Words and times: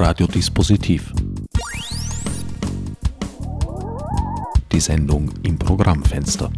Radiodispositiv. 0.00 1.12
Die 4.70 4.78
Sendung 4.78 5.28
im 5.42 5.58
Programmfenster. 5.58 6.52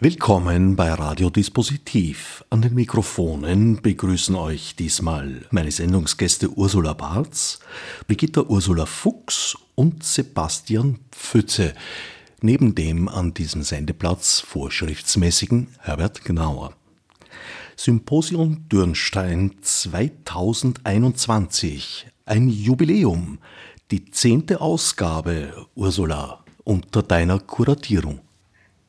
Willkommen 0.00 0.74
bei 0.74 0.90
Radiodispositiv. 0.90 2.44
An 2.48 2.62
den 2.62 2.72
Mikrofonen 2.72 3.82
begrüßen 3.82 4.34
euch 4.34 4.74
diesmal 4.74 5.42
meine 5.50 5.70
Sendungsgäste 5.70 6.48
Ursula 6.48 6.94
Barz, 6.94 7.60
Brigitta 8.06 8.40
Ursula 8.40 8.86
Fuchs 8.86 9.58
und 9.74 10.02
Sebastian 10.02 10.98
Pfütze, 11.10 11.74
neben 12.40 12.74
dem 12.74 13.06
an 13.06 13.34
diesem 13.34 13.62
Sendeplatz 13.62 14.40
vorschriftsmäßigen 14.40 15.68
Herbert 15.80 16.24
Gnauer. 16.24 16.72
Symposium 17.84 18.68
Dürnstein 18.68 19.56
2021, 19.60 22.06
ein 22.26 22.48
Jubiläum, 22.48 23.40
die 23.90 24.08
zehnte 24.08 24.60
Ausgabe, 24.60 25.66
Ursula, 25.74 26.44
unter 26.62 27.02
deiner 27.02 27.40
Kuratierung. 27.40 28.20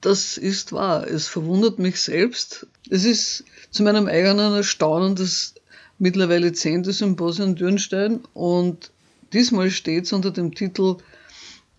Das 0.02 0.38
ist 0.38 0.74
wahr. 0.74 1.08
Es 1.08 1.28
verwundert 1.28 1.80
mich 1.80 2.00
selbst. 2.00 2.68
Es 2.88 3.04
ist 3.04 3.46
zu 3.72 3.82
meinem 3.82 4.06
eigenen 4.06 4.54
Erstaunen 4.54 5.16
das 5.16 5.56
mittlerweile 5.98 6.54
zehnte 6.54 6.94
Symposium 6.94 7.56
Dürnstein 7.56 8.20
und 8.36 8.92
diesmal 9.34 9.72
steht 9.72 10.06
es 10.06 10.14
unter 10.14 10.30
dem 10.30 10.54
Titel 10.54 10.98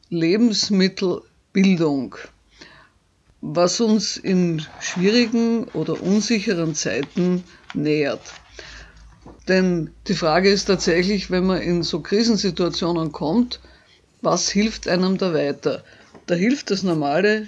Lebensmittelbildung 0.09 2.17
was 3.47 3.79
uns 3.79 4.17
in 4.17 4.63
schwierigen 4.81 5.65
oder 5.75 6.01
unsicheren 6.01 6.75
Zeiten 6.75 7.45
nähert. 7.75 8.23
Denn 9.49 9.91
die 10.09 10.15
Frage 10.15 10.49
ist 10.49 10.65
tatsächlich, 10.65 11.31
wenn 11.31 11.45
man 11.45 11.61
in 11.61 11.83
so 11.83 12.01
Krisensituationen 12.01 13.13
kommt, 13.13 13.61
was 14.23 14.49
hilft 14.49 14.89
einem 14.89 15.19
da 15.19 15.35
weiter? 15.35 15.85
Da 16.25 16.35
hilft 16.35 16.71
das 16.71 16.83
normale 16.83 17.47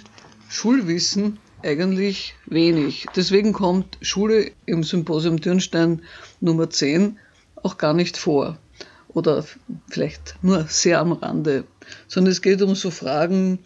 Schulwissen 0.49 1.39
eigentlich 1.63 2.35
wenig. 2.45 3.07
Deswegen 3.15 3.51
kommt 3.51 3.97
Schule 4.01 4.51
im 4.67 4.83
Symposium 4.83 5.41
Dürnstein 5.41 6.03
Nummer 6.39 6.69
10 6.69 7.17
auch 7.55 7.79
gar 7.79 7.95
nicht 7.95 8.17
vor. 8.17 8.59
Oder 9.07 9.43
vielleicht 9.89 10.35
nur 10.43 10.65
sehr 10.67 10.99
am 10.99 11.13
Rande. 11.13 11.63
Sondern 12.07 12.31
es 12.31 12.43
geht 12.43 12.61
um 12.61 12.75
so 12.75 12.91
Fragen 12.91 13.57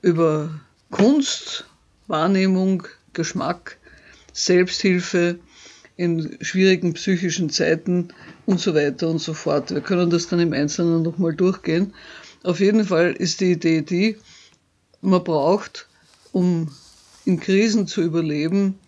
über 0.00 0.58
Kunst, 0.90 1.64
Wahrnehmung, 2.08 2.82
Geschmack, 3.12 3.78
Selbsthilfe 4.32 5.38
in 5.96 6.36
schwierigen 6.40 6.94
psychischen 6.94 7.50
Zeiten 7.50 8.08
und 8.46 8.60
so 8.60 8.74
weiter 8.74 9.08
und 9.08 9.18
so 9.18 9.34
fort. 9.34 9.70
Wir 9.70 9.82
können 9.82 10.10
das 10.10 10.28
dann 10.28 10.40
im 10.40 10.52
Einzelnen 10.52 11.02
nochmal 11.02 11.34
durchgehen. 11.34 11.94
Auf 12.42 12.60
jeden 12.60 12.84
Fall 12.84 13.12
ist 13.12 13.40
die 13.40 13.52
Idee 13.52 13.82
die, 13.82 14.16
man 15.00 15.22
braucht, 15.22 15.86
um 16.32 16.70
in 17.24 17.38
Krisen 17.38 17.86
zu 17.86 18.02
überleben, 18.02 18.78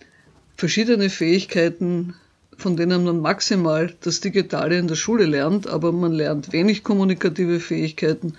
verschiedene 0.56 1.08
Fähigkeiten, 1.08 2.14
von 2.56 2.76
denen 2.76 3.04
man 3.04 3.20
maximal 3.20 3.94
das 4.00 4.20
Digitale 4.20 4.78
in 4.78 4.88
der 4.88 4.96
Schule 4.96 5.26
lernt, 5.26 5.66
aber 5.66 5.92
man 5.92 6.12
lernt 6.12 6.52
wenig 6.52 6.82
kommunikative 6.82 7.60
Fähigkeiten 7.60 8.34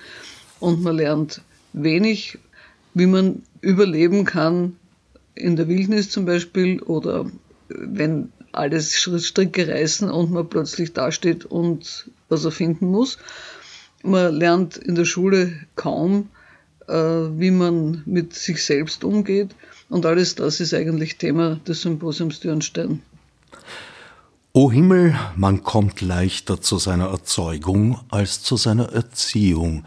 und 0.60 0.82
man 0.82 0.98
lernt 0.98 1.42
wenig 1.74 2.38
wie 2.94 3.08
man 3.08 3.44
überleben 3.64 4.26
kann 4.26 4.76
in 5.36 5.56
der 5.56 5.68
Wildnis 5.68 6.10
zum 6.10 6.26
Beispiel 6.26 6.82
oder 6.82 7.26
wenn 7.70 8.32
alles 8.52 8.94
Stricke 8.94 9.68
reißen 9.68 10.12
und 10.12 10.32
man 10.32 10.48
plötzlich 10.48 10.94
dasteht 10.94 11.46
und 11.46 12.10
was 12.30 12.46
er 12.46 12.52
finden 12.52 12.88
muss. 12.88 13.18
Man 14.04 14.36
lernt 14.36 14.78
in 14.78 14.96
der 14.96 15.06
Schule 15.06 15.54
kaum, 15.76 16.30
äh, 16.88 16.94
wie 16.94 17.52
man 17.52 18.04
mit 18.06 18.34
sich 18.34 18.64
selbst 18.64 19.04
umgeht. 19.04 19.56
Und 19.90 20.06
alles 20.06 20.36
das 20.36 20.60
ist 20.60 20.74
eigentlich 20.74 21.18
Thema 21.18 21.56
des 21.66 21.82
Symposiums 21.82 22.42
Dürnstein. 22.42 23.02
O 24.52 24.72
Himmel, 24.72 25.16
man 25.36 25.64
kommt 25.64 26.02
leichter 26.02 26.62
zu 26.62 26.78
seiner 26.78 27.08
Erzeugung 27.08 28.00
als 28.10 28.44
zu 28.44 28.58
seiner 28.58 28.92
Erziehung 28.92 29.86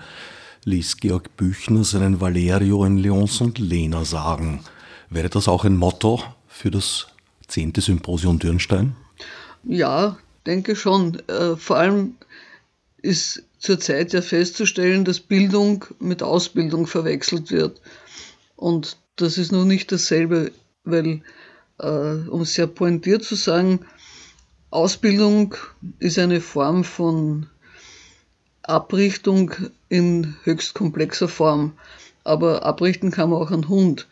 ließ 0.66 0.96
Georg 0.96 1.36
Büchner 1.36 1.84
seinen 1.84 2.20
Valerio 2.20 2.84
in 2.84 2.98
Leons 2.98 3.40
und 3.40 3.58
Lena 3.58 4.04
sagen. 4.04 4.64
Wäre 5.08 5.30
das 5.30 5.46
auch 5.46 5.64
ein 5.64 5.76
Motto 5.76 6.20
für 6.48 6.72
das 6.72 7.06
zehnte 7.46 7.80
Symposium 7.80 8.40
Dürnstein? 8.40 8.96
Ja, 9.62 10.18
denke 10.44 10.74
schon. 10.74 11.22
Äh, 11.28 11.54
vor 11.56 11.76
allem 11.76 12.16
ist 13.00 13.44
zurzeit 13.58 14.12
ja 14.12 14.22
festzustellen, 14.22 15.04
dass 15.04 15.20
Bildung 15.20 15.84
mit 16.00 16.24
Ausbildung 16.24 16.88
verwechselt 16.88 17.52
wird. 17.52 17.80
Und 18.56 18.96
das 19.14 19.38
ist 19.38 19.52
noch 19.52 19.64
nicht 19.64 19.92
dasselbe, 19.92 20.50
weil, 20.82 21.22
äh, 21.78 22.28
um 22.28 22.40
es 22.40 22.54
sehr 22.54 22.66
pointiert 22.66 23.22
zu 23.22 23.36
sagen, 23.36 23.86
Ausbildung 24.70 25.54
ist 26.00 26.18
eine 26.18 26.40
Form 26.40 26.82
von 26.82 27.46
Abrichtung 28.68 29.52
in 29.88 30.36
höchst 30.44 30.74
komplexer 30.74 31.28
Form. 31.28 31.72
Aber 32.24 32.64
abrichten 32.64 33.10
kann 33.10 33.30
man 33.30 33.40
auch 33.40 33.50
einen 33.50 33.68
Hund. 33.68 34.08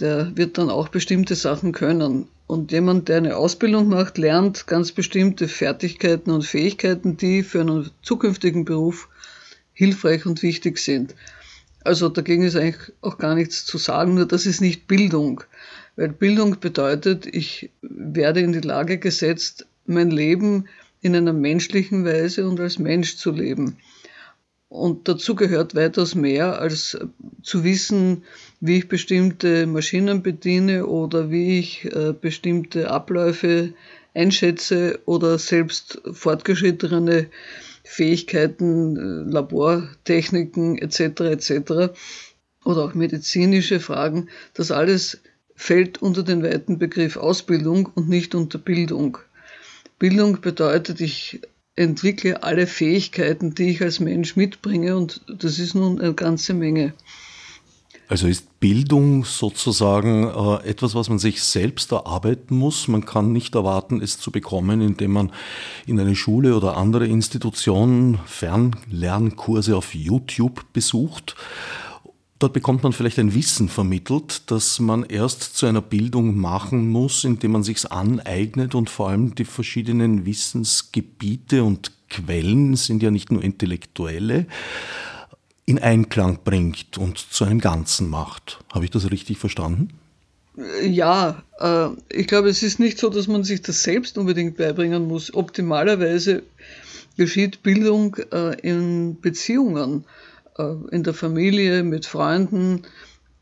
Der 0.00 0.36
wird 0.36 0.58
dann 0.58 0.70
auch 0.70 0.88
bestimmte 0.88 1.34
Sachen 1.34 1.72
können. 1.72 2.28
Und 2.46 2.70
jemand, 2.70 3.08
der 3.08 3.16
eine 3.16 3.36
Ausbildung 3.36 3.88
macht, 3.88 4.18
lernt 4.18 4.66
ganz 4.66 4.92
bestimmte 4.92 5.48
Fertigkeiten 5.48 6.30
und 6.30 6.44
Fähigkeiten, 6.44 7.16
die 7.16 7.42
für 7.42 7.60
einen 7.60 7.90
zukünftigen 8.02 8.64
Beruf 8.64 9.08
hilfreich 9.72 10.26
und 10.26 10.42
wichtig 10.42 10.78
sind. 10.78 11.14
Also 11.82 12.08
dagegen 12.08 12.42
ist 12.42 12.56
eigentlich 12.56 12.92
auch 13.00 13.18
gar 13.18 13.34
nichts 13.34 13.64
zu 13.64 13.78
sagen, 13.78 14.14
nur 14.14 14.26
das 14.26 14.46
ist 14.46 14.60
nicht 14.60 14.86
Bildung. 14.86 15.42
Weil 15.96 16.08
Bildung 16.08 16.60
bedeutet, 16.60 17.26
ich 17.26 17.70
werde 17.80 18.40
in 18.40 18.52
die 18.52 18.60
Lage 18.60 18.98
gesetzt, 18.98 19.66
mein 19.86 20.10
Leben 20.10 20.66
in 21.06 21.16
einer 21.16 21.32
menschlichen 21.32 22.04
Weise 22.04 22.48
und 22.48 22.60
als 22.60 22.78
Mensch 22.78 23.16
zu 23.16 23.30
leben. 23.30 23.78
Und 24.68 25.08
dazu 25.08 25.36
gehört 25.36 25.74
weitaus 25.74 26.14
mehr 26.14 26.60
als 26.60 26.98
zu 27.42 27.62
wissen, 27.62 28.24
wie 28.60 28.78
ich 28.78 28.88
bestimmte 28.88 29.66
Maschinen 29.66 30.22
bediene 30.22 30.86
oder 30.86 31.30
wie 31.30 31.58
ich 31.60 31.84
äh, 31.84 32.12
bestimmte 32.12 32.90
Abläufe 32.90 33.72
einschätze 34.12 34.98
oder 35.04 35.38
selbst 35.38 36.02
fortgeschrittene 36.10 37.28
Fähigkeiten, 37.84 38.96
äh, 38.96 39.30
Labortechniken 39.30 40.78
etc. 40.78 41.00
etc. 41.20 41.50
oder 42.64 42.84
auch 42.84 42.94
medizinische 42.94 43.78
Fragen. 43.78 44.28
Das 44.54 44.72
alles 44.72 45.20
fällt 45.54 46.02
unter 46.02 46.22
den 46.24 46.42
weiten 46.42 46.78
Begriff 46.78 47.16
Ausbildung 47.16 47.88
und 47.94 48.08
nicht 48.08 48.34
unter 48.34 48.58
Bildung. 48.58 49.18
Bildung 49.98 50.40
bedeutet, 50.40 51.00
ich 51.00 51.40
entwickle 51.74 52.42
alle 52.42 52.66
Fähigkeiten, 52.66 53.54
die 53.54 53.70
ich 53.70 53.82
als 53.82 54.00
Mensch 54.00 54.36
mitbringe 54.36 54.96
und 54.96 55.20
das 55.28 55.58
ist 55.58 55.74
nun 55.74 56.00
eine 56.00 56.14
ganze 56.14 56.54
Menge. 56.54 56.94
Also 58.08 58.28
ist 58.28 58.60
Bildung 58.60 59.24
sozusagen 59.24 60.28
äh, 60.28 60.68
etwas, 60.68 60.94
was 60.94 61.08
man 61.08 61.18
sich 61.18 61.42
selbst 61.42 61.90
erarbeiten 61.90 62.56
muss. 62.56 62.86
Man 62.86 63.04
kann 63.04 63.32
nicht 63.32 63.56
erwarten, 63.56 64.00
es 64.00 64.20
zu 64.20 64.30
bekommen, 64.30 64.80
indem 64.80 65.12
man 65.12 65.32
in 65.86 65.98
eine 65.98 66.14
Schule 66.14 66.56
oder 66.56 66.76
andere 66.76 67.06
Institution 67.06 68.20
Fernlernkurse 68.26 69.76
auf 69.76 69.92
YouTube 69.94 70.64
besucht. 70.72 71.34
Dort 72.38 72.52
bekommt 72.52 72.82
man 72.82 72.92
vielleicht 72.92 73.18
ein 73.18 73.34
Wissen 73.34 73.68
vermittelt, 73.68 74.50
das 74.50 74.78
man 74.78 75.04
erst 75.04 75.56
zu 75.56 75.64
einer 75.64 75.80
Bildung 75.80 76.36
machen 76.36 76.88
muss, 76.88 77.24
indem 77.24 77.52
man 77.52 77.62
sich's 77.62 77.86
aneignet 77.86 78.74
und 78.74 78.90
vor 78.90 79.08
allem 79.08 79.34
die 79.34 79.46
verschiedenen 79.46 80.26
Wissensgebiete 80.26 81.64
und 81.64 81.92
Quellen 82.10 82.76
sind 82.76 83.02
ja 83.02 83.10
nicht 83.10 83.32
nur 83.32 83.42
intellektuelle, 83.42 84.46
in 85.64 85.78
Einklang 85.78 86.38
bringt 86.44 86.98
und 86.98 87.18
zu 87.18 87.44
einem 87.44 87.60
Ganzen 87.60 88.08
macht. 88.08 88.58
Habe 88.72 88.84
ich 88.84 88.90
das 88.90 89.10
richtig 89.10 89.38
verstanden? 89.38 89.90
Ja, 90.82 91.42
äh, 91.58 91.88
ich 92.10 92.26
glaube, 92.28 92.48
es 92.48 92.62
ist 92.62 92.78
nicht 92.78 92.98
so, 92.98 93.10
dass 93.10 93.26
man 93.28 93.44
sich 93.44 93.62
das 93.62 93.82
selbst 93.82 94.16
unbedingt 94.16 94.56
beibringen 94.56 95.08
muss. 95.08 95.34
Optimalerweise 95.34 96.42
geschieht 97.16 97.62
Bildung 97.62 98.16
äh, 98.32 98.58
in 98.60 99.20
Beziehungen 99.20 100.04
in 100.90 101.02
der 101.02 101.14
Familie, 101.14 101.82
mit 101.82 102.06
Freunden, 102.06 102.82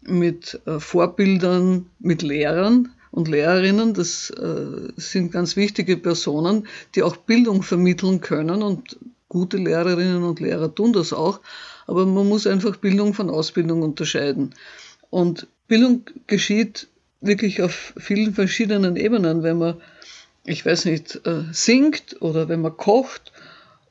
mit 0.03 0.61
äh, 0.67 0.79
Vorbildern, 0.79 1.87
mit 2.01 2.23
Lehrern 2.23 2.91
und 3.11 3.29
Lehrerinnen. 3.29 3.95
Das 3.95 4.31
äh, 4.31 4.93
sind 4.97 5.33
ganz 5.33 5.57
wichtige 5.57 5.97
Personen, 5.97 6.67
die 6.95 7.03
auch 7.03 7.17
Bildung 7.17 7.63
vermitteln 7.63 8.21
können 8.21 8.63
und 8.63 8.99
gute 9.29 9.57
Lehrerinnen 9.57 10.23
und 10.25 10.41
Lehrer 10.41 10.75
tun 10.75 10.93
das 10.93 11.13
auch. 11.13 11.41
Aber 11.87 12.07
man 12.07 12.29
muss 12.29 12.47
einfach 12.47 12.77
Bildung 12.77 13.15
von 13.15 13.31
Ausbildung 13.31 13.83
unterscheiden. 13.83 14.55
Und 15.11 15.47
Bildung 15.69 16.03
geschieht 16.27 16.89
wirklich 17.21 17.63
auf 17.63 17.95
vielen 17.97 18.35
verschiedenen 18.35 18.97
Ebenen. 18.97 19.43
Wenn 19.43 19.59
man 19.59 19.77
ich 20.45 20.65
weiß 20.65 20.85
nicht, 20.85 21.27
äh, 21.27 21.43
singt 21.53 22.21
oder 22.21 22.49
wenn 22.49 22.61
man 22.61 22.77
kocht 22.77 23.33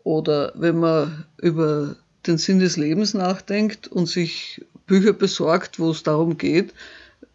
oder 0.04 0.52
wenn 0.56 0.80
man 0.80 1.26
über 1.38 1.96
den 2.28 2.38
Sinn 2.38 2.60
des 2.60 2.78
Lebens 2.78 3.14
nachdenkt 3.14 3.88
und 3.88 4.08
sich 4.08 4.66
Bücher 4.86 5.14
besorgt, 5.14 5.80
wo 5.80 5.92
es 5.92 6.04
darum 6.04 6.38
geht, 6.38 6.74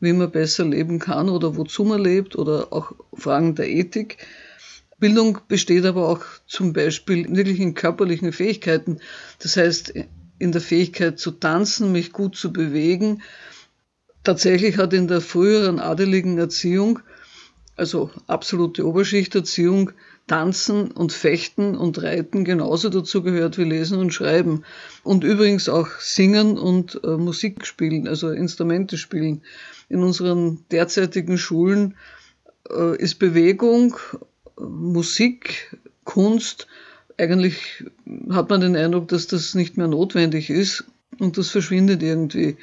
wie 0.00 0.12
man 0.12 0.30
besser 0.30 0.64
leben 0.64 0.98
kann 0.98 1.28
oder 1.28 1.56
wozu 1.56 1.84
man 1.84 2.02
lebt 2.02 2.36
oder 2.36 2.72
auch 2.72 2.92
Fragen 3.14 3.54
der 3.54 3.68
Ethik. 3.68 4.18
Bildung 4.98 5.38
besteht 5.46 5.84
aber 5.84 6.08
auch 6.08 6.24
zum 6.46 6.72
Beispiel 6.72 7.28
wirklich 7.34 7.60
in 7.60 7.74
körperlichen 7.74 8.32
Fähigkeiten. 8.32 8.98
Das 9.38 9.56
heißt, 9.56 9.94
in 10.38 10.52
der 10.52 10.60
Fähigkeit 10.60 11.18
zu 11.18 11.32
tanzen, 11.32 11.92
mich 11.92 12.12
gut 12.12 12.36
zu 12.36 12.52
bewegen. 12.52 13.22
Tatsächlich 14.24 14.76
hat 14.78 14.92
in 14.92 15.08
der 15.08 15.20
früheren 15.20 15.78
adeligen 15.78 16.38
Erziehung, 16.38 17.00
also 17.76 18.10
absolute 18.26 18.86
Oberschichterziehung, 18.86 19.92
Tanzen 20.28 20.92
und 20.92 21.12
Fechten 21.12 21.76
und 21.76 22.00
Reiten 22.02 22.44
genauso 22.44 22.88
dazu 22.88 23.22
gehört 23.22 23.58
wie 23.58 23.64
Lesen 23.64 23.98
und 23.98 24.14
Schreiben. 24.14 24.62
Und 25.02 25.24
übrigens 25.24 25.68
auch 25.68 25.88
Singen 25.98 26.56
und 26.56 27.00
äh, 27.02 27.16
Musik 27.16 27.66
spielen, 27.66 28.06
also 28.06 28.30
Instrumente 28.30 28.96
spielen. 28.96 29.42
In 29.88 30.04
unseren 30.04 30.64
derzeitigen 30.70 31.38
Schulen 31.38 31.96
äh, 32.70 32.96
ist 32.96 33.18
Bewegung, 33.18 33.96
Musik, 34.56 35.76
Kunst, 36.04 36.68
eigentlich 37.18 37.84
hat 38.30 38.48
man 38.48 38.60
den 38.60 38.76
Eindruck, 38.76 39.08
dass 39.08 39.26
das 39.26 39.54
nicht 39.54 39.76
mehr 39.76 39.88
notwendig 39.88 40.50
ist 40.50 40.84
und 41.18 41.36
das 41.36 41.50
verschwindet 41.50 42.02
irgendwie. 42.02 42.56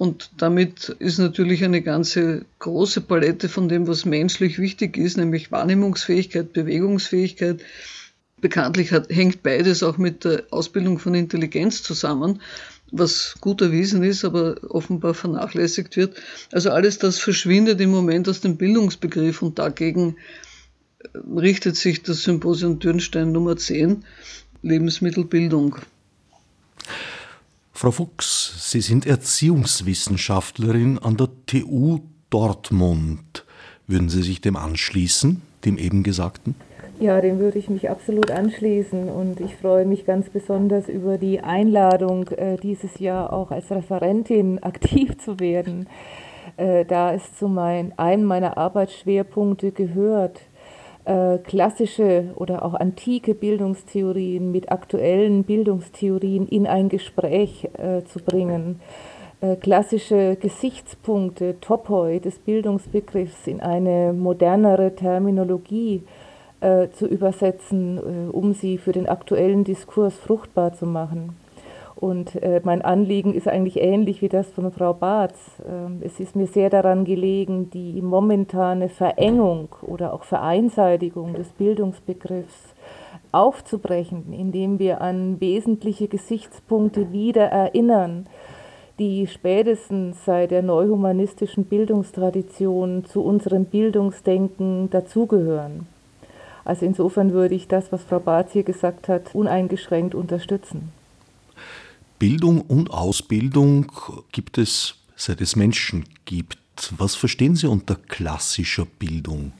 Und 0.00 0.30
damit 0.38 0.88
ist 0.98 1.18
natürlich 1.18 1.62
eine 1.62 1.82
ganze 1.82 2.46
große 2.58 3.02
Palette 3.02 3.50
von 3.50 3.68
dem, 3.68 3.86
was 3.86 4.06
menschlich 4.06 4.58
wichtig 4.58 4.96
ist, 4.96 5.18
nämlich 5.18 5.52
Wahrnehmungsfähigkeit, 5.52 6.54
Bewegungsfähigkeit. 6.54 7.60
Bekanntlich 8.40 8.92
hat, 8.92 9.10
hängt 9.10 9.42
beides 9.42 9.82
auch 9.82 9.98
mit 9.98 10.24
der 10.24 10.44
Ausbildung 10.52 10.98
von 10.98 11.14
Intelligenz 11.14 11.82
zusammen, 11.82 12.40
was 12.90 13.34
gut 13.42 13.60
erwiesen 13.60 14.02
ist, 14.02 14.24
aber 14.24 14.56
offenbar 14.70 15.12
vernachlässigt 15.12 15.98
wird. 15.98 16.16
Also 16.50 16.70
alles 16.70 16.96
das 16.96 17.18
verschwindet 17.18 17.78
im 17.82 17.90
Moment 17.90 18.26
aus 18.26 18.40
dem 18.40 18.56
Bildungsbegriff 18.56 19.42
und 19.42 19.58
dagegen 19.58 20.16
richtet 21.36 21.76
sich 21.76 22.02
das 22.02 22.22
Symposium 22.22 22.78
Dürnstein 22.78 23.32
Nummer 23.32 23.58
10, 23.58 24.02
Lebensmittelbildung. 24.62 25.76
Frau 27.80 27.92
Fuchs, 27.92 28.70
Sie 28.70 28.82
sind 28.82 29.06
Erziehungswissenschaftlerin 29.06 30.98
an 30.98 31.16
der 31.16 31.30
TU 31.46 32.00
Dortmund. 32.28 33.46
Würden 33.86 34.10
Sie 34.10 34.22
sich 34.22 34.42
dem 34.42 34.56
anschließen, 34.56 35.40
dem 35.64 35.78
eben 35.78 36.02
Gesagten? 36.02 36.56
Ja, 37.00 37.22
dem 37.22 37.38
würde 37.38 37.58
ich 37.58 37.70
mich 37.70 37.88
absolut 37.88 38.30
anschließen 38.30 39.08
und 39.08 39.40
ich 39.40 39.56
freue 39.56 39.86
mich 39.86 40.04
ganz 40.04 40.28
besonders 40.28 40.90
über 40.90 41.16
die 41.16 41.40
Einladung, 41.40 42.28
äh, 42.28 42.58
dieses 42.58 42.98
Jahr 42.98 43.32
auch 43.32 43.50
als 43.50 43.70
Referentin 43.70 44.58
aktiv 44.62 45.16
zu 45.16 45.40
werden, 45.40 45.88
äh, 46.58 46.84
da 46.84 47.14
es 47.14 47.34
zu 47.38 47.48
mein, 47.48 47.98
einem 47.98 48.24
meiner 48.24 48.58
Arbeitsschwerpunkte 48.58 49.72
gehört, 49.72 50.38
äh, 51.04 51.38
klassische 51.38 52.32
oder 52.36 52.64
auch 52.64 52.74
antike 52.74 53.34
Bildungstheorien 53.34 54.50
mit 54.52 54.70
aktuellen 54.70 55.44
Bildungstheorien 55.44 56.46
in 56.46 56.66
ein 56.66 56.88
Gespräch 56.88 57.68
äh, 57.78 58.04
zu 58.04 58.18
bringen, 58.20 58.80
äh, 59.40 59.56
klassische 59.56 60.36
Gesichtspunkte, 60.36 61.58
Topoi 61.60 62.20
des 62.20 62.38
Bildungsbegriffs 62.38 63.46
in 63.46 63.60
eine 63.60 64.12
modernere 64.12 64.94
Terminologie 64.94 66.02
äh, 66.60 66.88
zu 66.90 67.06
übersetzen, 67.06 67.98
äh, 67.98 68.30
um 68.30 68.52
sie 68.52 68.76
für 68.76 68.92
den 68.92 69.08
aktuellen 69.08 69.64
Diskurs 69.64 70.14
fruchtbar 70.14 70.74
zu 70.74 70.84
machen. 70.84 71.39
Und 72.00 72.42
äh, 72.42 72.62
mein 72.64 72.80
Anliegen 72.80 73.34
ist 73.34 73.46
eigentlich 73.46 73.78
ähnlich 73.78 74.22
wie 74.22 74.30
das 74.30 74.50
von 74.50 74.72
Frau 74.72 74.94
Barth. 74.94 75.34
Ähm, 75.68 76.00
es 76.00 76.18
ist 76.18 76.34
mir 76.34 76.46
sehr 76.46 76.70
daran 76.70 77.04
gelegen, 77.04 77.68
die 77.70 78.00
momentane 78.00 78.88
Verengung 78.88 79.68
oder 79.82 80.14
auch 80.14 80.24
Vereinseitigung 80.24 81.34
des 81.34 81.48
Bildungsbegriffs 81.50 82.74
aufzubrechen, 83.32 84.32
indem 84.32 84.78
wir 84.78 85.02
an 85.02 85.40
wesentliche 85.40 86.08
Gesichtspunkte 86.08 87.12
wieder 87.12 87.44
erinnern, 87.44 88.26
die 88.98 89.26
spätestens 89.26 90.24
seit 90.24 90.52
der 90.52 90.62
neuhumanistischen 90.62 91.64
Bildungstradition 91.64 93.04
zu 93.04 93.22
unserem 93.22 93.66
Bildungsdenken 93.66 94.88
dazugehören. 94.88 95.86
Also 96.64 96.86
insofern 96.86 97.32
würde 97.32 97.54
ich 97.54 97.68
das, 97.68 97.92
was 97.92 98.04
Frau 98.04 98.20
Barth 98.20 98.52
hier 98.52 98.62
gesagt 98.62 99.08
hat, 99.08 99.34
uneingeschränkt 99.34 100.14
unterstützen. 100.14 100.92
Bildung 102.20 102.60
und 102.60 102.90
Ausbildung 102.90 103.90
gibt 104.30 104.58
es, 104.58 104.96
seit 105.16 105.40
es 105.40 105.56
Menschen 105.56 106.04
gibt. 106.26 106.58
Was 106.98 107.14
verstehen 107.14 107.56
Sie 107.56 107.66
unter 107.66 107.94
klassischer 107.94 108.86
Bildung? 108.98 109.52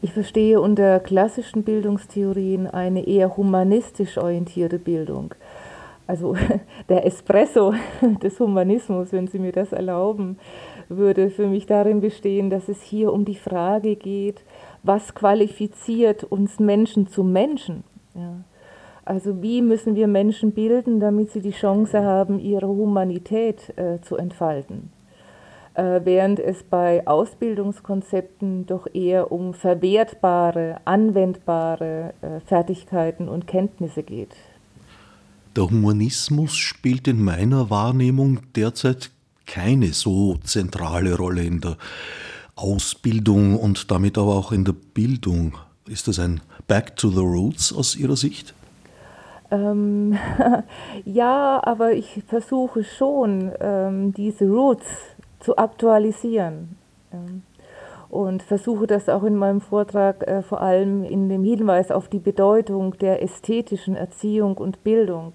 Ich 0.00 0.12
verstehe 0.12 0.60
unter 0.60 1.00
klassischen 1.00 1.64
Bildungstheorien 1.64 2.68
eine 2.68 3.04
eher 3.08 3.36
humanistisch 3.36 4.18
orientierte 4.18 4.78
Bildung. 4.78 5.34
Also 6.06 6.36
der 6.88 7.04
Espresso 7.06 7.74
des 8.22 8.38
Humanismus, 8.38 9.10
wenn 9.10 9.26
Sie 9.26 9.40
mir 9.40 9.50
das 9.50 9.72
erlauben, 9.72 10.38
würde 10.88 11.28
für 11.28 11.48
mich 11.48 11.66
darin 11.66 12.00
bestehen, 12.00 12.50
dass 12.50 12.68
es 12.68 12.82
hier 12.82 13.12
um 13.12 13.24
die 13.24 13.34
Frage 13.34 13.96
geht, 13.96 14.44
was 14.84 15.16
qualifiziert 15.16 16.22
uns 16.22 16.60
Menschen 16.60 17.08
zu 17.08 17.24
Menschen. 17.24 17.82
Ja. 18.14 18.44
Also 19.04 19.42
wie 19.42 19.60
müssen 19.60 19.94
wir 19.94 20.06
Menschen 20.06 20.52
bilden, 20.52 20.98
damit 20.98 21.30
sie 21.30 21.40
die 21.40 21.50
Chance 21.50 22.02
haben, 22.02 22.38
ihre 22.38 22.68
Humanität 22.68 23.76
äh, 23.76 24.00
zu 24.00 24.16
entfalten? 24.16 24.90
Äh, 25.74 26.00
während 26.04 26.38
es 26.38 26.62
bei 26.62 27.06
Ausbildungskonzepten 27.06 28.66
doch 28.66 28.86
eher 28.94 29.30
um 29.32 29.54
verwertbare, 29.54 30.80
anwendbare 30.84 32.14
äh, 32.22 32.40
Fertigkeiten 32.46 33.28
und 33.28 33.46
Kenntnisse 33.46 34.04
geht. 34.04 34.34
Der 35.56 35.64
Humanismus 35.64 36.56
spielt 36.56 37.06
in 37.06 37.22
meiner 37.22 37.70
Wahrnehmung 37.70 38.40
derzeit 38.56 39.10
keine 39.46 39.92
so 39.92 40.36
zentrale 40.44 41.16
Rolle 41.16 41.44
in 41.44 41.60
der 41.60 41.76
Ausbildung 42.56 43.58
und 43.58 43.90
damit 43.90 44.16
aber 44.16 44.34
auch 44.36 44.52
in 44.52 44.64
der 44.64 44.72
Bildung. 44.72 45.58
Ist 45.86 46.08
das 46.08 46.18
ein 46.18 46.40
Back 46.66 46.96
to 46.96 47.10
the 47.10 47.18
Roots 47.18 47.72
aus 47.72 47.96
Ihrer 47.96 48.16
Sicht? 48.16 48.54
Ähm, 49.54 50.18
ja, 51.04 51.60
aber 51.62 51.92
ich 51.92 52.22
versuche 52.26 52.82
schon, 52.82 53.52
ähm, 53.60 54.12
diese 54.12 54.48
Roots 54.48 55.14
zu 55.38 55.56
aktualisieren. 55.56 56.76
Ähm, 57.12 57.42
und 58.10 58.42
versuche 58.44 58.86
das 58.86 59.08
auch 59.08 59.24
in 59.24 59.34
meinem 59.34 59.60
Vortrag 59.60 60.26
äh, 60.26 60.42
vor 60.42 60.60
allem 60.60 61.02
in 61.04 61.28
dem 61.28 61.42
Hinweis 61.42 61.90
auf 61.90 62.08
die 62.08 62.20
Bedeutung 62.20 62.96
der 62.98 63.22
ästhetischen 63.22 63.96
Erziehung 63.96 64.56
und 64.56 64.84
Bildung 64.84 65.32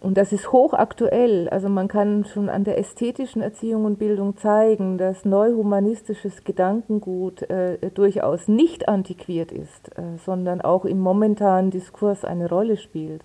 und 0.00 0.16
das 0.16 0.32
ist 0.32 0.50
hochaktuell. 0.50 1.48
Also 1.50 1.68
man 1.68 1.86
kann 1.86 2.24
schon 2.24 2.48
an 2.48 2.64
der 2.64 2.78
ästhetischen 2.78 3.42
Erziehung 3.42 3.84
und 3.84 3.98
Bildung 3.98 4.36
zeigen, 4.36 4.96
dass 4.96 5.26
neuhumanistisches 5.26 6.42
Gedankengut 6.44 7.42
äh, 7.50 7.76
durchaus 7.92 8.48
nicht 8.48 8.88
antiquiert 8.88 9.52
ist, 9.52 9.90
äh, 9.98 10.16
sondern 10.24 10.62
auch 10.62 10.86
im 10.86 11.00
momentanen 11.00 11.70
Diskurs 11.70 12.24
eine 12.24 12.48
Rolle 12.48 12.78
spielt. 12.78 13.22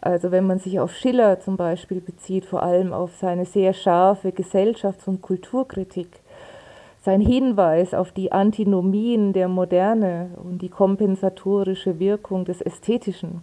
Also 0.00 0.32
wenn 0.32 0.46
man 0.46 0.58
sich 0.58 0.80
auf 0.80 0.92
Schiller 0.92 1.40
zum 1.40 1.56
Beispiel 1.56 2.00
bezieht, 2.00 2.46
vor 2.46 2.62
allem 2.62 2.92
auf 2.92 3.14
seine 3.20 3.44
sehr 3.44 3.72
scharfe 3.72 4.30
Gesellschafts- 4.30 5.06
und 5.06 5.22
Kulturkritik, 5.22 6.08
sein 7.02 7.20
Hinweis 7.20 7.94
auf 7.94 8.10
die 8.10 8.32
Antinomien 8.32 9.32
der 9.32 9.48
Moderne 9.48 10.30
und 10.42 10.62
die 10.62 10.68
kompensatorische 10.68 11.98
Wirkung 11.98 12.44
des 12.44 12.60
Ästhetischen, 12.60 13.42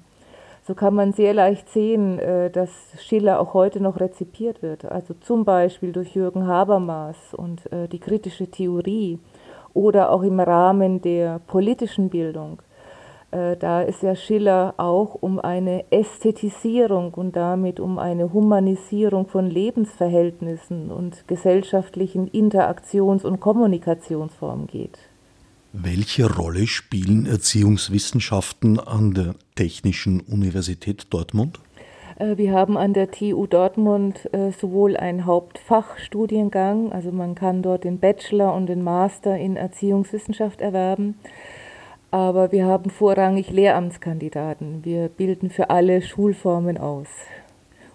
so 0.67 0.75
kann 0.75 0.93
man 0.93 1.13
sehr 1.13 1.33
leicht 1.33 1.69
sehen, 1.69 2.19
äh, 2.19 2.51
dass 2.51 2.69
Schiller 2.99 3.39
auch 3.39 3.53
heute 3.53 3.79
noch 3.79 4.01
rezipiert 4.01 4.61
wird. 4.61 4.83
Also 4.83 5.13
zum 5.13 5.45
Beispiel 5.45 5.93
durch 5.93 6.13
Jürgen 6.13 6.45
Habermas 6.45 7.33
und 7.33 7.71
äh, 7.71 7.87
die 7.87 7.99
kritische 7.99 8.51
Theorie 8.51 9.17
oder 9.73 10.11
auch 10.11 10.23
im 10.23 10.41
Rahmen 10.41 11.01
der 11.01 11.39
politischen 11.47 12.09
Bildung. 12.09 12.61
Äh, 13.31 13.55
da 13.55 13.81
ist 13.81 14.03
ja 14.03 14.13
Schiller 14.13 14.73
auch 14.75 15.15
um 15.15 15.39
eine 15.39 15.85
Ästhetisierung 15.89 17.13
und 17.13 17.37
damit 17.37 17.79
um 17.79 17.97
eine 17.97 18.33
Humanisierung 18.33 19.27
von 19.27 19.49
Lebensverhältnissen 19.49 20.91
und 20.91 21.29
gesellschaftlichen 21.29 22.27
Interaktions- 22.27 23.23
und 23.23 23.39
Kommunikationsformen 23.39 24.67
geht. 24.67 24.99
Welche 25.79 26.25
Rolle 26.33 26.65
spielen 26.65 27.27
Erziehungswissenschaften 27.27 28.79
an 28.79 29.13
der 29.13 29.35
Technischen 29.53 30.21
Universität 30.21 31.05
Dortmund? 31.11 31.59
Äh, 32.17 32.37
wir 32.37 32.51
haben 32.51 32.77
an 32.77 32.93
der 32.93 33.11
TU 33.11 33.45
Dortmund 33.45 34.27
äh, 34.33 34.49
sowohl 34.49 34.97
einen 34.97 35.27
Hauptfachstudiengang, 35.27 36.91
also 36.91 37.11
man 37.11 37.35
kann 37.35 37.61
dort 37.61 37.83
den 37.83 37.99
Bachelor 37.99 38.55
und 38.55 38.65
den 38.65 38.83
Master 38.83 39.37
in 39.37 39.55
Erziehungswissenschaft 39.55 40.61
erwerben, 40.61 41.13
aber 42.09 42.51
wir 42.51 42.65
haben 42.65 42.89
vorrangig 42.89 43.51
Lehramtskandidaten. 43.51 44.83
Wir 44.83 45.09
bilden 45.09 45.51
für 45.51 45.69
alle 45.69 46.01
Schulformen 46.01 46.79
aus. 46.79 47.07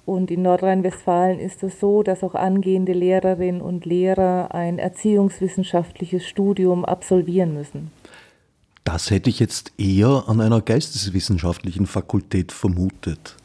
Und 0.05 0.31
in 0.31 0.43
Nordrhein-Westfalen 0.43 1.39
ist 1.39 1.63
es 1.63 1.79
so, 1.79 2.03
dass 2.03 2.25
auch 2.25 2.35
angehende 2.35 2.93
Lehrerinnen 2.93 3.61
und 3.61 3.85
Lehrer 3.87 4.53
ein 4.53 4.79
erziehungswissenschaftliches 4.79 6.27
Studium 6.27 6.85
absolvieren 6.85 7.55
müssen. 7.55 7.93
Das 8.85 9.11
hätte 9.11 9.31
ich 9.31 9.39
jetzt 9.39 9.73
eher 9.79 10.25
an 10.27 10.41
einer 10.41 10.61
geisteswissenschaftlichen 10.61 11.87
Fakultät 11.87 12.51
vermutet. 12.51 13.37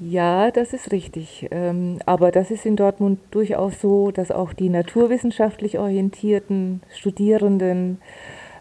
Ja, 0.00 0.50
das 0.50 0.72
ist 0.72 0.90
richtig. 0.92 1.46
Ähm, 1.50 1.98
aber 2.06 2.32
das 2.32 2.50
ist 2.50 2.66
in 2.66 2.74
Dortmund 2.74 3.20
durchaus 3.30 3.80
so, 3.80 4.10
dass 4.10 4.30
auch 4.30 4.54
die 4.54 4.70
naturwissenschaftlich 4.70 5.78
orientierten 5.78 6.82
Studierenden 6.96 7.98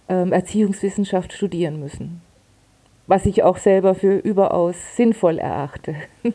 ähm, 0.10 0.34
Erziehungswissenschaft 0.34 1.34
studieren 1.34 1.80
müssen. 1.80 2.22
Was 3.10 3.26
ich 3.26 3.42
auch 3.42 3.58
selber 3.58 3.96
für 3.96 4.18
überaus 4.18 4.76
sinnvoll 4.96 5.40
erachte. 5.40 5.96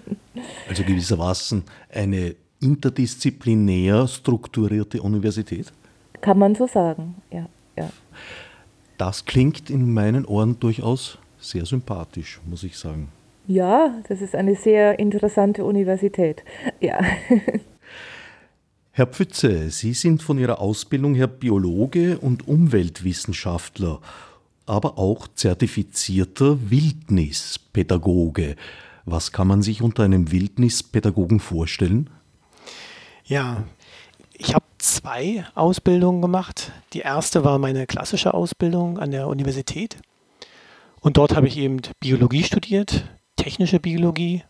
also 0.68 0.82
gewissermaßen 0.82 1.62
eine 1.88 2.34
interdisziplinär 2.58 4.08
strukturierte 4.08 5.00
Universität? 5.00 5.72
Kann 6.20 6.36
man 6.36 6.56
so 6.56 6.66
sagen, 6.66 7.14
ja. 7.30 7.46
ja. 7.76 7.88
Das 8.98 9.24
klingt 9.24 9.70
in 9.70 9.94
meinen 9.94 10.24
Ohren 10.24 10.58
durchaus 10.58 11.16
sehr 11.38 11.64
sympathisch, 11.64 12.40
muss 12.44 12.64
ich 12.64 12.76
sagen. 12.76 13.06
Ja, 13.46 13.94
das 14.08 14.20
ist 14.20 14.34
eine 14.34 14.56
sehr 14.56 14.98
interessante 14.98 15.64
Universität. 15.64 16.42
Ja. 16.80 16.98
Herr 18.90 19.06
Pfütze, 19.06 19.70
Sie 19.70 19.92
sind 19.92 20.24
von 20.24 20.38
Ihrer 20.38 20.60
Ausbildung 20.60 21.14
her 21.14 21.28
Biologe 21.28 22.18
und 22.18 22.48
Umweltwissenschaftler, 22.48 24.00
aber 24.66 24.98
auch 24.98 25.28
zertifizierter 25.34 26.70
Wildnispädagoge. 26.70 28.56
Was 29.04 29.32
kann 29.32 29.48
man 29.48 29.62
sich 29.62 29.82
unter 29.82 30.02
einem 30.04 30.32
Wildnispädagogen 30.32 31.40
vorstellen? 31.40 32.10
Ja, 33.24 33.64
ich 34.32 34.54
habe 34.54 34.64
zwei 34.78 35.46
Ausbildungen 35.54 36.22
gemacht. 36.22 36.72
Die 36.92 37.00
erste 37.00 37.44
war 37.44 37.58
meine 37.58 37.86
klassische 37.86 38.34
Ausbildung 38.34 38.98
an 38.98 39.10
der 39.10 39.28
Universität. 39.28 39.96
Und 41.00 41.18
dort 41.18 41.36
habe 41.36 41.48
ich 41.48 41.58
eben 41.58 41.80
Biologie 42.00 42.42
studiert, 42.42 43.04
technische 43.36 43.78
Biologie, 43.78 44.42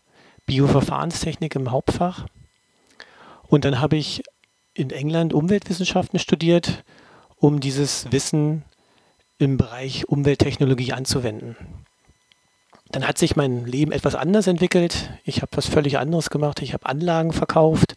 Bioverfahrenstechnik 0.45 1.55
im 1.55 1.71
Hauptfach. 1.71 2.25
Und 3.47 3.65
dann 3.65 3.81
habe 3.81 3.97
ich 3.97 4.23
in 4.73 4.89
England 4.89 5.33
Umweltwissenschaften 5.33 6.19
studiert, 6.19 6.83
um 7.37 7.59
dieses 7.59 8.11
Wissen 8.11 8.63
im 9.37 9.57
Bereich 9.57 10.07
Umwelttechnologie 10.07 10.93
anzuwenden. 10.93 11.55
Dann 12.91 13.07
hat 13.07 13.17
sich 13.17 13.35
mein 13.35 13.65
Leben 13.65 13.91
etwas 13.91 14.15
anders 14.15 14.47
entwickelt. 14.47 15.11
Ich 15.23 15.41
habe 15.41 15.51
was 15.55 15.67
völlig 15.67 15.97
anderes 15.97 16.29
gemacht. 16.29 16.61
Ich 16.61 16.73
habe 16.73 16.85
Anlagen 16.85 17.33
verkauft 17.33 17.95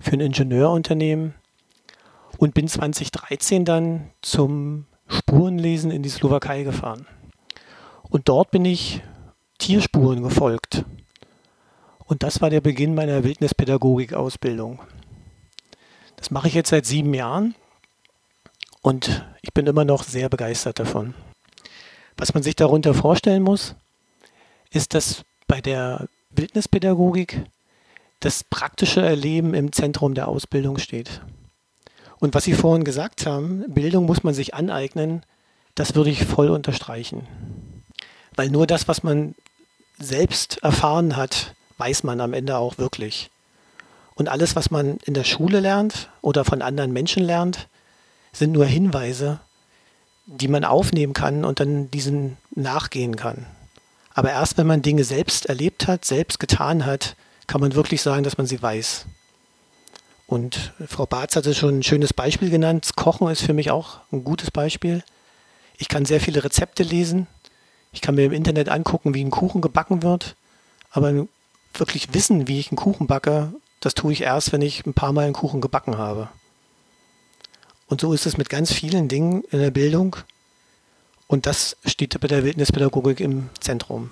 für 0.00 0.12
ein 0.12 0.20
Ingenieurunternehmen 0.20 1.34
und 2.38 2.54
bin 2.54 2.68
2013 2.68 3.64
dann 3.64 4.10
zum 4.22 4.86
Spurenlesen 5.08 5.90
in 5.90 6.02
die 6.02 6.08
Slowakei 6.08 6.62
gefahren. 6.62 7.06
Und 8.08 8.28
dort 8.28 8.50
bin 8.50 8.64
ich 8.64 9.02
Tierspuren 9.58 10.22
gefolgt. 10.22 10.84
Und 12.04 12.22
das 12.22 12.40
war 12.40 12.50
der 12.50 12.60
Beginn 12.60 12.94
meiner 12.94 13.24
Wildnispädagogik-Ausbildung. 13.24 14.80
Das 16.16 16.30
mache 16.30 16.48
ich 16.48 16.54
jetzt 16.54 16.70
seit 16.70 16.86
sieben 16.86 17.14
Jahren 17.14 17.54
und 18.82 19.24
ich 19.42 19.52
bin 19.52 19.66
immer 19.66 19.84
noch 19.84 20.02
sehr 20.02 20.28
begeistert 20.28 20.78
davon. 20.78 21.14
Was 22.16 22.34
man 22.34 22.42
sich 22.42 22.56
darunter 22.56 22.94
vorstellen 22.94 23.42
muss, 23.42 23.74
ist, 24.70 24.94
dass 24.94 25.24
bei 25.46 25.60
der 25.60 26.08
Wildnispädagogik 26.30 27.42
das 28.20 28.44
praktische 28.44 29.00
Erleben 29.00 29.54
im 29.54 29.72
Zentrum 29.72 30.14
der 30.14 30.28
Ausbildung 30.28 30.78
steht. 30.78 31.20
Und 32.18 32.34
was 32.34 32.44
Sie 32.44 32.52
vorhin 32.52 32.84
gesagt 32.84 33.26
haben, 33.26 33.64
Bildung 33.68 34.04
muss 34.04 34.22
man 34.22 34.34
sich 34.34 34.54
aneignen, 34.54 35.22
das 35.74 35.94
würde 35.94 36.10
ich 36.10 36.26
voll 36.26 36.50
unterstreichen. 36.50 37.26
Weil 38.36 38.50
nur 38.50 38.66
das, 38.66 38.88
was 38.88 39.02
man 39.02 39.34
selbst 39.98 40.62
erfahren 40.62 41.16
hat, 41.16 41.54
weiß 41.78 42.02
man 42.02 42.20
am 42.20 42.34
Ende 42.34 42.58
auch 42.58 42.76
wirklich. 42.78 43.30
Und 44.14 44.28
alles, 44.28 44.54
was 44.54 44.70
man 44.70 44.98
in 45.04 45.14
der 45.14 45.24
Schule 45.24 45.60
lernt 45.60 46.10
oder 46.20 46.44
von 46.44 46.60
anderen 46.60 46.92
Menschen 46.92 47.22
lernt, 47.22 47.68
sind 48.32 48.52
nur 48.52 48.66
Hinweise, 48.66 49.40
die 50.26 50.48
man 50.48 50.64
aufnehmen 50.64 51.12
kann 51.12 51.44
und 51.44 51.60
dann 51.60 51.90
diesen 51.90 52.36
nachgehen 52.54 53.16
kann. 53.16 53.46
Aber 54.14 54.30
erst 54.30 54.58
wenn 54.58 54.66
man 54.66 54.82
Dinge 54.82 55.04
selbst 55.04 55.46
erlebt 55.46 55.86
hat, 55.86 56.04
selbst 56.04 56.38
getan 56.38 56.86
hat, 56.86 57.16
kann 57.46 57.60
man 57.60 57.74
wirklich 57.74 58.02
sagen, 58.02 58.22
dass 58.22 58.38
man 58.38 58.46
sie 58.46 58.62
weiß. 58.62 59.06
Und 60.26 60.72
Frau 60.86 61.06
Barz 61.06 61.34
hatte 61.34 61.54
schon 61.54 61.78
ein 61.78 61.82
schönes 61.82 62.12
Beispiel 62.12 62.50
genannt. 62.50 62.90
Kochen 62.94 63.28
ist 63.28 63.42
für 63.42 63.52
mich 63.52 63.72
auch 63.72 63.98
ein 64.12 64.22
gutes 64.22 64.52
Beispiel. 64.52 65.02
Ich 65.76 65.88
kann 65.88 66.04
sehr 66.04 66.20
viele 66.20 66.44
Rezepte 66.44 66.84
lesen. 66.84 67.26
Ich 67.92 68.00
kann 68.00 68.14
mir 68.14 68.26
im 68.26 68.32
Internet 68.32 68.68
angucken, 68.68 69.14
wie 69.14 69.24
ein 69.24 69.32
Kuchen 69.32 69.60
gebacken 69.60 70.04
wird. 70.04 70.36
Aber 70.92 71.26
wirklich 71.74 72.14
wissen, 72.14 72.46
wie 72.46 72.60
ich 72.60 72.70
einen 72.70 72.76
Kuchen 72.76 73.08
backe, 73.08 73.52
das 73.80 73.94
tue 73.94 74.12
ich 74.12 74.20
erst, 74.20 74.52
wenn 74.52 74.62
ich 74.62 74.86
ein 74.86 74.94
paar 74.94 75.12
Mal 75.12 75.24
einen 75.24 75.32
Kuchen 75.32 75.60
gebacken 75.60 75.98
habe. 75.98 76.28
Und 77.90 78.00
so 78.00 78.12
ist 78.12 78.24
es 78.24 78.38
mit 78.38 78.48
ganz 78.48 78.72
vielen 78.72 79.08
Dingen 79.08 79.42
in 79.50 79.58
der 79.58 79.72
Bildung. 79.72 80.14
Und 81.26 81.46
das 81.46 81.76
steht 81.84 82.18
bei 82.20 82.28
der 82.28 82.44
Wildnispädagogik 82.44 83.18
im 83.18 83.50
Zentrum. 83.58 84.10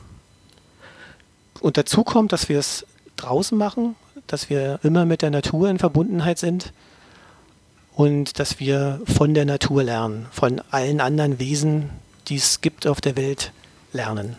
Und 1.60 1.76
dazu 1.76 2.02
kommt, 2.02 2.32
dass 2.32 2.48
wir 2.48 2.58
es 2.58 2.84
draußen 3.16 3.56
machen, 3.56 3.94
dass 4.26 4.50
wir 4.50 4.80
immer 4.82 5.04
mit 5.04 5.22
der 5.22 5.30
Natur 5.30 5.70
in 5.70 5.78
Verbundenheit 5.78 6.38
sind 6.38 6.72
und 7.94 8.40
dass 8.40 8.58
wir 8.58 9.00
von 9.06 9.32
der 9.32 9.44
Natur 9.44 9.84
lernen, 9.84 10.26
von 10.32 10.60
allen 10.70 11.00
anderen 11.00 11.38
Wesen, 11.38 11.90
die 12.26 12.36
es 12.36 12.60
gibt 12.60 12.84
auf 12.86 13.00
der 13.00 13.16
Welt, 13.16 13.52
lernen. 13.92 14.34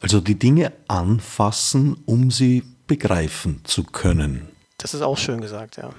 Also 0.00 0.20
die 0.20 0.36
Dinge 0.36 0.72
anfassen, 0.88 1.96
um 2.06 2.32
sie 2.32 2.64
begreifen 2.88 3.60
zu 3.62 3.84
können. 3.84 4.48
Das 4.78 4.94
ist 4.94 5.02
auch 5.02 5.16
schön 5.16 5.40
gesagt, 5.40 5.76
ja. 5.76 5.90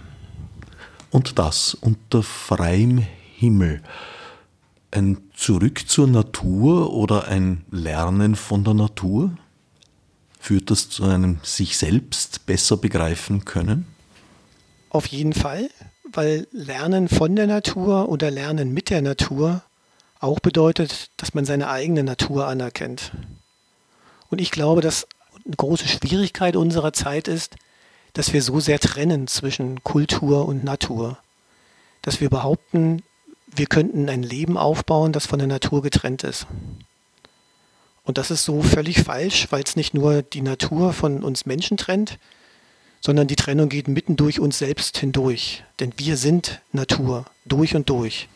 Und 1.12 1.40
das 1.40 1.74
unter 1.74 2.24
freiem 2.24 3.06
Himmel. 3.38 3.82
Ein 4.92 5.18
Zurück 5.36 5.88
zur 5.88 6.08
Natur 6.08 6.94
oder 6.94 7.28
ein 7.28 7.66
Lernen 7.70 8.36
von 8.36 8.64
der 8.64 8.74
Natur? 8.74 9.32
Führt 10.40 10.72
das 10.72 10.90
zu 10.90 11.04
einem 11.04 11.40
sich 11.44 11.78
selbst 11.78 12.46
besser 12.46 12.78
begreifen 12.78 13.46
können? 13.46 13.86
Auf 14.90 15.08
jeden 15.08 15.34
Fall, 15.34 15.70
weil 16.12 16.48
Lernen 16.52 17.08
von 17.08 17.36
der 17.36 17.48
Natur 17.48 18.10
oder 18.10 18.32
Lernen 18.32 18.74
mit 18.74 18.90
der 18.90 19.02
Natur 19.02 19.62
auch 20.20 20.40
bedeutet, 20.40 21.12
dass 21.18 21.34
man 21.34 21.46
seine 21.46 21.70
eigene 21.70 22.04
Natur 22.04 22.48
anerkennt. 22.48 23.12
Und 24.30 24.42
ich 24.42 24.52
glaube, 24.52 24.82
dass 24.82 25.08
eine 25.46 25.56
große 25.56 25.88
Schwierigkeit 25.88 26.56
unserer 26.56 26.94
Zeit 26.94 27.28
ist, 27.28 27.56
dass 28.18 28.34
wir 28.34 28.42
so 28.42 28.60
sehr 28.60 28.80
trennen 28.80 29.28
zwischen 29.28 29.84
Kultur 29.84 30.48
und 30.48 30.64
Natur. 30.64 31.20
Dass 32.02 32.20
wir 32.20 32.32
behaupten, 32.32 33.04
wir 33.56 33.68
könnten 33.68 34.10
ein 34.10 34.24
Leben 34.24 34.58
aufbauen, 34.58 35.14
das 35.14 35.28
von 35.28 35.38
der 35.38 35.48
Natur 35.48 35.84
getrennt 35.84 36.24
ist. 36.24 36.48
Und 38.04 38.18
das 38.18 38.32
ist 38.32 38.44
so 38.44 38.64
völlig 38.64 39.04
falsch, 39.04 39.48
weil 39.52 39.62
es 39.62 39.76
nicht 39.76 39.94
nur 39.94 40.24
die 40.24 40.42
Natur 40.42 40.94
von 40.94 41.24
uns 41.24 41.46
Menschen 41.46 41.78
trennt, 41.78 42.18
sondern 43.02 43.28
die 43.28 43.36
Trennung 43.36 43.70
geht 43.70 43.88
mitten 43.88 44.16
durch 44.16 44.40
uns 44.40 44.58
selbst 44.58 44.98
hindurch. 44.98 45.64
Denn 45.80 45.94
wir 45.98 46.18
sind 46.18 46.62
Natur, 46.72 47.26
durch 47.46 47.76
und 47.76 47.88
durch. 47.88 48.30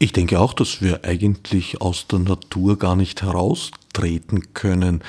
Ich 0.00 0.12
denke 0.12 0.40
auch, 0.40 0.54
dass 0.54 0.82
wir 0.82 1.04
eigentlich 1.04 1.80
aus 1.80 2.08
der 2.08 2.18
Natur 2.18 2.78
gar 2.80 2.96
nicht 2.96 3.22
heraustreten 3.22 4.54
können. 4.54 5.04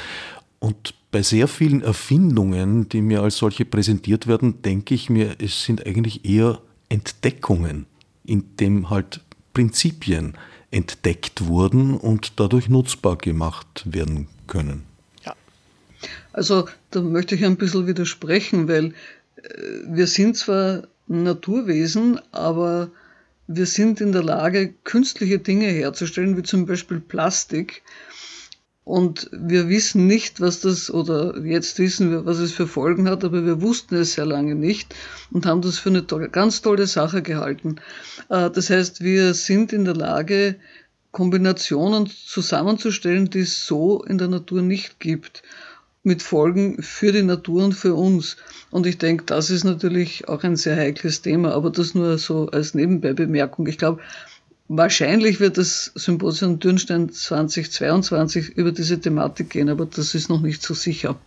Und 0.59 0.93
bei 1.11 1.21
sehr 1.21 1.47
vielen 1.47 1.81
Erfindungen, 1.81 2.87
die 2.87 3.01
mir 3.01 3.21
als 3.21 3.37
solche 3.37 3.65
präsentiert 3.65 4.27
werden, 4.27 4.61
denke 4.61 4.95
ich 4.95 5.09
mir, 5.09 5.35
es 5.39 5.63
sind 5.63 5.85
eigentlich 5.85 6.25
eher 6.25 6.61
Entdeckungen, 6.89 7.85
in 8.23 8.55
dem 8.57 8.89
halt 8.89 9.21
Prinzipien 9.53 10.33
entdeckt 10.71 11.45
wurden 11.45 11.97
und 11.97 12.39
dadurch 12.39 12.69
nutzbar 12.69 13.17
gemacht 13.17 13.83
werden 13.85 14.27
können. 14.47 14.83
Ja. 15.25 15.35
Also 16.31 16.67
da 16.91 17.01
möchte 17.01 17.35
ich 17.35 17.43
ein 17.43 17.57
bisschen 17.57 17.87
widersprechen, 17.87 18.69
weil 18.69 18.93
äh, 19.35 19.43
wir 19.85 20.07
sind 20.07 20.37
zwar 20.37 20.87
Naturwesen, 21.07 22.21
aber 22.31 22.89
wir 23.47 23.65
sind 23.65 23.99
in 23.99 24.13
der 24.13 24.23
Lage, 24.23 24.73
künstliche 24.85 25.39
Dinge 25.39 25.67
herzustellen, 25.67 26.37
wie 26.37 26.43
zum 26.43 26.65
Beispiel 26.65 27.01
Plastik, 27.01 27.83
Und 28.83 29.29
wir 29.31 29.69
wissen 29.69 30.07
nicht, 30.07 30.41
was 30.41 30.59
das, 30.61 30.89
oder 30.89 31.37
jetzt 31.39 31.77
wissen 31.77 32.09
wir, 32.09 32.25
was 32.25 32.39
es 32.39 32.51
für 32.51 32.67
Folgen 32.67 33.07
hat, 33.07 33.23
aber 33.23 33.45
wir 33.45 33.61
wussten 33.61 33.95
es 33.95 34.13
sehr 34.13 34.25
lange 34.25 34.55
nicht 34.55 34.95
und 35.31 35.45
haben 35.45 35.61
das 35.61 35.77
für 35.77 35.89
eine 35.89 36.07
tolle, 36.07 36.29
ganz 36.29 36.61
tolle 36.61 36.87
Sache 36.87 37.21
gehalten. 37.21 37.75
Äh, 38.29 38.49
das 38.49 38.69
heißt, 38.71 39.01
wir 39.01 39.35
sind 39.35 39.71
in 39.71 39.85
der 39.85 39.95
Lage, 39.95 40.55
Kombinationen 41.11 42.07
zusammenzustellen, 42.07 43.29
die 43.29 43.41
es 43.41 43.65
so 43.65 44.01
in 44.03 44.17
der 44.17 44.29
Natur 44.29 44.61
nicht 44.61 44.99
gibt, 44.99 45.43
mit 46.03 46.23
Folgen 46.23 46.81
für 46.81 47.11
die 47.11 47.21
Natur 47.21 47.65
und 47.65 47.73
für 47.73 47.93
uns. 47.93 48.37
Und 48.71 48.87
ich 48.87 48.97
denke, 48.97 49.25
das 49.25 49.49
ist 49.49 49.63
natürlich 49.63 50.27
auch 50.27 50.43
ein 50.43 50.55
sehr 50.55 50.75
heikles 50.75 51.21
Thema, 51.21 51.53
aber 51.53 51.69
das 51.69 51.93
nur 51.93 52.17
so 52.17 52.47
als 52.47 52.73
Nebenbeibemerkung. 52.73 53.67
Ich 53.67 53.77
glaube, 53.77 54.01
Wahrscheinlich 54.73 55.41
wird 55.41 55.57
das 55.57 55.91
Symposium 55.95 56.59
Dürnstein 56.59 57.11
2022 57.11 58.51
über 58.51 58.71
diese 58.71 59.01
Thematik 59.01 59.49
gehen, 59.49 59.67
aber 59.67 59.85
das 59.85 60.15
ist 60.15 60.29
noch 60.29 60.39
nicht 60.39 60.63
so 60.63 60.73
sicher. 60.73 61.17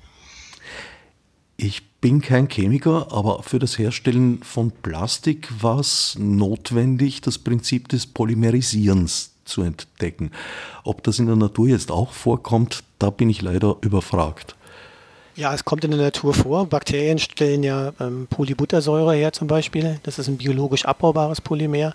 Ich 1.58 1.86
bin 2.00 2.22
kein 2.22 2.48
Chemiker, 2.48 3.08
aber 3.12 3.42
für 3.42 3.58
das 3.58 3.78
Herstellen 3.78 4.42
von 4.42 4.70
Plastik 4.70 5.50
war 5.60 5.80
es 5.80 6.16
notwendig, 6.18 7.20
das 7.20 7.36
Prinzip 7.36 7.88
des 7.88 8.06
Polymerisierens 8.06 9.32
zu 9.44 9.60
entdecken. 9.60 10.30
Ob 10.82 11.02
das 11.02 11.18
in 11.18 11.26
der 11.26 11.36
Natur 11.36 11.68
jetzt 11.68 11.90
auch 11.90 12.12
vorkommt, 12.12 12.82
da 12.98 13.10
bin 13.10 13.28
ich 13.28 13.42
leider 13.42 13.76
überfragt. 13.82 14.56
Ja, 15.36 15.52
es 15.52 15.66
kommt 15.66 15.84
in 15.84 15.90
der 15.90 16.00
Natur 16.00 16.32
vor. 16.32 16.64
Bakterien 16.64 17.18
stellen 17.18 17.62
ja 17.62 17.92
ähm, 18.00 18.26
Polybuttersäure 18.30 19.14
her 19.14 19.34
zum 19.34 19.48
Beispiel. 19.48 20.00
Das 20.02 20.18
ist 20.18 20.28
ein 20.28 20.38
biologisch 20.38 20.86
abbaubares 20.86 21.42
Polymer. 21.42 21.94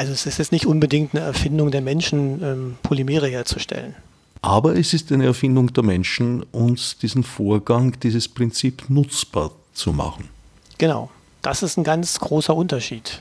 Also 0.00 0.12
es 0.12 0.24
ist 0.24 0.38
jetzt 0.38 0.50
nicht 0.50 0.64
unbedingt 0.64 1.14
eine 1.14 1.26
Erfindung 1.26 1.70
der 1.70 1.82
Menschen, 1.82 2.42
ähm, 2.42 2.76
Polymere 2.82 3.28
herzustellen. 3.28 3.94
Aber 4.40 4.74
es 4.74 4.94
ist 4.94 5.12
eine 5.12 5.26
Erfindung 5.26 5.74
der 5.74 5.84
Menschen, 5.84 6.42
uns 6.52 6.96
diesen 6.96 7.22
Vorgang, 7.22 8.00
dieses 8.00 8.26
Prinzip 8.26 8.88
nutzbar 8.88 9.50
zu 9.74 9.92
machen. 9.92 10.30
Genau, 10.78 11.10
das 11.42 11.62
ist 11.62 11.76
ein 11.76 11.84
ganz 11.84 12.18
großer 12.18 12.56
Unterschied. 12.56 13.20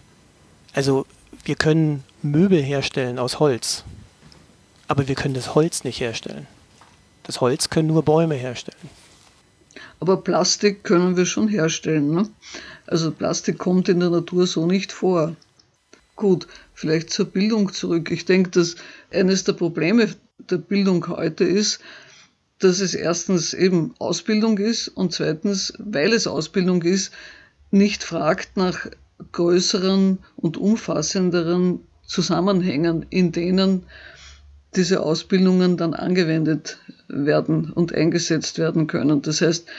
Also 0.72 1.06
wir 1.44 1.56
können 1.56 2.06
Möbel 2.22 2.64
herstellen 2.64 3.20
aus 3.20 3.42
Holz, 3.42 3.84
aber 4.88 5.10
wir 5.10 5.16
können 5.16 5.34
das 5.34 5.56
Holz 5.56 5.84
nicht 5.84 6.00
herstellen. 6.00 6.48
Das 7.24 7.42
Holz 7.42 7.70
können 7.70 7.90
nur 7.90 8.04
Bäume 8.04 8.36
herstellen. 8.36 8.90
Aber 10.00 10.16
Plastik 10.16 10.86
können 10.86 11.18
wir 11.18 11.26
schon 11.26 11.50
herstellen. 11.50 12.10
Ne? 12.12 12.30
Also 12.88 13.12
Plastik 13.12 13.58
kommt 13.58 13.90
in 13.90 14.00
der 14.00 14.12
Natur 14.12 14.48
so 14.48 14.66
nicht 14.66 14.94
vor. 14.94 15.36
Gut, 16.20 16.48
vielleicht 16.74 17.12
zur 17.12 17.28
Bildung 17.28 17.72
zurück. 17.72 18.12
Ich 18.12 18.26
denke, 18.26 18.50
dass 18.50 18.76
eines 19.10 19.46
der 19.46 19.54
Probleme 19.54 20.10
der 20.50 20.58
Bildung 20.58 21.08
heute 21.08 21.46
ist, 21.46 21.80
dass 22.60 22.82
es 22.82 22.94
erstens 22.94 23.54
eben 23.54 23.94
Ausbildung 24.00 24.58
ist 24.58 24.90
und 24.90 25.14
zweitens, 25.14 25.72
weil 25.80 26.12
es 26.12 26.28
Ausbildung 26.28 26.82
ist, 26.82 27.14
nicht 27.72 28.04
fragt 28.04 28.58
nach 28.58 28.88
größeren 29.32 30.18
und 30.36 30.58
umfassenderen 30.58 31.80
Zusammenhängen, 32.06 33.06
in 33.10 33.32
denen 33.32 33.84
diese 34.76 35.00
Ausbildungen 35.00 35.78
dann 35.78 35.94
angewendet 35.94 36.80
werden 37.08 37.72
und 37.72 37.96
eingesetzt 37.96 38.60
werden 38.60 38.88
können. 38.88 39.22
Das 39.22 39.40
heißt, 39.40 39.70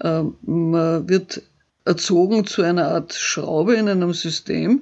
äh, 0.00 0.22
man 0.40 1.06
wird 1.06 1.42
erzogen 1.84 2.46
zu 2.46 2.62
einer 2.62 2.88
Art 2.88 3.12
Schraube 3.12 3.74
in 3.74 3.90
einem 3.90 4.14
System, 4.14 4.80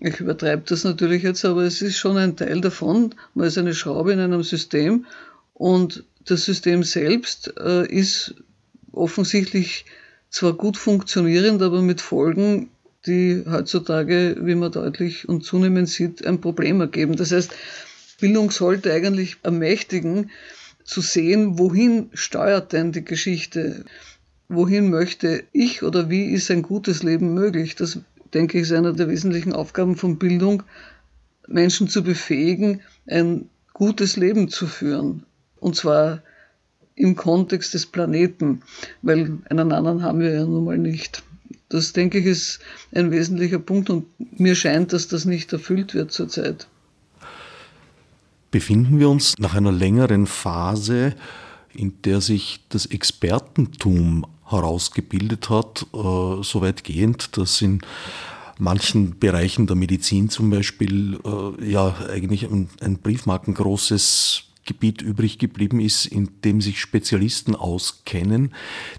ich 0.00 0.20
übertreibe 0.20 0.62
das 0.66 0.84
natürlich 0.84 1.22
jetzt, 1.22 1.44
aber 1.44 1.62
es 1.62 1.82
ist 1.82 1.96
schon 1.96 2.16
ein 2.16 2.36
Teil 2.36 2.60
davon. 2.60 3.14
Man 3.34 3.46
ist 3.46 3.58
eine 3.58 3.74
Schraube 3.74 4.12
in 4.12 4.20
einem 4.20 4.42
System 4.42 5.06
und 5.54 6.04
das 6.24 6.44
System 6.44 6.82
selbst 6.82 7.54
äh, 7.58 7.86
ist 7.86 8.34
offensichtlich 8.92 9.86
zwar 10.28 10.52
gut 10.52 10.76
funktionierend, 10.76 11.62
aber 11.62 11.82
mit 11.82 12.00
Folgen, 12.00 12.68
die 13.06 13.44
heutzutage, 13.48 14.36
wie 14.40 14.54
man 14.54 14.72
deutlich 14.72 15.28
und 15.28 15.44
zunehmend 15.44 15.88
sieht, 15.88 16.26
ein 16.26 16.40
Problem 16.40 16.80
ergeben. 16.80 17.16
Das 17.16 17.32
heißt, 17.32 17.52
Bildung 18.20 18.50
sollte 18.50 18.92
eigentlich 18.92 19.36
ermächtigen, 19.42 20.30
zu 20.84 21.00
sehen, 21.00 21.58
wohin 21.58 22.10
steuert 22.14 22.72
denn 22.72 22.92
die 22.92 23.04
Geschichte? 23.04 23.84
Wohin 24.48 24.88
möchte 24.88 25.42
ich 25.52 25.82
oder 25.82 26.08
wie 26.08 26.26
ist 26.26 26.50
ein 26.50 26.62
gutes 26.62 27.02
Leben 27.02 27.34
möglich? 27.34 27.74
Das 27.74 27.98
denke 28.34 28.58
ich, 28.58 28.62
ist 28.64 28.72
eine 28.72 28.92
der 28.92 29.08
wesentlichen 29.08 29.52
Aufgaben 29.52 29.96
von 29.96 30.18
Bildung, 30.18 30.62
Menschen 31.48 31.88
zu 31.88 32.02
befähigen, 32.02 32.80
ein 33.06 33.48
gutes 33.72 34.16
Leben 34.16 34.48
zu 34.48 34.66
führen. 34.66 35.24
Und 35.60 35.76
zwar 35.76 36.22
im 36.94 37.14
Kontext 37.14 37.74
des 37.74 37.86
Planeten, 37.86 38.62
weil 39.02 39.38
einen 39.50 39.72
anderen 39.72 40.02
haben 40.02 40.20
wir 40.20 40.32
ja 40.32 40.44
nun 40.44 40.64
mal 40.64 40.78
nicht. 40.78 41.22
Das, 41.68 41.92
denke 41.92 42.18
ich, 42.18 42.26
ist 42.26 42.60
ein 42.94 43.10
wesentlicher 43.10 43.58
Punkt 43.58 43.90
und 43.90 44.06
mir 44.38 44.54
scheint, 44.54 44.92
dass 44.92 45.08
das 45.08 45.24
nicht 45.24 45.52
erfüllt 45.52 45.94
wird 45.94 46.12
zurzeit. 46.12 46.68
Befinden 48.50 48.98
wir 48.98 49.10
uns 49.10 49.34
nach 49.38 49.54
einer 49.54 49.72
längeren 49.72 50.26
Phase, 50.26 51.14
in 51.74 52.00
der 52.02 52.20
sich 52.20 52.64
das 52.68 52.86
Expertentum 52.86 54.26
herausgebildet 54.46 55.50
hat, 55.50 55.86
äh, 55.92 56.42
so 56.42 56.60
weitgehend, 56.60 57.36
dass 57.36 57.60
in 57.62 57.80
manchen 58.58 59.18
Bereichen 59.18 59.66
der 59.66 59.76
Medizin 59.76 60.30
zum 60.30 60.50
Beispiel 60.50 61.18
äh, 61.24 61.70
ja 61.70 61.94
eigentlich 62.08 62.44
ein, 62.44 62.70
ein 62.80 62.98
briefmarkengroßes 62.98 64.44
Gebiet 64.64 65.00
übrig 65.00 65.38
geblieben 65.38 65.80
ist, 65.80 66.06
in 66.06 66.28
dem 66.44 66.60
sich 66.60 66.80
Spezialisten 66.80 67.54
auskennen, 67.54 68.52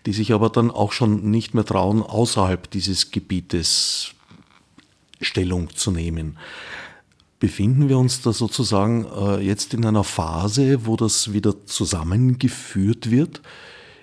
die 0.05 0.13
sich 0.13 0.33
aber 0.33 0.49
dann 0.49 0.71
auch 0.71 0.93
schon 0.93 1.29
nicht 1.29 1.53
mehr 1.53 1.65
trauen, 1.65 2.01
außerhalb 2.01 2.69
dieses 2.71 3.11
Gebietes 3.11 4.13
Stellung 5.19 5.75
zu 5.75 5.91
nehmen. 5.91 6.37
Befinden 7.39 7.89
wir 7.89 7.97
uns 7.97 8.21
da 8.21 8.33
sozusagen 8.33 9.05
äh, 9.05 9.39
jetzt 9.39 9.73
in 9.73 9.85
einer 9.85 10.03
Phase, 10.03 10.85
wo 10.85 10.95
das 10.95 11.33
wieder 11.33 11.65
zusammengeführt 11.65 13.11
wird? 13.11 13.41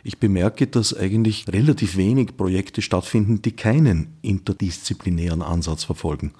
Ich 0.06 0.18
bemerke, 0.18 0.66
dass 0.66 0.94
eigentlich 0.94 1.46
relativ 1.50 1.96
wenig 1.96 2.36
Projekte 2.36 2.82
stattfinden, 2.82 3.40
die 3.40 3.52
keinen 3.52 4.08
interdisziplinären 4.20 5.40
Ansatz 5.40 5.84
verfolgen. 5.84 6.34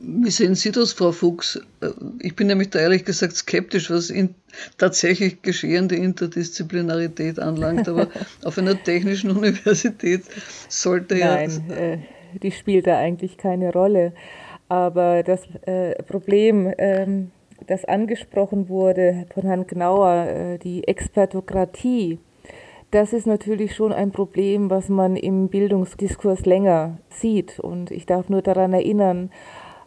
Wie 0.00 0.30
sehen 0.30 0.56
Sie 0.56 0.72
das, 0.72 0.92
Frau 0.92 1.12
Fuchs? 1.12 1.60
Äh, 1.80 1.90
ich 2.18 2.34
bin 2.34 2.48
nämlich 2.48 2.70
da 2.70 2.80
ehrlich 2.80 3.04
gesagt 3.04 3.36
skeptisch, 3.36 3.88
was 3.88 4.10
in 4.10 4.34
tatsächlich 4.78 5.42
geschehende 5.42 5.94
Interdisziplinarität 5.94 7.38
anlangt, 7.38 7.88
aber 7.88 8.08
auf 8.44 8.58
einer 8.58 8.82
technischen 8.82 9.30
Universität 9.30 10.24
sollte 10.68 11.16
ja. 11.16 11.36
Nein, 11.36 11.70
äh, 11.70 11.98
die 12.42 12.50
spielt 12.50 12.88
da 12.88 12.98
eigentlich 12.98 13.36
keine 13.38 13.72
Rolle. 13.72 14.12
Aber 14.68 15.22
das 15.22 15.42
äh, 15.66 16.02
Problem, 16.02 16.72
ähm, 16.78 17.30
das 17.68 17.84
angesprochen 17.84 18.68
wurde 18.68 19.26
von 19.32 19.44
Herrn 19.44 19.68
Gnauer, 19.68 20.26
äh, 20.26 20.58
die 20.58 20.88
Expertokratie, 20.88 22.18
das 22.94 23.12
ist 23.12 23.26
natürlich 23.26 23.74
schon 23.74 23.92
ein 23.92 24.12
Problem, 24.12 24.70
was 24.70 24.88
man 24.88 25.16
im 25.16 25.48
Bildungsdiskurs 25.48 26.46
länger 26.46 26.98
sieht. 27.08 27.58
Und 27.58 27.90
ich 27.90 28.06
darf 28.06 28.28
nur 28.28 28.40
daran 28.40 28.72
erinnern, 28.72 29.30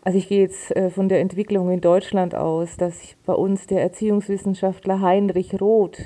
also 0.01 0.17
ich 0.17 0.27
gehe 0.27 0.41
jetzt 0.41 0.75
äh, 0.75 0.89
von 0.89 1.07
der 1.07 1.21
Entwicklung 1.21 1.71
in 1.71 1.79
Deutschland 1.79 2.35
aus, 2.35 2.75
dass 2.75 3.15
bei 3.25 3.31
uns 3.31 3.65
der 3.65 3.81
Erziehungswissenschaftler 3.81 4.99
Heinrich 4.99 5.59
Roth 5.61 5.99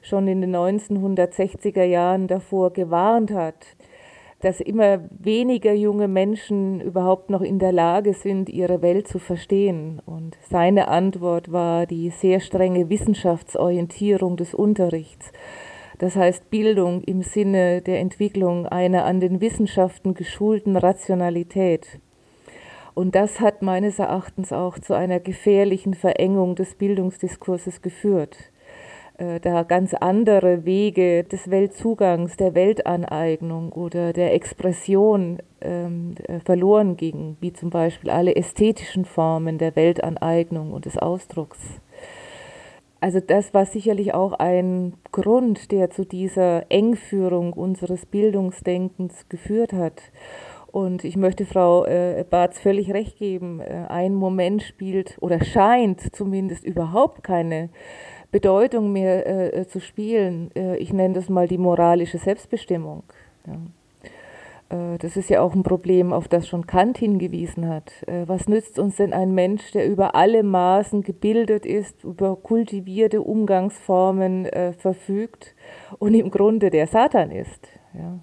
schon 0.00 0.28
in 0.28 0.40
den 0.40 0.54
1960er 0.54 1.82
Jahren 1.82 2.28
davor 2.28 2.72
gewarnt 2.72 3.32
hat, 3.32 3.66
dass 4.40 4.60
immer 4.60 5.00
weniger 5.10 5.72
junge 5.72 6.06
Menschen 6.06 6.80
überhaupt 6.80 7.30
noch 7.30 7.40
in 7.40 7.58
der 7.58 7.72
Lage 7.72 8.14
sind, 8.14 8.48
ihre 8.48 8.80
Welt 8.80 9.08
zu 9.08 9.18
verstehen. 9.18 10.00
Und 10.06 10.38
seine 10.48 10.86
Antwort 10.86 11.50
war 11.50 11.86
die 11.86 12.10
sehr 12.10 12.38
strenge 12.38 12.88
Wissenschaftsorientierung 12.88 14.36
des 14.36 14.54
Unterrichts. 14.54 15.32
Das 15.98 16.14
heißt 16.14 16.48
Bildung 16.50 17.02
im 17.02 17.22
Sinne 17.22 17.82
der 17.82 17.98
Entwicklung 17.98 18.66
einer 18.66 19.04
an 19.04 19.18
den 19.18 19.40
Wissenschaften 19.40 20.14
geschulten 20.14 20.76
Rationalität. 20.76 22.00
Und 22.94 23.14
das 23.14 23.40
hat 23.40 23.62
meines 23.62 23.98
Erachtens 23.98 24.52
auch 24.52 24.78
zu 24.78 24.94
einer 24.94 25.20
gefährlichen 25.20 25.94
Verengung 25.94 26.54
des 26.54 26.74
Bildungsdiskurses 26.76 27.82
geführt, 27.82 28.36
äh, 29.18 29.38
da 29.40 29.62
ganz 29.64 29.94
andere 29.94 30.64
Wege 30.64 31.24
des 31.24 31.50
Weltzugangs, 31.50 32.36
der 32.36 32.54
Weltaneignung 32.54 33.70
oder 33.72 34.12
der 34.12 34.34
Expression 34.34 35.38
ähm, 35.60 36.14
äh, 36.24 36.40
verloren 36.40 36.96
gingen, 36.96 37.36
wie 37.40 37.52
zum 37.52 37.70
Beispiel 37.70 38.10
alle 38.10 38.34
ästhetischen 38.34 39.04
Formen 39.04 39.58
der 39.58 39.76
Weltaneignung 39.76 40.72
und 40.72 40.84
des 40.84 40.98
Ausdrucks. 40.98 41.58
Also 43.00 43.20
das 43.20 43.54
war 43.54 43.64
sicherlich 43.64 44.12
auch 44.12 44.32
ein 44.32 44.94
Grund, 45.12 45.70
der 45.70 45.90
zu 45.90 46.04
dieser 46.04 46.70
Engführung 46.70 47.52
unseres 47.52 48.06
Bildungsdenkens 48.06 49.28
geführt 49.28 49.72
hat. 49.72 50.02
Und 50.72 51.04
ich 51.04 51.16
möchte 51.16 51.46
Frau 51.46 51.86
äh, 51.86 52.24
Barth 52.28 52.54
völlig 52.54 52.92
recht 52.92 53.16
geben. 53.18 53.60
Äh, 53.60 53.86
ein 53.88 54.14
Moment 54.14 54.62
spielt 54.62 55.16
oder 55.20 55.42
scheint 55.42 56.14
zumindest 56.14 56.64
überhaupt 56.64 57.22
keine 57.22 57.70
Bedeutung 58.30 58.92
mehr 58.92 59.54
äh, 59.56 59.66
zu 59.66 59.80
spielen. 59.80 60.50
Äh, 60.54 60.76
ich 60.76 60.92
nenne 60.92 61.14
das 61.14 61.28
mal 61.28 61.48
die 61.48 61.58
moralische 61.58 62.18
Selbstbestimmung. 62.18 63.04
Ja. 63.46 63.54
Äh, 64.68 64.98
das 64.98 65.16
ist 65.16 65.30
ja 65.30 65.40
auch 65.40 65.54
ein 65.54 65.62
Problem, 65.62 66.12
auf 66.12 66.28
das 66.28 66.48
schon 66.48 66.66
Kant 66.66 66.98
hingewiesen 66.98 67.68
hat. 67.68 67.92
Äh, 68.06 68.26
was 68.26 68.48
nützt 68.48 68.78
uns 68.78 68.96
denn 68.96 69.12
ein 69.12 69.34
Mensch, 69.34 69.72
der 69.72 69.88
über 69.88 70.14
alle 70.14 70.42
Maßen 70.42 71.02
gebildet 71.02 71.66
ist, 71.66 72.04
über 72.04 72.36
kultivierte 72.36 73.22
Umgangsformen 73.22 74.46
äh, 74.46 74.72
verfügt 74.72 75.54
und 75.98 76.14
im 76.14 76.30
Grunde 76.30 76.70
der 76.70 76.86
Satan 76.86 77.30
ist? 77.30 77.68
Ja 77.94 78.18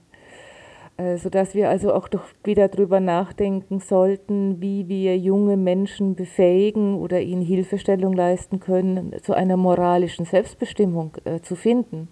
sodass 1.18 1.54
wir 1.54 1.70
also 1.70 1.94
auch 1.94 2.08
doch 2.08 2.24
wieder 2.46 2.70
darüber 2.70 3.02
nachdenken 3.02 3.82
sollten, 3.82 4.62
wie 4.62 4.88
wir 4.88 5.18
junge 5.18 5.58
Menschen 5.58 6.16
befähigen 6.16 6.96
oder 6.96 7.20
ihnen 7.20 7.42
Hilfestellung 7.42 8.14
leisten 8.14 8.62
können, 8.62 9.14
zu 9.22 9.34
einer 9.34 9.58
moralischen 9.58 10.24
Selbstbestimmung 10.24 11.18
zu 11.42 11.58
finden. 11.58 12.08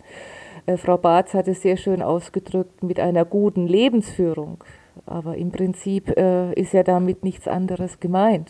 Äh, 0.66 0.78
Frau 0.78 0.98
Barth 0.98 1.34
hat 1.34 1.48
es 1.48 1.62
sehr 1.62 1.78
schön 1.78 2.02
ausgedrückt 2.02 2.84
mit 2.84 3.00
einer 3.00 3.26
guten 3.26 3.68
Lebensführung. 3.68 4.64
Aber 5.06 5.36
im 5.38 5.52
Prinzip 5.52 6.10
äh, 6.18 6.54
ist 6.54 6.74
ja 6.74 6.84
damit 6.84 7.24
nichts 7.24 7.48
anderes 7.48 8.00
gemeint. 8.00 8.50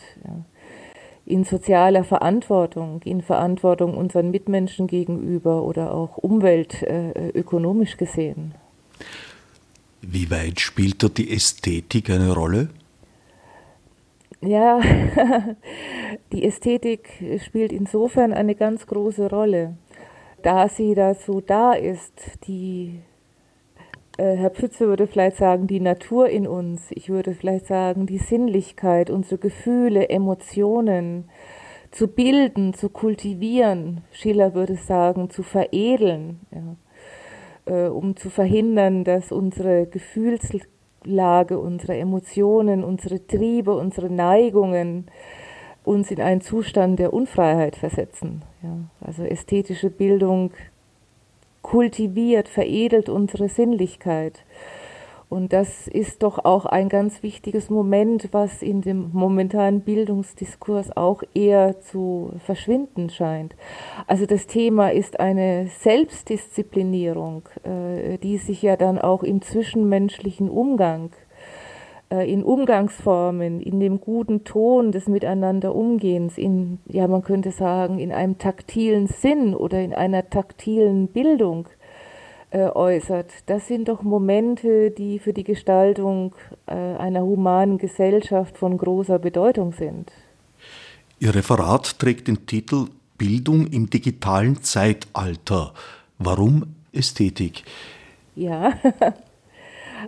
In 1.26 1.44
sozialer 1.44 2.04
Verantwortung, 2.04 3.00
in 3.04 3.22
Verantwortung 3.22 3.96
unseren 3.96 4.30
Mitmenschen 4.30 4.86
gegenüber 4.86 5.62
oder 5.62 5.94
auch 5.94 6.18
umweltökonomisch 6.18 7.96
gesehen. 7.96 8.54
Wie 10.02 10.30
weit 10.30 10.60
spielt 10.60 11.02
da 11.02 11.08
die 11.08 11.32
Ästhetik 11.32 12.10
eine 12.10 12.34
Rolle? 12.34 12.68
Ja, 14.42 14.80
die 16.32 16.44
Ästhetik 16.44 17.08
spielt 17.42 17.72
insofern 17.72 18.34
eine 18.34 18.54
ganz 18.54 18.86
große 18.86 19.30
Rolle, 19.30 19.78
da 20.44 20.68
sie 20.68 20.94
dazu 20.94 21.40
da 21.40 21.72
ist, 21.72 22.44
die, 22.46 23.00
äh, 24.18 24.36
Herr 24.36 24.50
Pfütze 24.50 24.86
würde 24.86 25.06
vielleicht 25.06 25.38
sagen, 25.38 25.66
die 25.66 25.80
Natur 25.80 26.28
in 26.28 26.46
uns, 26.46 26.90
ich 26.90 27.08
würde 27.08 27.34
vielleicht 27.34 27.66
sagen, 27.66 28.06
die 28.06 28.18
Sinnlichkeit, 28.18 29.10
unsere 29.10 29.38
Gefühle, 29.38 30.08
Emotionen 30.08 31.28
zu 31.90 32.08
bilden, 32.08 32.74
zu 32.74 32.88
kultivieren, 32.88 34.02
Schiller 34.12 34.54
würde 34.54 34.76
sagen, 34.76 35.30
zu 35.30 35.42
veredeln. 35.42 36.40
Ja 36.52 36.76
äh, 37.66 37.88
um 37.88 38.16
zu 38.16 38.30
verhindern, 38.30 39.04
dass 39.04 39.32
unsere 39.32 39.86
Gefühlslage, 39.86 41.58
unsere 41.58 41.96
Emotionen, 41.96 42.84
unsere 42.84 43.26
Triebe, 43.26 43.74
unsere 43.74 44.10
Neigungen 44.10 45.06
uns 45.84 46.10
in 46.10 46.20
einen 46.20 46.40
Zustand 46.40 46.98
der 46.98 47.12
Unfreiheit 47.12 47.76
versetzen. 47.76 48.42
Ja, 48.64 48.78
also 49.02 49.24
ästhetische 49.24 49.90
Bildung 49.90 50.52
kultiviert, 51.60 52.48
veredelt 52.48 53.10
unsere 53.10 53.50
Sinnlichkeit. 53.50 54.42
Und 55.28 55.52
das 55.52 55.86
ist 55.86 56.22
doch 56.22 56.46
auch 56.46 56.64
ein 56.64 56.88
ganz 56.88 57.22
wichtiges 57.22 57.68
Moment, 57.68 58.28
was 58.32 58.62
in 58.62 58.80
dem 58.80 59.10
momentanen 59.12 59.82
Bildungsdiskurs 59.82 60.96
auch 60.96 61.22
eher 61.34 61.78
zu 61.80 62.32
verschwinden 62.38 63.10
scheint. 63.10 63.54
Also 64.06 64.24
das 64.24 64.46
Thema 64.46 64.92
ist 64.92 65.20
eine 65.20 65.66
Selbstdisziplinierung, 65.80 67.42
äh, 67.64 68.16
die 68.18 68.38
sich 68.38 68.62
ja 68.62 68.76
dann 68.76 68.98
auch 68.98 69.22
im 69.22 69.42
zwischenmenschlichen 69.42 70.48
Umgang, 70.48 71.10
in 72.10 72.42
Umgangsformen, 72.44 73.60
in 73.60 73.80
dem 73.80 74.00
guten 74.00 74.44
Ton 74.44 74.92
des 74.92 75.08
Miteinanderumgehens, 75.08 76.38
in, 76.38 76.78
ja 76.86 77.08
man 77.08 77.22
könnte 77.22 77.50
sagen, 77.50 77.98
in 77.98 78.12
einem 78.12 78.38
taktilen 78.38 79.06
Sinn 79.06 79.54
oder 79.54 79.80
in 79.80 79.94
einer 79.94 80.28
taktilen 80.30 81.08
Bildung 81.08 81.68
äh, 82.54 82.68
äußert. 82.68 83.32
Das 83.46 83.66
sind 83.66 83.88
doch 83.88 84.02
Momente, 84.02 84.92
die 84.92 85.18
für 85.18 85.32
die 85.32 85.42
Gestaltung 85.42 86.34
äh, 86.66 86.72
einer 86.74 87.22
humanen 87.22 87.78
Gesellschaft 87.78 88.56
von 88.56 88.78
großer 88.78 89.18
Bedeutung 89.18 89.72
sind. 89.72 90.12
Ihr 91.18 91.34
Referat 91.34 91.98
trägt 91.98 92.28
den 92.28 92.46
Titel 92.46 92.86
Bildung 93.18 93.66
im 93.66 93.90
digitalen 93.90 94.62
Zeitalter. 94.62 95.72
Warum 96.18 96.74
Ästhetik? 96.92 97.64
Ja, 98.36 98.74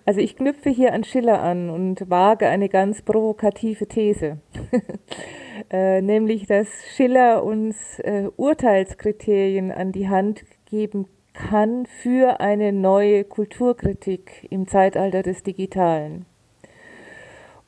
also 0.04 0.20
ich 0.20 0.36
knüpfe 0.36 0.70
hier 0.70 0.92
an 0.92 1.04
Schiller 1.04 1.42
an 1.42 1.70
und 1.70 2.08
wage 2.10 2.46
eine 2.46 2.68
ganz 2.68 3.02
provokative 3.02 3.86
These. 3.86 4.38
äh, 5.70 6.02
nämlich, 6.02 6.46
dass 6.46 6.68
Schiller 6.94 7.44
uns 7.44 7.98
äh, 8.00 8.28
Urteilskriterien 8.36 9.72
an 9.72 9.92
die 9.92 10.08
Hand 10.08 10.44
geben 10.66 11.06
kann 11.32 11.86
für 11.86 12.40
eine 12.40 12.72
neue 12.72 13.24
Kulturkritik 13.24 14.46
im 14.50 14.66
Zeitalter 14.66 15.22
des 15.22 15.42
Digitalen. 15.42 16.26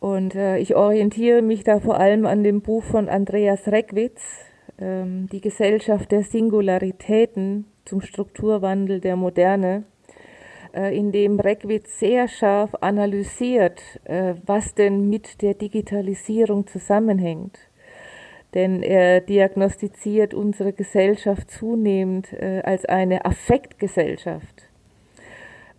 Und 0.00 0.34
äh, 0.34 0.58
ich 0.58 0.76
orientiere 0.76 1.42
mich 1.42 1.64
da 1.64 1.80
vor 1.80 1.98
allem 1.98 2.24
an 2.24 2.44
dem 2.44 2.60
Buch 2.60 2.84
von 2.84 3.08
Andreas 3.08 3.66
Reckwitz, 3.68 4.22
ähm, 4.80 5.28
Die 5.32 5.40
Gesellschaft 5.40 6.12
der 6.12 6.22
Singularitäten 6.22 7.66
zum 7.84 8.00
Strukturwandel 8.00 9.00
der 9.00 9.16
Moderne, 9.16 9.84
in 10.72 11.12
dem 11.12 11.40
Reckwitz 11.40 11.98
sehr 11.98 12.28
scharf 12.28 12.74
analysiert, 12.81 13.81
äh, 14.04 14.35
was 14.44 14.74
denn 14.74 15.09
mit 15.09 15.42
der 15.42 15.54
Digitalisierung 15.54 16.66
zusammenhängt 16.66 17.59
denn 18.54 18.83
er 18.83 19.20
diagnostiziert 19.20 20.35
unsere 20.35 20.72
Gesellschaft 20.72 21.50
zunehmend 21.50 22.33
äh, 22.33 22.62
als 22.64 22.85
eine 22.87 23.24
Affektgesellschaft, 23.24 24.70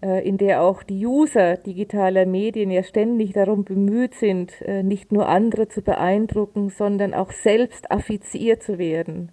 äh, 0.01 0.27
in 0.27 0.37
der 0.37 0.61
auch 0.61 0.83
die 0.83 1.05
User 1.05 1.57
digitaler 1.57 2.25
Medien 2.25 2.69
ja 2.69 2.83
ständig 2.83 3.33
darum 3.33 3.63
bemüht 3.63 4.13
sind, 4.13 4.61
äh, 4.61 4.83
nicht 4.83 5.11
nur 5.11 5.27
andere 5.27 5.67
zu 5.67 5.81
beeindrucken, 5.81 6.69
sondern 6.69 7.13
auch 7.13 7.31
selbst 7.31 7.89
affiziert 7.91 8.61
zu 8.61 8.77
werden. 8.77 9.31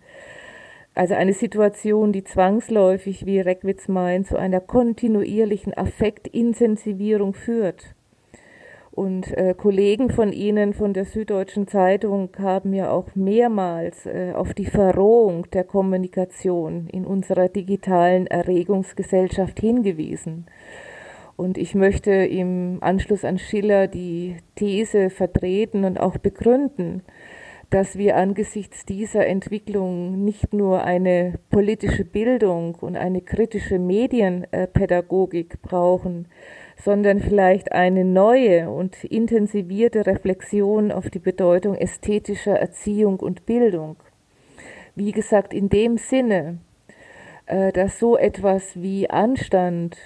Also 0.96 1.12
eine 1.12 1.34
Situation, 1.34 2.10
die 2.10 2.24
zwangsläufig, 2.24 3.26
wie 3.26 3.38
Reckwitz 3.38 3.86
meint, 3.86 4.28
zu 4.28 4.38
einer 4.38 4.60
kontinuierlichen 4.60 5.74
Affektintensivierung 5.74 7.34
führt. 7.34 7.94
Und 8.92 9.30
äh, 9.36 9.52
Kollegen 9.54 10.08
von 10.08 10.32
Ihnen 10.32 10.72
von 10.72 10.94
der 10.94 11.04
Süddeutschen 11.04 11.68
Zeitung 11.68 12.30
haben 12.38 12.72
ja 12.72 12.90
auch 12.90 13.14
mehrmals 13.14 14.06
äh, 14.06 14.32
auf 14.34 14.54
die 14.54 14.64
Verrohung 14.64 15.50
der 15.50 15.64
Kommunikation 15.64 16.88
in 16.88 17.04
unserer 17.04 17.50
digitalen 17.50 18.26
Erregungsgesellschaft 18.26 19.60
hingewiesen. 19.60 20.46
Und 21.36 21.58
ich 21.58 21.74
möchte 21.74 22.10
im 22.10 22.78
Anschluss 22.80 23.22
an 23.26 23.36
Schiller 23.36 23.86
die 23.86 24.38
These 24.54 25.10
vertreten 25.10 25.84
und 25.84 26.00
auch 26.00 26.16
begründen, 26.16 27.02
dass 27.70 27.98
wir 27.98 28.16
angesichts 28.16 28.84
dieser 28.84 29.26
Entwicklung 29.26 30.24
nicht 30.24 30.52
nur 30.52 30.84
eine 30.84 31.38
politische 31.50 32.04
Bildung 32.04 32.76
und 32.76 32.96
eine 32.96 33.20
kritische 33.20 33.78
Medienpädagogik 33.78 35.60
brauchen, 35.62 36.28
sondern 36.76 37.20
vielleicht 37.20 37.72
eine 37.72 38.04
neue 38.04 38.70
und 38.70 39.02
intensivierte 39.04 40.06
Reflexion 40.06 40.92
auf 40.92 41.10
die 41.10 41.18
Bedeutung 41.18 41.74
ästhetischer 41.74 42.58
Erziehung 42.58 43.18
und 43.18 43.46
Bildung. 43.46 43.96
Wie 44.94 45.12
gesagt, 45.12 45.52
in 45.52 45.68
dem 45.68 45.96
Sinne, 45.96 46.58
äh, 47.46 47.72
dass 47.72 47.98
so 47.98 48.16
etwas 48.16 48.80
wie 48.80 49.10
Anstand, 49.10 49.96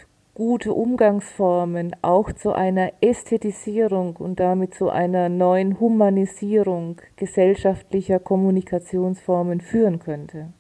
gute 0.41 0.73
Umgangsformen 0.73 1.95
auch 2.01 2.33
zu 2.33 2.55
einer 2.55 2.95
Ästhetisierung 3.03 4.17
und 4.17 4.41
damit 4.41 4.73
zu 4.73 4.89
einer 4.89 5.29
neuen 5.29 5.79
Humanisierung 5.79 6.97
gesellschaftlicher 7.17 8.19
Kommunikationsformen 8.19 9.61
führen 9.61 9.99
könnte. 9.99 10.55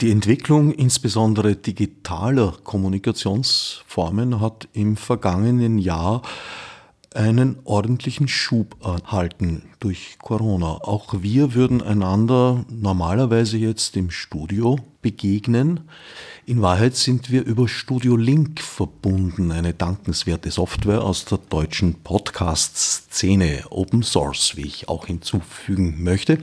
Die 0.00 0.10
Entwicklung 0.10 0.72
insbesondere 0.72 1.54
digitaler 1.54 2.54
Kommunikationsformen 2.64 4.40
hat 4.40 4.68
im 4.72 4.96
vergangenen 4.96 5.78
Jahr 5.78 6.22
einen 7.14 7.58
ordentlichen 7.64 8.28
Schub 8.28 8.76
erhalten 8.84 9.62
durch 9.80 10.16
Corona. 10.20 10.74
Auch 10.82 11.22
wir 11.22 11.54
würden 11.54 11.82
einander 11.82 12.64
normalerweise 12.68 13.58
jetzt 13.58 13.96
im 13.96 14.10
Studio 14.10 14.78
begegnen. 15.02 15.80
In 16.46 16.62
Wahrheit 16.62 16.94
sind 16.94 17.30
wir 17.30 17.44
über 17.44 17.66
Studio 17.66 18.16
Link 18.16 18.60
verbunden, 18.60 19.50
eine 19.50 19.74
dankenswerte 19.74 20.50
Software 20.50 21.02
aus 21.02 21.24
der 21.24 21.38
deutschen 21.38 21.94
Podcast-Szene, 21.94 23.64
Open 23.70 24.02
Source, 24.02 24.56
wie 24.56 24.66
ich 24.66 24.88
auch 24.88 25.06
hinzufügen 25.06 26.02
möchte. 26.04 26.38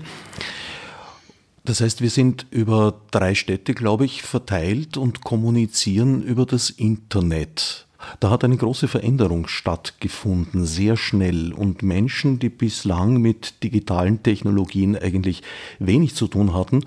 Das 1.63 1.81
heißt, 1.81 2.01
wir 2.01 2.09
sind 2.09 2.45
über 2.49 3.01
drei 3.11 3.35
Städte, 3.35 3.73
glaube 3.73 4.05
ich, 4.05 4.21
verteilt 4.21 4.97
und 4.97 5.21
kommunizieren 5.21 6.23
über 6.23 6.45
das 6.45 6.69
Internet. 6.69 7.86
Da 8.19 8.29
hat 8.29 8.43
eine 8.43 8.57
große 8.57 8.87
Veränderung 8.87 9.47
stattgefunden, 9.47 10.65
sehr 10.65 10.97
schnell. 10.97 11.53
Und 11.53 11.83
Menschen, 11.83 12.39
die 12.39 12.49
bislang 12.49 13.21
mit 13.21 13.63
digitalen 13.63 14.23
Technologien 14.23 14.95
eigentlich 14.95 15.43
wenig 15.79 16.15
zu 16.15 16.27
tun 16.27 16.53
hatten, 16.53 16.85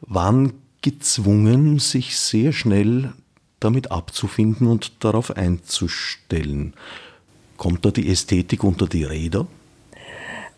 waren 0.00 0.52
gezwungen, 0.82 1.78
sich 1.78 2.18
sehr 2.18 2.52
schnell 2.52 3.12
damit 3.60 3.90
abzufinden 3.90 4.66
und 4.66 5.04
darauf 5.04 5.36
einzustellen. 5.36 6.74
Kommt 7.56 7.84
da 7.84 7.90
die 7.90 8.08
Ästhetik 8.08 8.64
unter 8.64 8.86
die 8.86 9.04
Räder? 9.04 9.46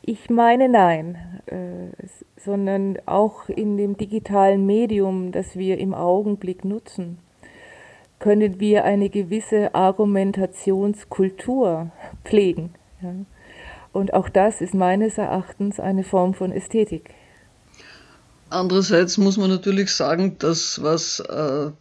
Ich 0.02 0.30
meine 0.30 0.68
nein, 0.68 1.16
äh, 1.46 2.06
sondern 2.36 2.98
auch 3.06 3.48
in 3.48 3.76
dem 3.76 3.96
digitalen 3.96 4.66
Medium, 4.66 5.32
das 5.32 5.56
wir 5.56 5.78
im 5.78 5.94
Augenblick 5.94 6.64
nutzen, 6.64 7.18
können 8.22 8.58
wir 8.60 8.84
eine 8.84 9.10
gewisse 9.10 9.74
Argumentationskultur 9.74 11.90
pflegen. 12.24 12.72
Ja. 13.02 13.14
Und 13.92 14.14
auch 14.14 14.28
das 14.28 14.60
ist 14.60 14.74
meines 14.74 15.18
Erachtens 15.18 15.80
eine 15.80 16.04
Form 16.04 16.32
von 16.32 16.52
Ästhetik. 16.52 17.10
Andererseits 18.48 19.18
muss 19.18 19.38
man 19.38 19.50
natürlich 19.50 19.90
sagen, 19.90 20.36
dass 20.38 20.80
was 20.82 21.18
äh, 21.18 21.72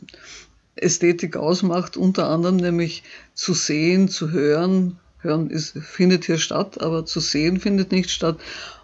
Ästhetik 0.76 1.38
ausmacht, 1.38 1.96
unter 1.96 2.28
anderem 2.28 2.58
nämlich 2.58 3.04
zu 3.36 3.54
sehen, 3.54 4.10
zu 4.10 4.32
hören, 4.32 4.98
hören 5.20 5.52
ist, 5.52 5.78
findet 5.78 6.26
hier 6.26 6.40
statt, 6.40 6.82
aber 6.82 7.06
zu 7.06 7.20
sehen 7.20 7.60
findet 7.60 7.92
nicht 7.92 8.10
statt, 8.10 8.40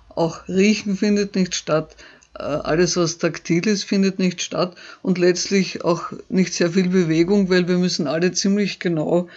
auch 0.09 0.47
riechen 0.47 0.95
findet 0.95 1.33
nicht 1.35 1.55
statt, 1.55 1.95
alles 2.39 2.97
was 2.97 3.17
taktil 3.17 3.65
ist 3.67 3.83
findet 3.83 4.19
nicht 4.19 4.41
statt 4.41 4.75
und 5.01 5.17
letztlich 5.17 5.83
auch 5.83 6.11
nicht 6.29 6.53
sehr 6.53 6.71
viel 6.71 6.89
Bewegung, 6.89 7.49
weil 7.49 7.67
wir 7.67 7.77
müssen 7.77 8.07
alle 8.07 8.31
ziemlich 8.31 8.79
genau 8.79 9.27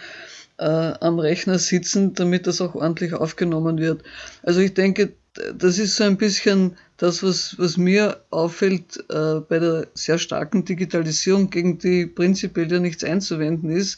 äh, 0.57 0.63
am 0.63 1.19
Rechner 1.19 1.59
sitzen, 1.59 2.13
damit 2.13 2.47
das 2.47 2.61
auch 2.61 2.75
ordentlich 2.75 3.13
aufgenommen 3.13 3.79
wird. 3.79 4.03
Also 4.43 4.59
ich 4.59 4.73
denke, 4.73 5.13
das 5.57 5.77
ist 5.77 5.95
so 5.95 6.03
ein 6.03 6.17
bisschen 6.17 6.77
das, 6.97 7.23
was, 7.23 7.55
was 7.57 7.77
mir 7.77 8.21
auffällt 8.29 9.03
äh, 9.09 9.39
bei 9.39 9.59
der 9.59 9.87
sehr 9.93 10.19
starken 10.19 10.65
Digitalisierung, 10.65 11.49
gegen 11.49 11.79
die 11.79 12.05
prinzipiell 12.05 12.71
ja 12.71 12.79
nichts 12.79 13.03
einzuwenden 13.03 13.71
ist, 13.71 13.97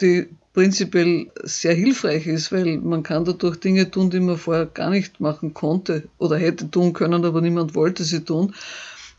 die 0.00 0.28
prinzipiell 0.54 1.30
sehr 1.44 1.74
hilfreich 1.74 2.26
ist, 2.26 2.50
weil 2.50 2.78
man 2.78 3.02
kann 3.02 3.24
dadurch 3.24 3.60
Dinge 3.60 3.90
tun, 3.90 4.10
die 4.10 4.20
man 4.20 4.38
vorher 4.38 4.66
gar 4.66 4.90
nicht 4.90 5.20
machen 5.20 5.54
konnte 5.54 6.08
oder 6.18 6.36
hätte 6.36 6.70
tun 6.70 6.92
können, 6.92 7.24
aber 7.24 7.40
niemand 7.40 7.74
wollte 7.74 8.04
sie 8.04 8.24
tun. 8.24 8.54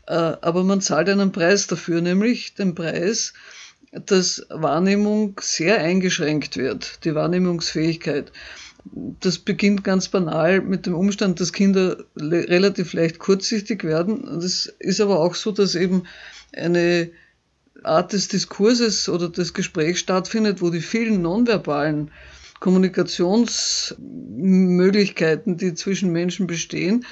Äh, 0.06 0.12
aber 0.12 0.64
man 0.64 0.80
zahlt 0.80 1.08
einen 1.08 1.32
Preis 1.32 1.66
dafür, 1.66 2.00
nämlich 2.00 2.54
den 2.54 2.74
Preis, 2.74 3.32
dass 3.92 4.46
Wahrnehmung 4.50 5.40
sehr 5.40 5.78
eingeschränkt 5.78 6.56
wird, 6.56 7.04
die 7.04 7.14
Wahrnehmungsfähigkeit. 7.14 8.32
Das 9.20 9.38
beginnt 9.38 9.84
ganz 9.84 10.08
banal 10.08 10.60
mit 10.60 10.86
dem 10.86 10.94
Umstand, 10.94 11.40
dass 11.40 11.52
Kinder 11.52 12.04
relativ 12.16 12.92
leicht 12.92 13.18
kurzsichtig 13.18 13.84
werden. 13.84 14.24
Das 14.40 14.66
ist 14.78 15.00
aber 15.00 15.20
auch 15.20 15.34
so, 15.34 15.52
dass 15.52 15.74
eben 15.74 16.04
eine 16.54 17.10
Art 17.84 18.12
des 18.12 18.28
Diskurses 18.28 19.08
oder 19.08 19.28
des 19.28 19.54
Gesprächs 19.54 20.00
stattfindet, 20.00 20.60
wo 20.60 20.70
die 20.70 20.80
vielen 20.80 21.22
nonverbalen 21.22 22.10
Kommunikationsmöglichkeiten, 22.60 25.56
die 25.56 25.74
zwischen 25.74 26.12
Menschen 26.12 26.46
bestehen, 26.46 27.04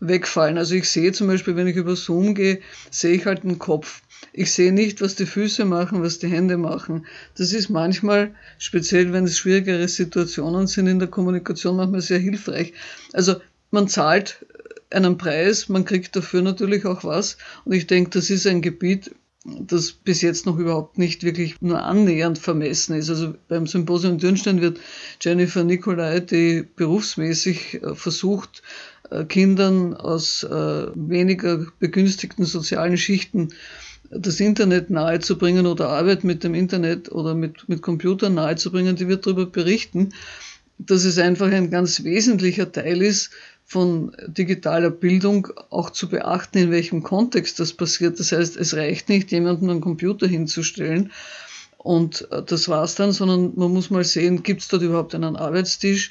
wegfallen. 0.00 0.58
Also 0.58 0.74
ich 0.74 0.90
sehe 0.90 1.12
zum 1.12 1.28
Beispiel, 1.28 1.56
wenn 1.56 1.66
ich 1.66 1.76
über 1.76 1.96
Zoom 1.96 2.34
gehe, 2.34 2.60
sehe 2.90 3.14
ich 3.14 3.26
halt 3.26 3.44
einen 3.44 3.58
Kopf. 3.58 4.02
Ich 4.32 4.52
sehe 4.52 4.72
nicht, 4.72 5.00
was 5.00 5.14
die 5.14 5.26
Füße 5.26 5.64
machen, 5.64 6.02
was 6.02 6.18
die 6.18 6.28
Hände 6.28 6.56
machen. 6.56 7.06
Das 7.36 7.52
ist 7.52 7.70
manchmal, 7.70 8.34
speziell 8.58 9.12
wenn 9.12 9.24
es 9.24 9.38
schwierigere 9.38 9.88
Situationen 9.88 10.66
sind 10.66 10.86
in 10.86 10.98
der 10.98 11.08
Kommunikation, 11.08 11.76
manchmal 11.76 12.00
sehr 12.00 12.18
hilfreich. 12.18 12.72
Also 13.12 13.36
man 13.70 13.88
zahlt 13.88 14.44
einen 14.90 15.18
Preis, 15.18 15.68
man 15.68 15.84
kriegt 15.84 16.14
dafür 16.16 16.42
natürlich 16.42 16.84
auch 16.84 17.04
was. 17.04 17.36
Und 17.64 17.72
ich 17.72 17.86
denke, 17.86 18.10
das 18.10 18.30
ist 18.30 18.46
ein 18.46 18.62
Gebiet, 18.62 19.14
das 19.44 19.92
bis 19.92 20.22
jetzt 20.22 20.46
noch 20.46 20.58
überhaupt 20.58 20.96
nicht 20.96 21.22
wirklich 21.22 21.60
nur 21.60 21.82
annähernd 21.82 22.38
vermessen 22.38 22.94
ist. 22.94 23.10
Also 23.10 23.34
beim 23.48 23.66
Symposium 23.66 24.18
Dürnstein 24.18 24.60
wird 24.60 24.80
Jennifer 25.20 25.64
Nicolai, 25.64 26.20
die 26.20 26.64
berufsmäßig 26.76 27.82
äh, 27.82 27.94
versucht, 27.94 28.62
äh, 29.10 29.24
Kindern 29.24 29.94
aus 29.94 30.44
äh, 30.44 30.86
weniger 30.94 31.66
begünstigten 31.78 32.46
sozialen 32.46 32.96
Schichten 32.96 33.50
das 34.10 34.40
Internet 34.40 34.90
nahezubringen 34.90 35.66
oder 35.66 35.88
Arbeit 35.88 36.24
mit 36.24 36.44
dem 36.44 36.54
Internet 36.54 37.10
oder 37.10 37.34
mit, 37.34 37.68
mit 37.68 37.82
Computern 37.82 38.34
nahezubringen, 38.34 38.96
die 38.96 39.08
wird 39.08 39.26
darüber 39.26 39.46
berichten, 39.46 40.10
dass 40.78 41.04
es 41.04 41.18
einfach 41.18 41.50
ein 41.50 41.70
ganz 41.70 42.04
wesentlicher 42.04 42.70
Teil 42.70 43.02
ist, 43.02 43.30
von 43.64 44.14
digitaler 44.26 44.90
Bildung 44.90 45.48
auch 45.70 45.90
zu 45.90 46.08
beachten, 46.08 46.58
in 46.58 46.70
welchem 46.70 47.02
Kontext 47.02 47.58
das 47.58 47.72
passiert. 47.72 48.20
Das 48.20 48.32
heißt, 48.32 48.56
es 48.56 48.74
reicht 48.74 49.08
nicht, 49.08 49.32
jemanden 49.32 49.70
einen 49.70 49.80
Computer 49.80 50.26
hinzustellen 50.26 51.10
und 51.84 52.26
äh, 52.32 52.42
das 52.42 52.68
war's 52.68 52.96
dann, 52.96 53.12
sondern 53.12 53.52
man 53.56 53.72
muss 53.72 53.90
mal 53.90 54.04
sehen, 54.04 54.42
gibt 54.42 54.62
es 54.62 54.68
dort 54.68 54.82
überhaupt 54.82 55.14
einen 55.14 55.36
Arbeitstisch? 55.36 56.10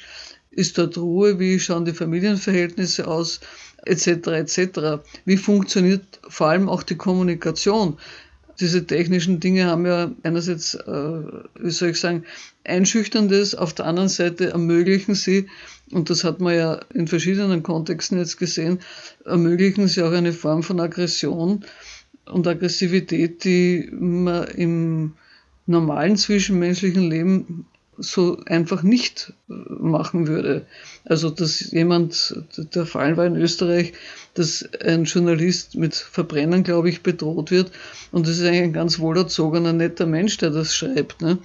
Ist 0.50 0.78
dort 0.78 0.96
Ruhe? 0.96 1.40
Wie 1.40 1.58
schauen 1.58 1.84
die 1.84 1.92
Familienverhältnisse 1.92 3.06
aus? 3.08 3.40
Etc. 3.84 4.06
etc. 4.28 5.02
Wie 5.26 5.36
funktioniert 5.36 6.20
vor 6.28 6.46
allem 6.46 6.68
auch 6.68 6.84
die 6.84 6.96
Kommunikation? 6.96 7.98
Diese 8.60 8.86
technischen 8.86 9.40
Dinge 9.40 9.66
haben 9.66 9.86
ja 9.86 10.12
einerseits, 10.22 10.74
äh, 10.74 11.22
wie 11.60 11.70
soll 11.70 11.90
ich 11.90 12.00
sagen, 12.00 12.24
Einschüchterndes, 12.64 13.54
auf 13.54 13.72
der 13.74 13.86
anderen 13.86 14.08
Seite 14.08 14.50
ermöglichen 14.50 15.14
sie, 15.14 15.48
und 15.90 16.08
das 16.08 16.24
hat 16.24 16.40
man 16.40 16.54
ja 16.54 16.80
in 16.94 17.08
verschiedenen 17.08 17.62
Kontexten 17.62 18.18
jetzt 18.18 18.38
gesehen, 18.38 18.78
ermöglichen 19.24 19.88
sie 19.88 20.02
auch 20.02 20.12
eine 20.12 20.32
Form 20.32 20.62
von 20.62 20.80
Aggression 20.80 21.64
und 22.26 22.46
Aggressivität, 22.46 23.44
die 23.44 23.88
man 23.92 24.44
im 24.48 25.12
normalen 25.66 26.16
zwischenmenschlichen 26.16 27.10
Leben 27.10 27.66
so 27.98 28.38
einfach 28.46 28.82
nicht 28.82 29.32
machen 29.46 30.26
würde. 30.26 30.66
Also, 31.04 31.30
dass 31.30 31.70
jemand, 31.70 32.34
der 32.56 32.86
Fall 32.86 33.16
war 33.16 33.26
in 33.26 33.36
Österreich, 33.36 33.92
dass 34.34 34.68
ein 34.80 35.04
Journalist 35.04 35.74
mit 35.74 35.94
Verbrennen, 35.94 36.64
glaube 36.64 36.88
ich, 36.88 37.02
bedroht 37.02 37.50
wird. 37.50 37.70
Und 38.12 38.26
das 38.26 38.38
ist 38.38 38.46
eigentlich 38.46 38.62
ein 38.62 38.72
ganz 38.72 38.98
wohlerzogener, 38.98 39.72
netter 39.72 40.06
Mensch, 40.06 40.38
der 40.38 40.50
das 40.50 40.74
schreibt. 40.74 41.22
Ne? 41.22 41.38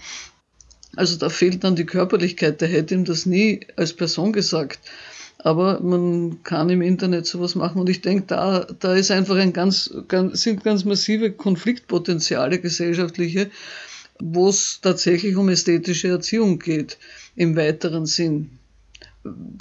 Also 0.95 1.17
da 1.17 1.29
fehlt 1.29 1.63
dann 1.63 1.75
die 1.75 1.85
Körperlichkeit, 1.85 2.61
der 2.61 2.67
hätte 2.67 2.95
ihm 2.95 3.05
das 3.05 3.25
nie 3.25 3.61
als 3.75 3.93
Person 3.93 4.33
gesagt. 4.33 4.79
Aber 5.41 5.79
man 5.79 6.43
kann 6.43 6.69
im 6.69 6.81
Internet 6.81 7.25
sowas 7.25 7.55
machen 7.55 7.79
und 7.79 7.89
ich 7.89 8.01
denke, 8.01 8.25
da, 8.27 8.67
da 8.79 8.93
ist 8.93 9.09
einfach 9.09 9.37
ein 9.37 9.53
ganz, 9.53 9.93
ganz, 10.09 10.41
sind 10.41 10.65
ganz 10.65 10.83
massive 10.83 11.31
Konfliktpotenziale 11.31 12.59
gesellschaftliche, 12.59 13.49
wo 14.19 14.49
es 14.49 14.79
tatsächlich 14.81 15.35
um 15.35 15.49
ästhetische 15.49 16.09
Erziehung 16.09 16.59
geht, 16.59 16.97
im 17.35 17.55
weiteren 17.55 18.05
Sinn. 18.05 18.51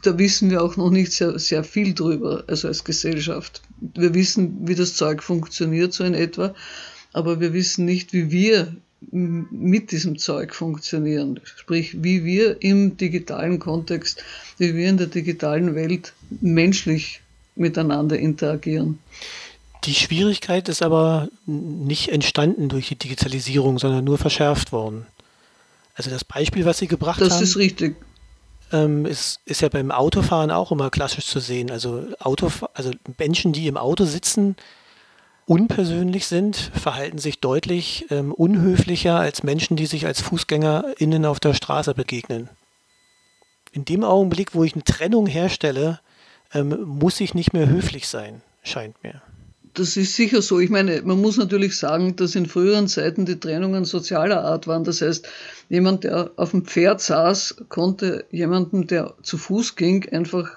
Da 0.02 0.18
wissen 0.18 0.50
wir 0.50 0.62
auch 0.62 0.76
noch 0.76 0.90
nicht 0.90 1.12
sehr, 1.12 1.38
sehr 1.38 1.64
viel 1.64 1.94
drüber, 1.94 2.44
also 2.46 2.68
als 2.68 2.84
Gesellschaft. 2.84 3.62
Wir 3.94 4.14
wissen, 4.14 4.68
wie 4.68 4.74
das 4.74 4.94
Zeug 4.94 5.22
funktioniert, 5.22 5.92
so 5.92 6.04
in 6.04 6.14
etwa, 6.14 6.54
aber 7.12 7.40
wir 7.40 7.52
wissen 7.52 7.84
nicht, 7.84 8.12
wie 8.12 8.30
wir 8.30 8.76
mit 9.10 9.92
diesem 9.92 10.18
Zeug 10.18 10.54
funktionieren. 10.54 11.40
Sprich, 11.44 12.02
wie 12.02 12.24
wir 12.24 12.62
im 12.62 12.96
digitalen 12.96 13.58
Kontext, 13.58 14.24
wie 14.58 14.74
wir 14.74 14.88
in 14.88 14.96
der 14.96 15.06
digitalen 15.06 15.74
Welt 15.74 16.12
menschlich 16.40 17.20
miteinander 17.54 18.18
interagieren. 18.18 18.98
Die 19.84 19.94
Schwierigkeit 19.94 20.68
ist 20.68 20.82
aber 20.82 21.28
nicht 21.46 22.08
entstanden 22.10 22.68
durch 22.68 22.88
die 22.88 22.96
Digitalisierung, 22.96 23.78
sondern 23.78 24.04
nur 24.04 24.18
verschärft 24.18 24.72
worden. 24.72 25.06
Also 25.94 26.10
das 26.10 26.24
Beispiel, 26.24 26.64
was 26.64 26.78
Sie 26.78 26.88
gebracht 26.88 27.20
das 27.20 27.30
haben. 27.30 27.40
Das 27.40 27.50
ist 27.50 27.56
richtig. 27.56 27.96
Ähm, 28.70 29.06
ist, 29.06 29.40
ist 29.46 29.62
ja 29.62 29.68
beim 29.68 29.90
Autofahren 29.90 30.50
auch 30.50 30.70
immer 30.72 30.90
klassisch 30.90 31.26
zu 31.26 31.40
sehen. 31.40 31.70
Also, 31.70 32.04
Autof 32.20 32.66
also 32.74 32.90
Menschen, 33.18 33.52
die 33.52 33.66
im 33.66 33.76
Auto 33.76 34.04
sitzen, 34.04 34.56
unpersönlich 35.46 36.26
sind, 36.26 36.56
verhalten 36.56 37.18
sich 37.18 37.40
deutlich 37.40 38.06
ähm, 38.10 38.32
unhöflicher 38.32 39.18
als 39.18 39.42
Menschen, 39.42 39.76
die 39.76 39.86
sich 39.86 40.06
als 40.06 40.20
FußgängerInnen 40.20 41.24
auf 41.24 41.40
der 41.40 41.54
Straße 41.54 41.94
begegnen. 41.94 42.50
In 43.72 43.84
dem 43.86 44.04
Augenblick, 44.04 44.54
wo 44.54 44.64
ich 44.64 44.74
eine 44.74 44.84
Trennung 44.84 45.26
herstelle, 45.26 46.00
ähm, 46.52 46.82
muss 46.84 47.20
ich 47.20 47.34
nicht 47.34 47.54
mehr 47.54 47.68
höflich 47.68 48.06
sein, 48.06 48.42
scheint 48.62 49.02
mir. 49.02 49.22
Das 49.78 49.96
ist 49.96 50.16
sicher 50.16 50.42
so. 50.42 50.58
Ich 50.58 50.70
meine, 50.70 51.02
man 51.02 51.20
muss 51.20 51.36
natürlich 51.36 51.76
sagen, 51.76 52.16
dass 52.16 52.34
in 52.34 52.46
früheren 52.46 52.88
Zeiten 52.88 53.26
die 53.26 53.38
Trennungen 53.38 53.84
sozialer 53.84 54.42
Art 54.42 54.66
waren. 54.66 54.82
Das 54.82 55.02
heißt, 55.02 55.28
jemand, 55.68 56.02
der 56.02 56.32
auf 56.34 56.50
dem 56.50 56.64
Pferd 56.64 57.00
saß, 57.00 57.64
konnte 57.68 58.24
jemanden, 58.32 58.88
der 58.88 59.14
zu 59.22 59.38
Fuß 59.38 59.76
ging, 59.76 60.08
einfach 60.10 60.50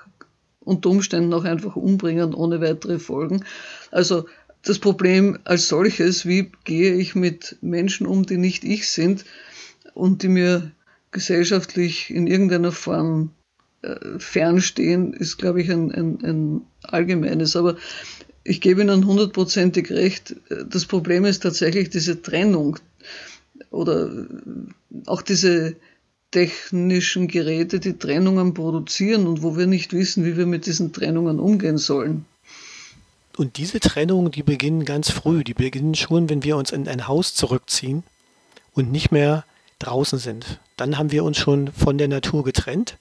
unter 0.60 0.89
Umständen 0.89 1.36
auch 1.36 1.43
einfach 1.43 1.75
umbringen 1.75 2.34
ohne 2.34 2.62
weitere 2.62 2.97
Folgen. 2.97 3.45
Also 3.91 4.25
das 4.63 4.79
Problem 4.79 5.38
als 5.43 5.67
solches, 5.67 6.25
wie 6.25 6.51
gehe 6.63 6.95
ich 6.95 7.13
mit 7.13 7.57
Menschen 7.62 8.07
um, 8.07 8.25
die 8.25 8.38
nicht 8.38 8.63
ich 8.63 8.89
sind 8.89 9.25
und 9.93 10.23
die 10.23 10.29
mir 10.29 10.71
gesellschaftlich 11.12 12.10
in 12.10 12.25
irgendeiner 12.25 12.71
Form 12.71 13.29
äh, 13.84 14.17
fernstehen, 14.17 15.13
ist, 15.13 15.38
glaube 15.38 15.62
ich, 15.62 15.71
ein, 15.71 15.91
ein, 15.91 16.23
ein 16.23 16.62
allgemeines. 16.81 17.55
Aber 17.55 17.75
ich 18.43 18.62
gebe 18.62 18.82
Ihnen 18.82 19.06
hundertprozentig 19.06 19.91
recht. 19.91 20.36
Das 20.67 20.86
Problem 20.86 21.25
ist 21.25 21.43
tatsächlich 21.43 21.89
diese 21.89 22.21
Trennung 22.21 22.80
oder 23.69 24.27
auch 25.06 25.21
diese 25.21 25.75
technischen 26.32 27.27
Geräte, 27.27 27.80
die 27.80 27.97
Trennungen 27.97 28.54
produzieren 28.54 29.27
und 29.27 29.43
wo 29.43 29.58
wir 29.58 29.67
nicht 29.67 29.93
wissen, 29.93 30.25
wie 30.25 30.38
wir 30.38 30.45
mit 30.45 30.65
diesen 30.65 30.93
Trennungen 30.93 31.39
umgehen 31.39 31.77
sollen. 31.77 32.25
Und 33.38 33.58
diese 33.58 33.80
Trennungen, 33.80 34.32
die 34.32 34.43
beginnen 34.43 34.86
ganz 34.86 35.10
früh. 35.10 35.43
Die 35.43 35.54
beginnen 35.54 35.95
schon, 35.95 36.30
wenn 36.30 36.43
wir 36.43 36.58
uns 36.58 36.71
in 36.71 36.88
ein 36.88 37.08
Haus 37.08 37.34
zurückziehen 37.34 38.04
und 38.73 38.91
nicht 38.91 39.12
mehr 39.12 39.45
draußen 39.80 40.19
sind. 40.19 40.60
Dann 40.77 40.97
haben 40.97 41.12
wir 41.12 41.23
uns 41.23 41.38
schon 41.38 41.71
von 41.71 41.97
der 41.97 42.08
Natur 42.08 42.43
getrennt, 42.43 42.97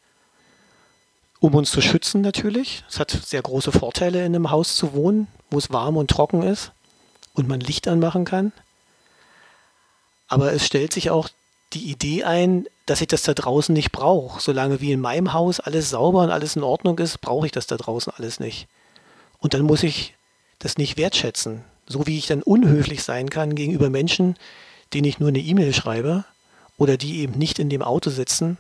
um 1.41 1.55
uns 1.55 1.71
zu 1.71 1.81
schützen 1.81 2.21
natürlich. 2.21 2.85
Es 2.89 3.01
hat 3.01 3.11
sehr 3.11 3.43
große 3.43 3.73
Vorteile, 3.73 4.21
in 4.21 4.35
einem 4.35 4.51
Haus 4.51 4.77
zu 4.77 4.93
wohnen, 4.93 5.27
wo 5.51 5.59
es 5.59 5.73
warm 5.73 5.97
und 5.97 6.11
trocken 6.11 6.43
ist 6.43 6.73
und 7.35 7.49
man 7.49 7.61
Licht 7.61 7.89
anmachen 7.89 8.25
kann. 8.25 8.53
Aber 10.29 10.53
es 10.53 10.65
stellt 10.65 10.93
sich 10.93 11.11
auch 11.11 11.29
die 11.73 11.91
Idee 11.91 12.25
ein, 12.25 12.67
dass 12.87 13.01
ich 13.01 13.09
das 13.09 13.23
da 13.23 13.33
draußen 13.33 13.73
nicht 13.73 13.91
brauche. 13.91 14.41
Solange 14.41 14.81
wie 14.81 14.93
in 14.93 15.01
meinem 15.01 15.33
Haus 15.33 15.61
alles 15.61 15.91
sauber 15.91 16.23
und 16.23 16.31
alles 16.31 16.57
in 16.57 16.63
Ordnung 16.63 16.99
ist, 16.99 17.21
brauche 17.21 17.47
ich 17.47 17.53
das 17.53 17.67
da 17.67 17.77
draußen 17.77 18.13
alles 18.17 18.39
nicht. 18.39 18.69
Und 19.39 19.55
dann 19.55 19.63
muss 19.63 19.83
ich 19.83 20.15
das 20.59 20.77
nicht 20.77 20.99
wertschätzen. 20.99 21.65
So 21.87 22.07
wie 22.07 22.19
ich 22.19 22.27
dann 22.27 22.43
unhöflich 22.43 23.03
sein 23.03 23.31
kann 23.31 23.55
gegenüber 23.55 23.91
Menschen, 23.91 24.37
denen 24.93 25.07
ich 25.07 25.19
nur 25.19 25.31
eine 25.31 25.39
E-Mail 25.39 25.73
schreibe 25.73 26.25
oder 26.77 26.97
die 26.97 27.21
eben 27.21 27.39
nicht 27.39 27.59
in 27.59 27.71
dem 27.71 27.83
Auto 27.83 28.11
sitzen, 28.11 28.59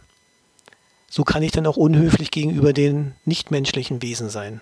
so 1.10 1.24
kann 1.24 1.42
ich 1.42 1.50
dann 1.50 1.66
auch 1.66 1.76
unhöflich 1.76 2.30
gegenüber 2.30 2.72
den 2.72 3.14
nichtmenschlichen 3.24 4.00
Wesen 4.00 4.30
sein. 4.30 4.60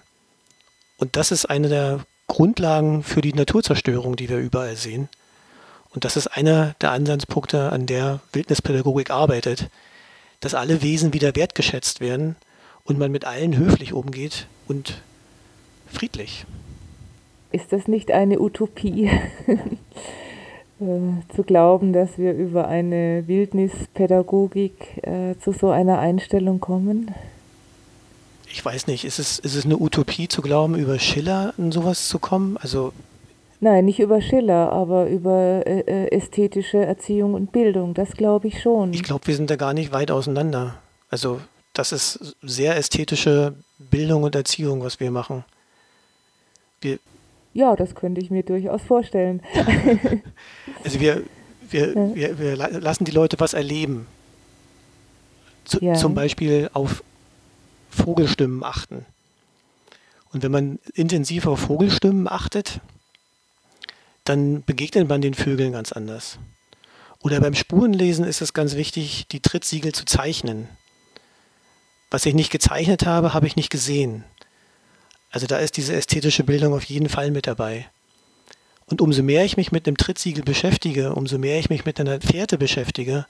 Und 0.97 1.15
das 1.15 1.31
ist 1.31 1.47
eine 1.47 1.69
der 1.69 2.01
Grundlagen 2.27 3.03
für 3.03 3.21
die 3.21 3.35
Naturzerstörung, 3.35 4.17
die 4.17 4.29
wir 4.29 4.39
überall 4.39 4.75
sehen. 4.75 5.09
Und 5.95 6.05
das 6.05 6.17
ist 6.17 6.27
einer 6.27 6.75
der 6.81 6.91
Ansatzpunkte, 6.93 7.71
an 7.71 7.87
der 7.87 8.21
Wildnispädagogik 8.33 9.11
arbeitet, 9.11 9.71
dass 10.41 10.55
alle 10.55 10.83
Wesen 10.83 11.13
wieder 11.13 11.37
wertgeschätzt 11.37 12.01
werden 12.01 12.37
und 12.85 12.99
man 12.99 13.13
mit 13.13 13.25
allen 13.25 13.57
höflich 13.57 13.93
umgeht 13.93 14.47
und 14.67 15.03
friedlich. 15.93 16.47
Ist 17.53 17.73
das 17.73 17.89
nicht 17.89 18.11
eine 18.11 18.41
Utopie, 18.41 19.11
äh, 20.81 21.35
zu 21.35 21.43
glauben, 21.43 21.93
dass 21.93 22.19
wir 22.19 22.33
über 22.35 22.69
eine 22.69 23.25
Wildnispädagogik 23.27 25.03
äh, 25.03 25.35
zu 25.41 25.53
so 25.53 25.71
einer 25.71 25.99
Einstellung 25.99 26.61
kommen? 26.61 27.15
Ich 28.51 28.65
weiß 28.65 28.87
nicht, 28.87 29.05
ist 29.05 29.19
es, 29.19 29.39
ist 29.39 29.55
es 29.55 29.65
eine 29.65 29.79
Utopie 29.79 30.29
zu 30.29 30.41
glauben, 30.43 30.75
über 30.75 30.99
Schiller 30.99 31.53
in 31.59 31.71
sowas 31.71 32.09
zu 32.09 32.19
kommen? 32.19 32.57
Also 32.57 32.93
Nein, 33.61 33.87
nicht 33.87 33.99
über 33.99 34.21
Schiller, 34.23 34.73
aber 34.73 35.09
über 35.09 35.67
äh, 35.67 35.81
äh, 35.81 36.13
ästhetische 36.13 36.79
Erziehung 36.79 37.35
und 37.35 37.51
Bildung. 37.51 37.93
Das 37.93 38.13
glaube 38.13 38.49
ich 38.49 38.63
schon. 38.63 38.93
Ich 38.93 39.03
glaube, 39.03 39.27
wir 39.27 39.35
sind 39.35 39.51
da 39.51 39.57
gar 39.57 39.75
nicht 39.75 39.93
weit 39.93 40.11
auseinander. 40.11 40.77
Also 41.11 41.41
das 41.73 41.93
ist 41.93 42.37
sehr 42.43 42.77
ästhetische 42.77 43.55
Bildung 43.79 44.23
und 44.23 44.35
Erziehung, 44.35 44.83
was 44.83 45.01
wir 45.01 45.11
machen. 45.11 45.45
Wir 46.81 46.99
ja, 47.59 47.75
das 47.75 47.97
könnte 47.97 48.21
ich 48.21 48.31
mir 48.31 48.45
durchaus 48.45 48.83
vorstellen. 48.83 49.43
also 50.85 51.01
wir, 51.01 51.25
wir, 51.71 51.89
ja. 51.89 52.15
wir, 52.15 52.39
wir, 52.39 52.57
lassen 52.57 53.05
die 53.05 53.11
Leute 53.11 53.41
was 53.41 53.53
erleben. 53.53 54.07
Zu, 55.65 55.81
ja. 55.81 55.95
Zum 55.95 56.15
Beispiel 56.15 56.71
auf 56.73 57.03
Vogelstimmen 57.91 58.63
achten. 58.63 59.05
Und 60.33 60.45
wenn 60.45 60.53
man 60.53 60.79
intensiv 60.95 61.47
auf 61.47 61.59
Vogelstimmen 61.59 62.29
achtet, 62.29 62.81
dann 64.23 64.63
begegnet 64.63 65.09
man 65.09 65.21
den 65.21 65.35
Vögeln 65.35 65.73
ganz 65.73 65.91
anders. 65.91 66.39
Oder 67.25 67.41
beim 67.41 67.57
Spurenlesen 67.57 68.25
ist 68.25 68.41
es 68.41 68.53
ganz 68.55 68.77
wichtig, 68.77 69.27
die 69.33 69.41
Trittsiegel 69.41 69.93
zu 69.93 70.05
zeichnen. 70.05 70.69
Was 72.09 72.25
ich 72.25 72.35
nicht 72.35 72.53
gezeichnet 72.53 73.05
habe, 73.05 73.35
habe 73.35 73.49
ich 73.49 73.57
nicht 73.57 73.71
gesehen. 73.71 74.23
Also 75.31 75.47
da 75.47 75.59
ist 75.59 75.77
diese 75.77 75.95
ästhetische 75.95 76.45
Bildung 76.45 76.73
auf 76.73 76.85
jeden 76.85 77.09
Fall 77.09 77.31
mit 77.31 77.47
dabei. 77.47 77.89
Und 78.87 79.03
umso 79.03 79.23
mehr 79.23 79.45
ich 79.45 79.57
mich 79.57 79.71
mit 79.71 79.87
einem 79.87 79.99
Trittsiegel 79.99 80.43
beschäftige, 80.43 81.15
umso 81.15 81.39
mehr 81.39 81.59
ich 81.59 81.69
mich 81.69 81.85
mit 81.85 82.01
einer 82.01 82.21
Fährte 82.21 82.57
beschäftige, 82.57 83.27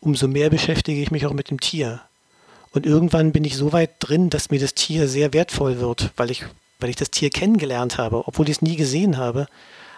umso 0.00 0.28
mehr 0.28 0.50
beschäftige 0.50 1.00
ich 1.00 1.10
mich 1.10 1.24
auch 1.24 1.32
mit 1.32 1.50
dem 1.50 1.60
Tier. 1.60 2.02
Und 2.72 2.84
irgendwann 2.84 3.32
bin 3.32 3.44
ich 3.44 3.56
so 3.56 3.72
weit 3.72 3.92
drin, 4.00 4.28
dass 4.28 4.50
mir 4.50 4.60
das 4.60 4.74
Tier 4.74 5.08
sehr 5.08 5.32
wertvoll 5.32 5.80
wird, 5.80 6.10
weil 6.16 6.30
ich, 6.30 6.44
weil 6.78 6.90
ich 6.90 6.96
das 6.96 7.10
Tier 7.10 7.30
kennengelernt 7.30 7.96
habe, 7.96 8.28
obwohl 8.28 8.48
ich 8.48 8.56
es 8.56 8.62
nie 8.62 8.76
gesehen 8.76 9.16
habe, 9.16 9.46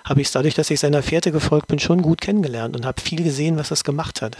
habe 0.04 0.20
ich 0.20 0.28
es 0.28 0.32
dadurch, 0.32 0.54
dass 0.54 0.70
ich 0.70 0.78
seiner 0.80 1.02
Fährte 1.02 1.32
gefolgt 1.32 1.66
bin, 1.66 1.80
schon 1.80 2.02
gut 2.02 2.20
kennengelernt 2.20 2.76
und 2.76 2.86
habe 2.86 3.00
viel 3.00 3.22
gesehen, 3.22 3.58
was 3.58 3.72
es 3.72 3.82
gemacht 3.82 4.22
hat. 4.22 4.36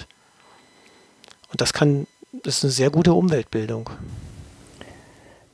Und 1.51 1.61
das 1.61 1.73
kann, 1.73 2.07
das 2.33 2.59
ist 2.59 2.65
eine 2.65 2.73
sehr 2.73 2.91
gute 2.91 3.13
Umweltbildung. 3.13 3.91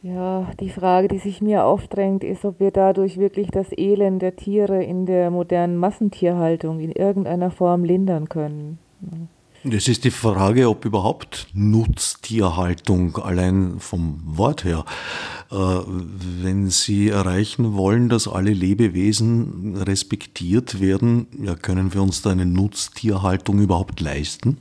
Ja, 0.06 0.46
die 0.60 0.70
Frage, 0.70 1.08
die 1.08 1.18
sich 1.18 1.40
mir 1.40 1.64
aufdrängt, 1.64 2.22
ist, 2.22 2.44
ob 2.44 2.60
wir 2.60 2.70
dadurch 2.70 3.18
wirklich 3.18 3.48
das 3.50 3.66
Elend 3.76 4.22
der 4.22 4.36
Tiere 4.36 4.84
in 4.84 5.04
der 5.04 5.30
modernen 5.32 5.76
Massentierhaltung 5.76 6.78
in 6.78 6.92
irgendeiner 6.92 7.50
Form 7.50 7.82
lindern 7.82 8.28
können. 8.28 8.78
Das 9.64 9.88
ist 9.88 10.04
die 10.04 10.12
Frage, 10.12 10.68
ob 10.68 10.84
überhaupt 10.84 11.48
Nutztierhaltung 11.54 13.16
allein 13.16 13.80
vom 13.80 14.20
Wort 14.24 14.62
her, 14.64 14.84
äh, 15.50 15.54
wenn 15.54 16.70
Sie 16.70 17.08
erreichen 17.08 17.74
wollen, 17.74 18.08
dass 18.08 18.28
alle 18.28 18.52
Lebewesen 18.52 19.74
respektiert 19.76 20.80
werden, 20.80 21.26
ja, 21.42 21.56
können 21.56 21.92
wir 21.92 22.02
uns 22.02 22.22
da 22.22 22.30
eine 22.30 22.46
Nutztierhaltung 22.46 23.58
überhaupt 23.58 23.98
leisten? 24.00 24.58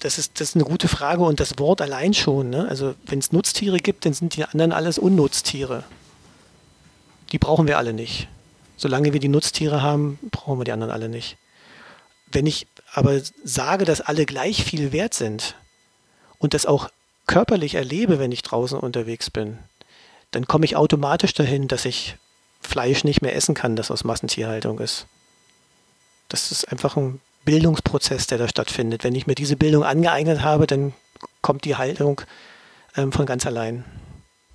Das 0.00 0.18
ist, 0.18 0.40
das 0.40 0.50
ist 0.50 0.54
eine 0.56 0.64
gute 0.64 0.88
Frage 0.88 1.22
und 1.22 1.40
das 1.40 1.58
Wort 1.58 1.82
allein 1.82 2.14
schon. 2.14 2.50
Ne? 2.50 2.66
Also 2.68 2.94
wenn 3.06 3.18
es 3.18 3.32
Nutztiere 3.32 3.78
gibt, 3.78 4.06
dann 4.06 4.14
sind 4.14 4.34
die 4.36 4.44
anderen 4.44 4.72
alles 4.72 4.98
Unnutztiere. 4.98 5.84
Die 7.32 7.38
brauchen 7.38 7.68
wir 7.68 7.78
alle 7.78 7.92
nicht. 7.92 8.28
Solange 8.76 9.12
wir 9.12 9.20
die 9.20 9.28
Nutztiere 9.28 9.82
haben, 9.82 10.18
brauchen 10.30 10.58
wir 10.58 10.64
die 10.64 10.72
anderen 10.72 10.90
alle 10.90 11.10
nicht. 11.10 11.36
Wenn 12.32 12.46
ich 12.46 12.66
aber 12.92 13.20
sage, 13.44 13.84
dass 13.84 14.00
alle 14.00 14.24
gleich 14.24 14.64
viel 14.64 14.92
wert 14.92 15.14
sind 15.14 15.54
und 16.38 16.54
das 16.54 16.64
auch 16.64 16.88
körperlich 17.26 17.74
erlebe, 17.74 18.18
wenn 18.18 18.32
ich 18.32 18.42
draußen 18.42 18.78
unterwegs 18.78 19.30
bin, 19.30 19.58
dann 20.30 20.46
komme 20.46 20.64
ich 20.64 20.76
automatisch 20.76 21.34
dahin, 21.34 21.68
dass 21.68 21.84
ich 21.84 22.16
Fleisch 22.62 23.04
nicht 23.04 23.20
mehr 23.20 23.34
essen 23.34 23.54
kann, 23.54 23.76
das 23.76 23.90
aus 23.90 24.04
Massentierhaltung 24.04 24.78
ist. 24.78 25.06
Das 26.28 26.52
ist 26.52 26.70
einfach 26.70 26.96
ein 26.96 27.20
Bildungsprozess, 27.44 28.26
der 28.26 28.38
da 28.38 28.48
stattfindet. 28.48 29.04
Wenn 29.04 29.14
ich 29.14 29.26
mir 29.26 29.34
diese 29.34 29.56
Bildung 29.56 29.84
angeeignet 29.84 30.42
habe, 30.42 30.66
dann 30.66 30.92
kommt 31.42 31.64
die 31.64 31.76
Haltung 31.76 32.20
ähm, 32.96 33.12
von 33.12 33.26
ganz 33.26 33.46
allein. 33.46 33.84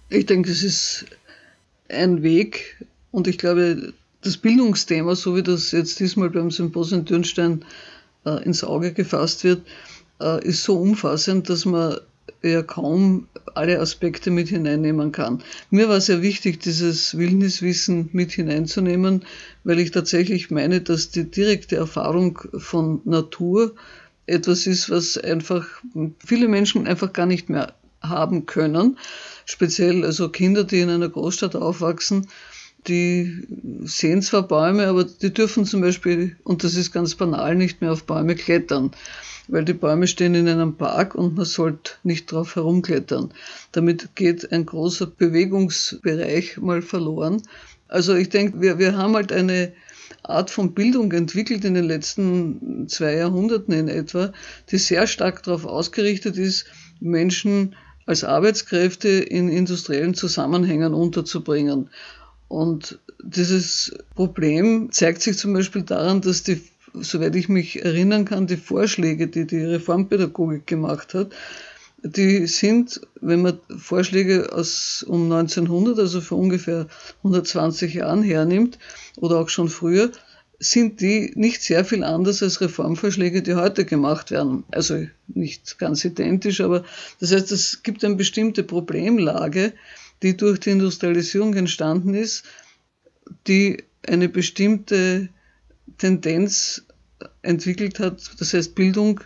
Ich 0.10 0.26
denke, 0.26 0.52
es 0.52 0.64
ist 0.64 1.06
ein 1.90 2.24
Weg 2.24 2.86
und 3.12 3.28
ich 3.28 3.38
glaube, 3.38 3.94
das 4.22 4.38
Bildungsthema, 4.38 5.16
so 5.16 5.36
wie 5.36 5.44
das 5.44 5.72
jetzt 5.72 6.00
diesmal 6.00 6.30
beim 6.30 6.52
Symposium 6.52 7.06
Dürnstein 7.06 7.64
äh, 8.26 8.44
ins 8.44 8.64
Auge 8.64 8.92
gefasst 8.94 9.44
wird, 9.44 9.66
äh, 10.20 10.44
ist 10.44 10.64
so 10.64 10.78
umfassend, 10.78 11.50
dass 11.50 11.66
man 11.66 11.98
ja 12.42 12.62
kaum 12.64 13.28
alle 13.54 13.80
Aspekte 13.80 14.32
mit 14.32 14.50
hineinnehmen 14.50 15.12
kann. 15.12 15.44
Mir 15.70 15.90
war 15.90 16.02
sehr 16.02 16.22
wichtig, 16.22 16.60
dieses 16.60 17.18
Wildniswissen 17.18 18.10
mit 18.14 18.32
hineinzunehmen, 18.32 19.26
weil 19.66 19.80
ich 19.80 19.92
tatsächlich 19.92 20.50
meine, 20.52 20.80
dass 20.80 21.10
die 21.10 21.30
direkte 21.30 21.76
Erfahrung 21.76 22.40
von 22.58 23.02
Natur 23.04 23.76
etwas 24.28 24.66
ist, 24.68 24.90
was 24.90 25.18
einfach 25.18 25.68
viele 26.20 26.48
Menschen 26.48 26.88
einfach 26.88 27.12
gar 27.12 27.26
nicht 27.26 27.50
mehr 27.50 27.74
haben 28.02 28.46
können. 28.46 28.98
Speziell 29.46 30.06
also 30.06 30.30
Kinder, 30.30 30.64
die 30.64 30.80
in 30.80 30.90
einer 30.90 31.10
Großstadt 31.10 31.56
aufwachsen, 31.56 32.28
die 32.88 33.48
sehen 33.84 34.22
zwar 34.22 34.48
Bäume, 34.48 34.88
aber 34.88 35.04
die 35.04 35.34
dürfen 35.34 35.66
zum 35.66 35.82
Beispiel, 35.82 36.38
und 36.44 36.64
das 36.64 36.76
ist 36.76 36.92
ganz 36.92 37.16
banal, 37.16 37.56
nicht 37.56 37.82
mehr 37.82 37.92
auf 37.92 38.04
Bäume 38.04 38.36
klettern 38.36 38.92
weil 39.48 39.66
die 39.66 39.74
Bäume 39.74 40.08
stehen 40.08 40.36
in 40.36 40.48
einem 40.48 40.76
Park 40.76 41.16
und 41.16 41.36
man 41.36 41.46
sollte 41.46 41.94
nicht 42.04 42.32
drauf 42.32 42.56
herumklettern. 42.56 43.34
Damit 43.72 44.16
geht 44.16 44.52
ein 44.52 44.66
großer 44.66 45.08
Bewegungsbereich 45.08 46.58
mal 46.58 46.82
verloren. 46.82 47.42
Also 47.88 48.16
ich 48.16 48.30
denke, 48.30 48.62
wir, 48.62 48.80
wir 48.80 48.98
haben 48.98 49.16
halt 49.16 49.32
eine 49.32 49.74
Art 50.24 50.50
von 50.50 50.74
Bildung 50.74 51.12
entwickelt 51.12 51.66
in 51.66 51.74
den 51.74 51.86
letzten 51.86 52.88
zwei 52.88 53.16
Jahrhunderten 53.16 53.74
in 53.74 53.88
etwa, 53.88 54.34
die 54.72 54.78
sehr 54.78 55.08
stark 55.08 55.44
darauf 55.44 55.66
ausgerichtet 55.66 56.38
ist, 56.38 56.66
Menschen 57.00 57.76
als 58.06 58.24
Arbeitskräfte 58.24 59.10
in 59.10 59.50
industriellen 59.50 60.14
Zusammenhängen 60.14 60.94
unterzubringen. 60.94 61.90
Und 62.48 63.00
dieses 63.24 63.96
Problem 64.16 64.92
zeigt 64.92 65.22
sich 65.22 65.38
zum 65.38 65.54
Beispiel 65.54 65.82
daran, 65.82 66.22
dass 66.22 66.44
die 66.44 66.62
soweit 67.02 67.36
ich 67.36 67.50
mich 67.50 67.84
erinnern 67.84 68.26
kann, 68.26 68.48
die 68.48 68.58
Vorschläge, 68.58 69.28
die 69.28 69.46
die 69.46 69.64
Reformpädagogik 69.64 70.68
gemacht 70.68 71.14
hat, 71.14 71.34
die 72.06 72.46
sind, 72.46 73.02
wenn 73.20 73.42
man 73.42 73.60
Vorschläge 73.78 74.54
aus 74.54 75.04
um 75.08 75.32
1900, 75.32 75.98
also 75.98 76.22
vor 76.22 76.38
ungefähr 76.38 76.88
120 77.18 77.96
Jahren 77.96 78.22
hernimmt 78.22 78.78
oder 79.18 79.40
auch 79.40 79.50
schon 79.50 79.70
früher, 79.70 80.12
sind 80.60 81.02
die 81.02 81.32
nicht 81.36 81.64
sehr 81.64 81.84
viel 81.84 82.04
anders 82.04 82.44
als 82.44 82.62
Reformvorschläge, 82.62 83.42
die 83.42 83.56
heute 83.56 83.86
gemacht 83.86 84.30
werden. 84.30 84.64
Also 84.72 85.08
nicht 85.28 85.80
ganz 85.80 86.06
identisch, 86.06 86.62
aber 86.62 86.84
das 87.20 87.32
heißt, 87.32 87.52
es 87.52 87.82
gibt 87.82 88.06
eine 88.06 88.16
bestimmte 88.16 88.64
Problemlage, 88.64 89.74
die 90.22 90.38
durch 90.38 90.60
die 90.60 90.70
Industrialisierung 90.72 91.56
entstanden 91.56 92.14
ist, 92.14 92.46
die 93.48 93.84
eine 94.08 94.30
bestimmte 94.30 95.30
Tendenz 95.98 96.84
entwickelt 97.42 98.00
hat. 98.00 98.32
Das 98.40 98.54
heißt, 98.54 98.76
Bildung 98.76 99.22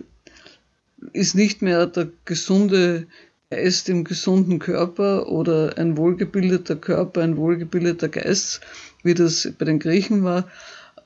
ist 1.14 1.36
nicht 1.36 1.62
mehr 1.62 1.86
der 1.86 2.10
gesunde 2.26 3.08
Geist 3.50 3.89
im 3.89 4.04
gesunden 4.04 4.60
Körper 4.60 5.28
oder 5.28 5.78
ein 5.78 5.97
wohlgebildeter 5.97 6.76
Körper, 6.76 7.22
ein 7.22 7.36
wohlgebildeter 7.36 8.08
Geist, 8.08 8.62
wie 9.04 9.16
das 9.16 9.52
bei 9.58 9.66
den 9.66 9.80
Griechen 9.80 10.24
war, 10.24 10.47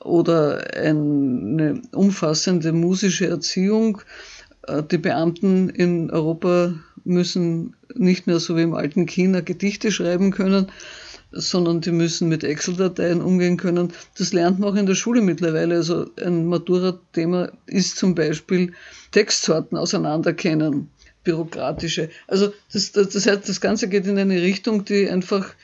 oder 0.00 0.76
eine 0.76 1.80
umfassende 1.92 2.72
musische 2.72 3.26
Erziehung. 3.26 4.02
Äh, 4.66 4.82
die 4.82 4.98
Beamten 4.98 5.70
in 5.70 6.10
Europa 6.10 6.74
müssen 7.04 7.74
nicht 7.94 8.26
mehr 8.26 8.40
so 8.40 8.56
wie 8.56 8.62
im 8.62 8.74
alten 8.74 9.06
China 9.06 9.40
Gedichte 9.40 9.90
schreiben 9.90 10.30
können, 10.30 10.66
sondern 11.34 11.80
die 11.80 11.90
müssen 11.90 12.28
mit 12.28 12.44
Excel-Dateien 12.44 13.20
umgehen 13.20 13.56
können. 13.56 13.92
Das 14.16 14.32
lernt 14.32 14.58
man 14.58 14.70
auch 14.70 14.76
in 14.76 14.86
der 14.86 14.94
Schule 14.94 15.20
mittlerweile. 15.20 15.76
Also 15.76 16.06
ein 16.22 16.46
Matura-Thema 16.46 17.52
ist 17.66 17.96
zum 17.96 18.14
Beispiel 18.14 18.72
Textsorten 19.10 19.76
auseinanderkennen, 19.76 20.90
bürokratische. 21.24 22.10
Also 22.28 22.52
das, 22.72 22.92
das, 22.92 23.10
das 23.10 23.26
heißt, 23.26 23.48
das 23.48 23.60
Ganze 23.60 23.88
geht 23.88 24.06
in 24.06 24.18
eine 24.18 24.40
Richtung, 24.40 24.84
die 24.84 25.08
einfach 25.08 25.54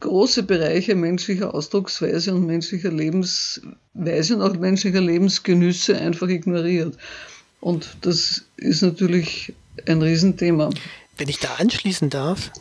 große 0.00 0.42
Bereiche 0.44 0.94
menschlicher 0.94 1.54
Ausdrucksweise 1.54 2.34
und 2.34 2.46
menschlicher 2.46 2.90
Lebensweise 2.90 4.36
und 4.36 4.42
auch 4.42 4.54
menschlicher 4.54 5.00
Lebensgenüsse 5.00 5.98
einfach 5.98 6.28
ignoriert. 6.28 6.96
Und 7.60 7.96
das 8.02 8.44
ist 8.56 8.82
natürlich 8.82 9.52
ein 9.86 10.02
Riesenthema. 10.02 10.70
Wenn 11.16 11.28
ich 11.28 11.40
da 11.40 11.54
anschließen 11.56 12.10
darf, 12.10 12.52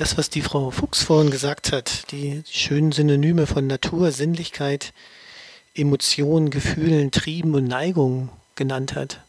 das, 0.00 0.16
was 0.16 0.30
die 0.30 0.40
Frau 0.40 0.70
Fuchs 0.70 1.02
vorhin 1.02 1.30
gesagt 1.30 1.72
hat, 1.72 2.10
die 2.10 2.42
schönen 2.50 2.90
Synonyme 2.90 3.46
von 3.46 3.66
Natur, 3.66 4.12
Sinnlichkeit, 4.12 4.94
Emotionen, 5.74 6.48
Gefühlen, 6.48 7.10
Trieben 7.10 7.54
und 7.54 7.64
Neigungen 7.64 8.30
genannt 8.54 8.94
hat, 8.94 9.20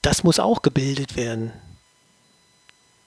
das 0.00 0.24
muss 0.24 0.38
auch 0.38 0.62
gebildet 0.62 1.14
werden. 1.16 1.52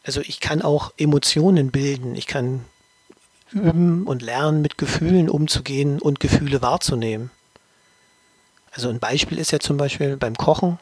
Also 0.03 0.21
ich 0.21 0.39
kann 0.39 0.61
auch 0.61 0.93
Emotionen 0.95 1.71
bilden, 1.71 2.13
ich 2.15 2.27
kann 2.27 2.65
üben 3.51 4.03
und 4.05 4.21
lernen, 4.21 4.61
mit 4.61 4.77
Gefühlen 4.77 5.27
umzugehen 5.27 5.99
und 5.99 6.19
Gefühle 6.19 6.61
wahrzunehmen. 6.61 7.31
Also 8.71 8.89
ein 8.89 8.99
Beispiel 8.99 9.39
ist 9.39 9.51
ja 9.51 9.59
zum 9.59 9.77
Beispiel 9.77 10.17
beim 10.17 10.35
Kochen. 10.35 10.77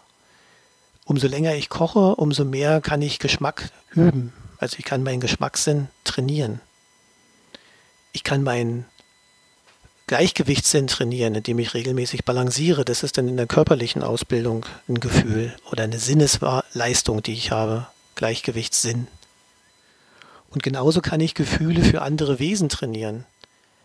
Umso 1.05 1.27
länger 1.27 1.55
ich 1.55 1.69
koche, 1.69 2.15
umso 2.15 2.43
mehr 2.43 2.81
kann 2.81 3.01
ich 3.01 3.19
Geschmack 3.19 3.71
üben. 3.95 4.33
Also 4.59 4.75
ich 4.77 4.85
kann 4.85 5.03
meinen 5.03 5.21
Geschmackssinn 5.21 5.87
trainieren. 6.03 6.59
Ich 8.11 8.23
kann 8.23 8.43
meinen 8.43 8.85
Gleichgewichtssinn 10.07 10.87
trainieren, 10.87 11.35
indem 11.35 11.59
ich 11.59 11.73
regelmäßig 11.73 12.25
balanciere. 12.25 12.83
Das 12.83 13.03
ist 13.03 13.17
dann 13.17 13.27
in 13.27 13.37
der 13.37 13.47
körperlichen 13.47 14.03
Ausbildung 14.03 14.65
ein 14.87 14.99
Gefühl 14.99 15.55
oder 15.71 15.83
eine 15.83 15.99
Sinnesleistung, 15.99 17.23
die 17.23 17.33
ich 17.33 17.51
habe. 17.51 17.87
Gleichgewichtssinn. 18.15 19.07
Und 20.49 20.63
genauso 20.63 21.01
kann 21.01 21.21
ich 21.21 21.35
Gefühle 21.35 21.83
für 21.83 22.01
andere 22.01 22.39
Wesen 22.39 22.69
trainieren. 22.69 23.25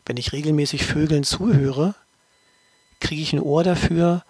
Wenn 0.07 0.17
ich 0.17 0.33
regelmäßig 0.33 0.85
Vögeln 0.85 1.25
zuhöre, 1.25 1.95
kriege 3.01 3.23
ich 3.23 3.33
ein 3.33 3.41
Ohr 3.41 3.63
dafür, 3.63 4.25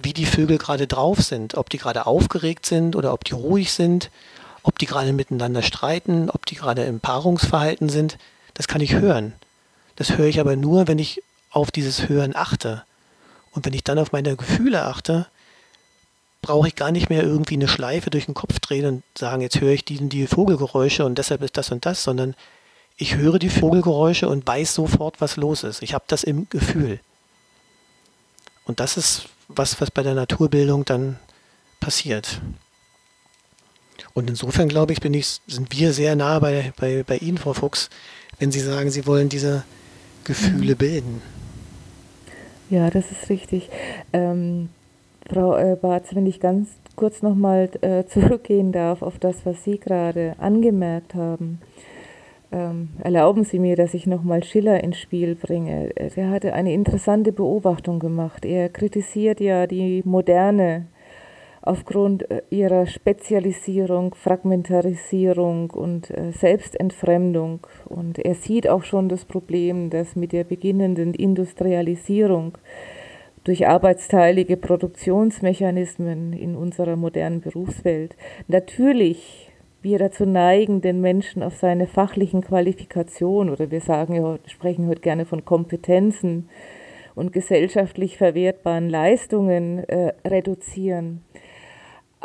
wie 0.00 0.12
die 0.12 0.26
Vögel 0.26 0.58
gerade 0.58 0.86
drauf 0.86 1.20
sind, 1.20 1.54
ob 1.56 1.70
die 1.70 1.78
gerade 1.78 2.06
aufgeregt 2.06 2.66
sind 2.66 2.96
oder 2.96 3.12
ob 3.12 3.24
die 3.24 3.34
ruhig 3.34 3.72
sind, 3.72 4.10
ob 4.64 4.78
die 4.78 4.86
gerade 4.86 5.12
miteinander 5.12 5.62
streiten, 5.62 6.30
ob 6.30 6.46
die 6.46 6.56
gerade 6.56 6.82
im 6.84 6.98
Paarungsverhalten 6.98 7.88
sind. 7.88 8.18
Das 8.54 8.66
kann 8.66 8.80
ich 8.80 8.94
hören. 8.94 9.34
Das 9.94 10.16
höre 10.16 10.26
ich 10.26 10.40
aber 10.40 10.56
nur, 10.56 10.88
wenn 10.88 10.98
ich 10.98 11.22
auf 11.50 11.70
dieses 11.70 12.08
Hören 12.08 12.34
achte. 12.34 12.82
Und 13.52 13.64
wenn 13.66 13.74
ich 13.74 13.84
dann 13.84 13.98
auf 13.98 14.10
meine 14.10 14.34
Gefühle 14.34 14.82
achte, 14.82 15.28
brauche 16.42 16.68
ich 16.68 16.76
gar 16.76 16.90
nicht 16.90 17.08
mehr 17.08 17.22
irgendwie 17.22 17.54
eine 17.54 17.68
Schleife 17.68 18.10
durch 18.10 18.24
den 18.24 18.34
Kopf 18.34 18.58
drehen 18.58 18.86
und 18.86 19.02
sagen, 19.16 19.42
jetzt 19.42 19.60
höre 19.60 19.72
ich 19.72 19.84
die, 19.84 20.08
die 20.08 20.26
Vogelgeräusche 20.26 21.04
und 21.04 21.16
deshalb 21.16 21.42
ist 21.42 21.56
das 21.56 21.70
und 21.70 21.86
das, 21.86 22.02
sondern 22.02 22.34
ich 22.96 23.16
höre 23.16 23.38
die 23.38 23.50
Vogelgeräusche 23.50 24.28
und 24.28 24.46
weiß 24.46 24.74
sofort, 24.74 25.20
was 25.20 25.36
los 25.36 25.62
ist. 25.62 25.82
Ich 25.82 25.94
habe 25.94 26.04
das 26.06 26.24
im 26.24 26.48
Gefühl. 26.48 27.00
Und 28.64 28.80
das 28.80 28.96
ist 28.96 29.26
was, 29.48 29.80
was 29.80 29.90
bei 29.90 30.02
der 30.02 30.14
Naturbildung 30.14 30.84
dann 30.84 31.18
passiert. 31.80 32.40
Und 34.14 34.30
insofern, 34.30 34.68
glaube 34.68 34.92
ich, 34.92 35.04
ich, 35.04 35.40
sind 35.46 35.76
wir 35.76 35.92
sehr 35.92 36.14
nah 36.14 36.38
bei, 36.38 36.72
bei, 36.80 37.02
bei 37.06 37.16
Ihnen, 37.16 37.36
Frau 37.36 37.52
Fuchs, 37.52 37.90
wenn 38.38 38.52
Sie 38.52 38.60
sagen, 38.60 38.90
Sie 38.90 39.06
wollen 39.06 39.28
diese 39.28 39.64
Gefühle 40.22 40.76
bilden. 40.76 41.20
Ja, 42.70 42.90
das 42.90 43.10
ist 43.10 43.28
richtig. 43.28 43.68
Ähm, 44.12 44.68
Frau 45.28 45.56
äh, 45.56 45.76
Barz, 45.76 46.14
wenn 46.14 46.26
ich 46.26 46.38
ganz 46.38 46.68
kurz 46.96 47.22
nochmal 47.22 47.68
äh, 47.80 48.04
zurückgehen 48.06 48.70
darf 48.70 49.02
auf 49.02 49.18
das, 49.18 49.44
was 49.44 49.64
Sie 49.64 49.78
gerade 49.78 50.36
angemerkt 50.38 51.14
haben. 51.14 51.60
Ähm, 52.52 52.90
erlauben 53.02 53.44
Sie 53.44 53.58
mir, 53.58 53.74
dass 53.74 53.94
ich 53.94 54.06
nochmal 54.06 54.44
Schiller 54.44 54.82
ins 54.84 54.98
Spiel 54.98 55.34
bringe. 55.34 55.90
Er 55.96 56.30
hatte 56.30 56.52
eine 56.52 56.72
interessante 56.72 57.32
Beobachtung 57.32 57.98
gemacht. 57.98 58.44
Er 58.44 58.68
kritisiert 58.68 59.40
ja 59.40 59.66
die 59.66 60.02
Moderne 60.04 60.86
aufgrund 61.64 62.30
äh, 62.30 62.42
ihrer 62.50 62.86
Spezialisierung, 62.86 64.14
Fragmentarisierung 64.14 65.70
und 65.70 66.10
äh, 66.10 66.32
Selbstentfremdung. 66.32 67.66
Und 67.86 68.18
er 68.18 68.34
sieht 68.34 68.68
auch 68.68 68.84
schon 68.84 69.08
das 69.08 69.24
Problem, 69.24 69.88
dass 69.88 70.14
mit 70.14 70.32
der 70.32 70.44
beginnenden 70.44 71.14
Industrialisierung 71.14 72.58
durch 73.44 73.66
arbeitsteilige 73.66 74.56
Produktionsmechanismen 74.56 76.32
in 76.32 76.54
unserer 76.54 76.96
modernen 76.96 77.40
Berufswelt 77.40 78.16
natürlich 78.48 79.50
wir 79.82 79.98
dazu 79.98 80.24
neigen, 80.24 80.80
den 80.80 81.02
Menschen 81.02 81.42
auf 81.42 81.56
seine 81.56 81.86
fachlichen 81.86 82.40
Qualifikationen 82.40 83.52
oder 83.52 83.70
wir 83.70 83.82
sagen 83.82 84.38
sprechen 84.46 84.88
heute 84.88 85.02
gerne 85.02 85.26
von 85.26 85.44
Kompetenzen 85.44 86.48
und 87.14 87.32
gesellschaftlich 87.32 88.16
verwertbaren 88.16 88.88
Leistungen 88.88 89.84
äh, 89.84 90.14
reduzieren. 90.26 91.22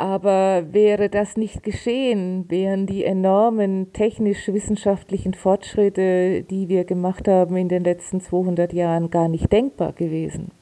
Aber 0.00 0.72
wäre 0.72 1.10
das 1.10 1.36
nicht 1.36 1.62
geschehen, 1.62 2.46
wären 2.48 2.86
die 2.86 3.04
enormen 3.04 3.92
technisch-wissenschaftlichen 3.92 5.34
Fortschritte, 5.34 6.42
die 6.42 6.70
wir 6.70 6.84
gemacht 6.84 7.28
haben 7.28 7.54
in 7.58 7.68
den 7.68 7.84
letzten 7.84 8.22
200 8.22 8.72
Jahren, 8.72 9.10
gar 9.10 9.28
nicht 9.28 9.52
denkbar 9.52 9.92
gewesen. 9.92 10.52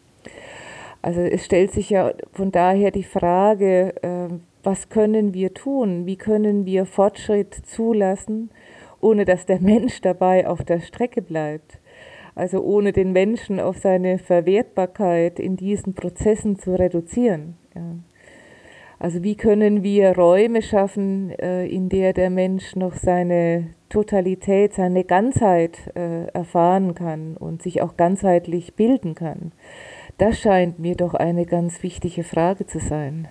Also 1.02 1.20
es 1.20 1.44
stellt 1.44 1.70
sich 1.70 1.88
ja 1.88 2.14
von 2.32 2.50
daher 2.50 2.90
die 2.90 3.04
Frage, 3.04 3.94
äh, 4.02 4.34
was 4.64 4.88
können 4.88 5.34
wir 5.34 5.54
tun? 5.54 6.04
Wie 6.04 6.16
können 6.16 6.66
wir 6.66 6.84
Fortschritt 6.84 7.54
zulassen, 7.54 8.50
ohne 9.00 9.24
dass 9.24 9.46
der 9.46 9.60
Mensch 9.60 10.00
dabei 10.00 10.48
auf 10.48 10.64
der 10.64 10.80
Strecke 10.80 11.22
bleibt? 11.22 11.78
Also 12.34 12.60
ohne 12.60 12.90
den 12.90 13.12
Menschen 13.12 13.60
auf 13.60 13.78
seine 13.78 14.18
Verwertbarkeit 14.18 15.38
in 15.38 15.54
diesen 15.56 15.94
Prozessen 15.94 16.58
zu 16.58 16.76
reduzieren. 16.76 17.54
Ja. 17.76 17.82
Also 18.98 19.22
wie 19.22 19.36
können 19.36 19.82
wir 19.82 20.16
Räume 20.16 20.60
schaffen, 20.60 21.30
äh, 21.38 21.66
in 21.66 21.88
der 21.88 22.12
der 22.12 22.30
Mensch 22.30 22.74
noch 22.74 22.96
seine 22.96 23.68
Totalität, 23.88 24.74
seine 24.74 25.04
Ganzheit 25.04 25.78
äh, 25.94 26.26
erfahren 26.26 26.94
kann 26.94 27.36
und 27.36 27.62
sich 27.62 27.80
auch 27.80 27.96
ganzheitlich 27.96 28.74
bilden 28.74 29.14
kann? 29.14 29.52
Das 30.18 30.40
scheint 30.40 30.80
mir 30.80 30.96
doch 30.96 31.14
eine 31.14 31.46
ganz 31.46 31.82
wichtige 31.84 32.24
Frage 32.24 32.66
zu 32.66 32.80
sein. 32.80 33.28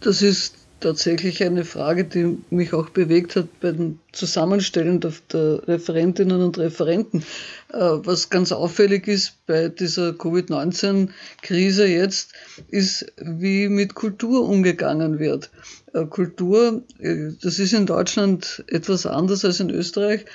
Das 0.00 0.22
ist 0.22 0.61
tatsächlich 0.82 1.42
eine 1.42 1.64
Frage, 1.64 2.04
die 2.04 2.38
mich 2.50 2.74
auch 2.74 2.90
bewegt 2.90 3.36
hat 3.36 3.60
bei 3.60 3.72
dem 3.72 3.98
Zusammenstellen 4.12 5.00
der, 5.00 5.12
der 5.32 5.66
Referentinnen 5.66 6.42
und 6.42 6.58
Referenten. 6.58 7.24
Äh, 7.72 7.78
was 7.78 8.28
ganz 8.28 8.52
auffällig 8.52 9.08
ist 9.08 9.46
bei 9.46 9.68
dieser 9.68 10.12
Covid-19-Krise 10.12 11.86
jetzt, 11.86 12.32
ist, 12.68 13.06
wie 13.16 13.68
mit 13.68 13.94
Kultur 13.94 14.46
umgegangen 14.46 15.18
wird. 15.18 15.50
Äh, 15.94 16.04
Kultur, 16.06 16.82
äh, 16.98 17.30
das 17.40 17.58
ist 17.58 17.72
in 17.72 17.86
Deutschland 17.86 18.62
etwas 18.68 19.06
anders 19.06 19.44
als 19.44 19.60
in 19.60 19.70
Österreich. 19.70 20.26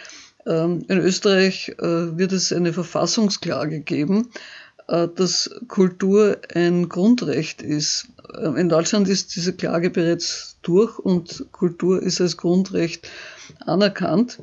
Ähm, 0.47 0.85
in 0.87 0.97
Österreich 0.99 1.75
wird 1.77 2.31
es 2.31 2.53
eine 2.53 2.73
Verfassungsklage 2.73 3.81
geben 3.81 4.29
dass 4.87 5.49
Kultur 5.67 6.37
ein 6.55 6.87
Grundrecht 6.87 7.61
ist. 7.61 8.07
Äh, 8.34 8.59
in 8.59 8.69
Deutschland 8.69 9.07
ist 9.07 9.36
diese 9.36 9.53
Klage 9.53 9.89
bereits 9.89 10.57
durch 10.61 10.99
und 10.99 11.45
Kultur 11.51 12.01
ist 12.01 12.21
als 12.21 12.38
Grundrecht 12.38 13.09
anerkannt. 13.65 14.39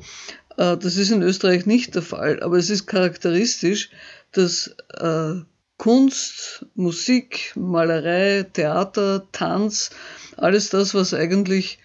Äh, 0.57 0.77
das 0.77 0.97
ist 0.97 1.11
in 1.11 1.21
Österreich 1.21 1.65
nicht 1.65 1.95
der 1.95 2.01
Fall, 2.01 2.41
aber 2.41 2.57
es 2.57 2.69
ist 2.69 2.87
charakteristisch, 2.87 3.89
dass 4.31 4.75
Kunst, 5.77 6.65
Musik, 6.75 7.51
Malerei, 7.55 8.43
Theater, 8.43 9.27
Tanz, 9.31 9.91
alles 10.37 10.69
das, 10.69 10.93
was 10.93 11.13
eigentlich 11.13 11.79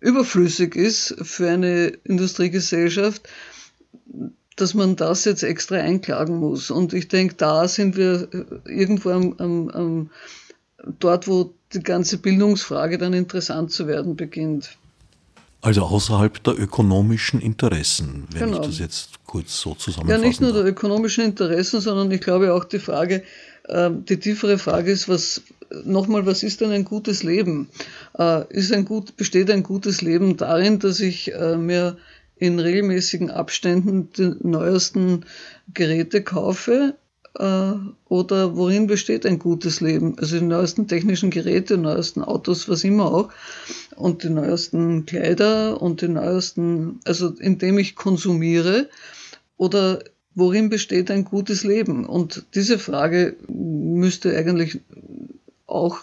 überflüssig 0.00 0.76
ist 0.76 1.14
für 1.22 1.48
eine 1.48 1.88
Industriegesellschaft, 2.04 3.28
dass 4.56 4.74
man 4.74 4.96
das 4.96 5.24
jetzt 5.24 5.42
extra 5.42 5.76
einklagen 5.76 6.38
muss. 6.38 6.70
Und 6.70 6.92
ich 6.92 7.08
denke, 7.08 7.34
da 7.34 7.68
sind 7.68 7.96
wir 7.96 8.28
irgendwo 8.64 9.10
am, 9.10 9.34
am, 9.38 9.68
am, 9.70 10.10
dort, 10.98 11.28
wo 11.28 11.54
die 11.72 11.82
ganze 11.82 12.18
Bildungsfrage 12.18 12.98
dann 12.98 13.12
interessant 13.12 13.70
zu 13.70 13.86
werden 13.86 14.16
beginnt. 14.16 14.76
Also 15.60 15.82
außerhalb 15.82 16.42
der 16.44 16.58
ökonomischen 16.58 17.40
Interessen, 17.40 18.28
wenn 18.32 18.50
genau. 18.50 18.60
ich 18.60 18.66
das 18.68 18.78
jetzt 18.78 19.24
kurz 19.26 19.60
so 19.60 19.74
zusammenfasse. 19.74 20.20
Ja, 20.20 20.26
nicht 20.26 20.40
nur 20.40 20.52
der 20.52 20.64
ökonomischen 20.64 21.24
Interessen, 21.24 21.80
sondern 21.80 22.10
ich 22.12 22.20
glaube 22.20 22.54
auch 22.54 22.64
die 22.64 22.78
Frage, 22.78 23.24
ähm, 23.68 24.04
die 24.04 24.18
tiefere 24.18 24.58
Frage 24.58 24.92
ist, 24.92 25.08
was 25.08 25.42
nochmal, 25.84 26.26
was 26.26 26.44
ist 26.44 26.60
denn 26.60 26.70
ein 26.70 26.84
gutes 26.84 27.24
Leben? 27.24 27.68
Äh, 28.16 28.44
ist 28.50 28.72
ein 28.72 28.84
gut, 28.84 29.16
besteht 29.16 29.50
ein 29.50 29.64
gutes 29.64 30.00
Leben 30.00 30.36
darin, 30.36 30.78
dass 30.78 31.00
ich 31.00 31.34
äh, 31.34 31.56
mir 31.56 31.98
in 32.36 32.60
regelmäßigen 32.60 33.30
Abständen 33.30 34.10
die 34.12 34.34
neuesten 34.40 35.24
Geräte 35.74 36.22
kaufe? 36.22 36.94
Äh, 37.38 37.74
oder 38.08 38.56
worin 38.56 38.86
besteht 38.86 39.24
ein 39.24 39.38
gutes 39.38 39.80
Leben? 39.80 40.18
Also 40.18 40.38
die 40.38 40.44
neuesten 40.44 40.88
technischen 40.88 41.30
Geräte, 41.30 41.76
die 41.76 41.82
neuesten 41.82 42.22
Autos, 42.22 42.68
was 42.68 42.84
immer 42.84 43.12
auch, 43.12 43.30
und 43.96 44.24
die 44.24 44.30
neuesten 44.30 45.06
Kleider 45.06 45.80
und 45.80 46.02
die 46.02 46.08
neuesten, 46.08 47.00
also 47.04 47.28
indem 47.38 47.78
ich 47.78 47.94
konsumiere 47.94 48.88
oder 49.56 50.02
worin 50.34 50.68
besteht 50.68 51.10
ein 51.10 51.24
gutes 51.24 51.64
Leben? 51.64 52.04
Und 52.06 52.44
diese 52.54 52.78
Frage 52.78 53.36
müsste 53.48 54.36
eigentlich 54.36 54.80
auch 55.66 56.00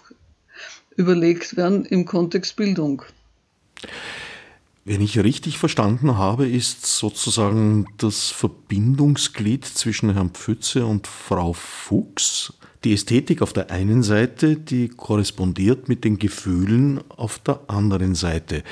überlegt 0.96 1.58
werden 1.58 1.86
im 1.86 2.06
Kontext 2.06 2.56
Bildung. 2.56 3.04
Wenn 4.88 5.02
ich 5.02 5.18
richtig 5.18 5.58
verstanden 5.58 6.16
habe, 6.16 6.48
ist 6.48 6.86
sozusagen 6.86 7.88
das 7.98 8.30
Verbindungsglied 8.30 9.66
zwischen 9.66 10.14
Herrn 10.14 10.30
Pfütze 10.30 10.86
und 10.86 11.08
Frau 11.08 11.54
Fuchs 11.54 12.54
die 12.84 12.94
Ästhetik 12.94 13.42
auf 13.42 13.52
der 13.52 13.72
einen 13.72 14.04
Seite, 14.04 14.56
die 14.58 14.90
korrespondiert 14.90 15.90
mit 15.90 16.04
den 16.04 16.20
Gefühlen 16.20 17.02
auf 17.10 17.40
der 17.40 17.62
anderen 17.66 18.14
Seite. 18.14 18.64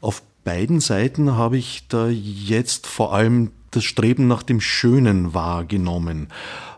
Auf 0.00 0.22
beiden 0.44 0.78
Seiten 0.78 1.32
habe 1.32 1.58
ich 1.58 1.88
da 1.88 2.08
jetzt 2.08 2.86
vor 2.86 3.12
allem 3.12 3.50
das 3.72 3.82
Streben 3.82 4.28
nach 4.28 4.44
dem 4.44 4.60
Schönen 4.60 5.34
wahrgenommen. 5.34 6.28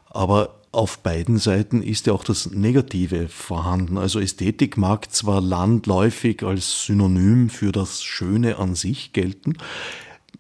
Aber 0.07 0.64
auf 0.75 0.99
beiden 0.99 1.39
Seiten 1.39 1.83
ist 1.83 2.07
ja 2.07 2.13
auch 2.13 2.25
das 2.25 2.51
Negative 2.51 3.29
vorhanden. 3.29 3.99
Also 3.99 4.21
Ästhetik 4.21 4.77
mag 4.77 5.11
zwar 5.13 5.41
landläufig 5.41 6.43
als 6.43 6.85
Synonym 6.87 7.49
für 7.49 7.73
das 7.73 8.03
Schöne 8.03 8.59
an 8.59 8.75
sich 8.75 9.13
gelten, 9.13 9.55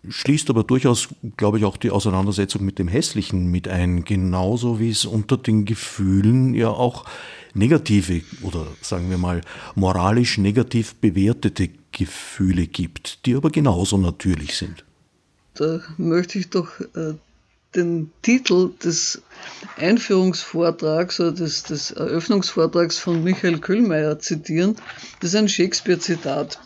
schließt 0.08 0.50
aber 0.50 0.64
durchaus, 0.64 1.08
glaube 1.36 1.58
ich, 1.58 1.64
auch 1.64 1.76
die 1.76 1.90
Auseinandersetzung 1.90 2.64
mit 2.64 2.78
dem 2.78 2.88
Hässlichen 2.88 3.50
mit 3.50 3.68
ein, 3.68 4.04
genauso 4.04 4.78
wie 4.78 4.90
es 4.90 5.04
unter 5.04 5.36
den 5.36 5.64
Gefühlen 5.64 6.54
ja 6.54 6.68
auch 6.68 7.04
negative 7.54 8.22
oder 8.42 8.66
sagen 8.82 9.10
wir 9.10 9.18
mal 9.18 9.40
moralisch 9.74 10.38
negativ 10.38 10.96
bewertete 10.96 11.70
Gefühle 11.92 12.66
gibt, 12.66 13.24
die 13.26 13.34
aber 13.34 13.50
genauso 13.50 13.96
natürlich 13.96 14.56
sind. 14.56 14.84
Da 15.54 15.80
möchte 15.96 16.38
ich 16.38 16.50
doch 16.50 16.80
äh, 16.80 17.14
den 17.74 18.10
Titel 18.22 18.70
des 18.82 19.22
Einführungsvortrags 19.76 21.20
oder 21.20 21.32
des, 21.32 21.62
des 21.64 21.90
Eröffnungsvortrags 21.90 22.98
von 22.98 23.22
Michael 23.22 23.58
Köhlmeier 23.58 24.18
zitieren. 24.18 24.76
Das 25.20 25.30
ist 25.30 25.36
ein 25.36 25.48
Shakespeare-Zitat. 25.48 26.58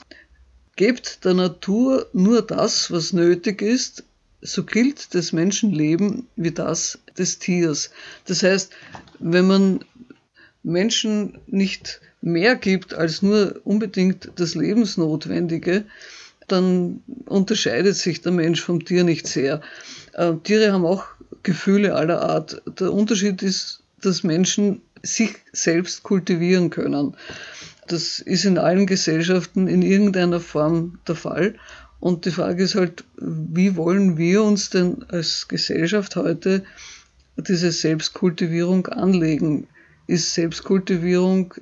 Gebt 0.76 1.24
der 1.24 1.34
Natur 1.34 2.06
nur 2.12 2.42
das, 2.42 2.90
was 2.90 3.12
nötig 3.12 3.62
ist, 3.62 4.04
so 4.40 4.64
gilt 4.64 5.14
des 5.14 5.32
Menschen 5.32 5.72
Leben 5.72 6.28
wie 6.36 6.52
das 6.52 6.98
des 7.16 7.38
Tiers. 7.38 7.90
Das 8.26 8.42
heißt, 8.42 8.72
wenn 9.18 9.46
man 9.46 9.84
Menschen 10.62 11.38
nicht 11.46 12.00
mehr 12.20 12.56
gibt 12.56 12.94
als 12.94 13.22
nur 13.22 13.60
unbedingt 13.64 14.30
das 14.36 14.54
Lebensnotwendige, 14.54 15.84
dann 16.46 17.02
unterscheidet 17.26 17.96
sich 17.96 18.22
der 18.22 18.32
Mensch 18.32 18.60
vom 18.62 18.84
Tier 18.84 19.04
nicht 19.04 19.26
sehr. 19.26 19.60
Äh, 20.14 20.34
Tiere 20.42 20.72
haben 20.72 20.86
auch 20.86 21.04
Gefühle 21.48 21.94
aller 21.94 22.20
Art. 22.20 22.60
Der 22.78 22.92
Unterschied 22.92 23.42
ist, 23.42 23.82
dass 24.02 24.22
Menschen 24.22 24.82
sich 25.02 25.34
selbst 25.52 26.02
kultivieren 26.02 26.68
können. 26.68 27.16
Das 27.86 28.18
ist 28.18 28.44
in 28.44 28.58
allen 28.58 28.84
Gesellschaften 28.86 29.66
in 29.66 29.80
irgendeiner 29.80 30.40
Form 30.40 30.98
der 31.08 31.14
Fall. 31.14 31.54
Und 32.00 32.26
die 32.26 32.32
Frage 32.32 32.62
ist 32.64 32.74
halt, 32.74 33.04
wie 33.16 33.76
wollen 33.76 34.18
wir 34.18 34.42
uns 34.42 34.68
denn 34.68 35.06
als 35.08 35.48
Gesellschaft 35.48 36.16
heute 36.16 36.64
diese 37.38 37.72
Selbstkultivierung 37.72 38.86
anlegen? 38.88 39.68
Ist 40.06 40.34
Selbstkultivierung 40.34 41.54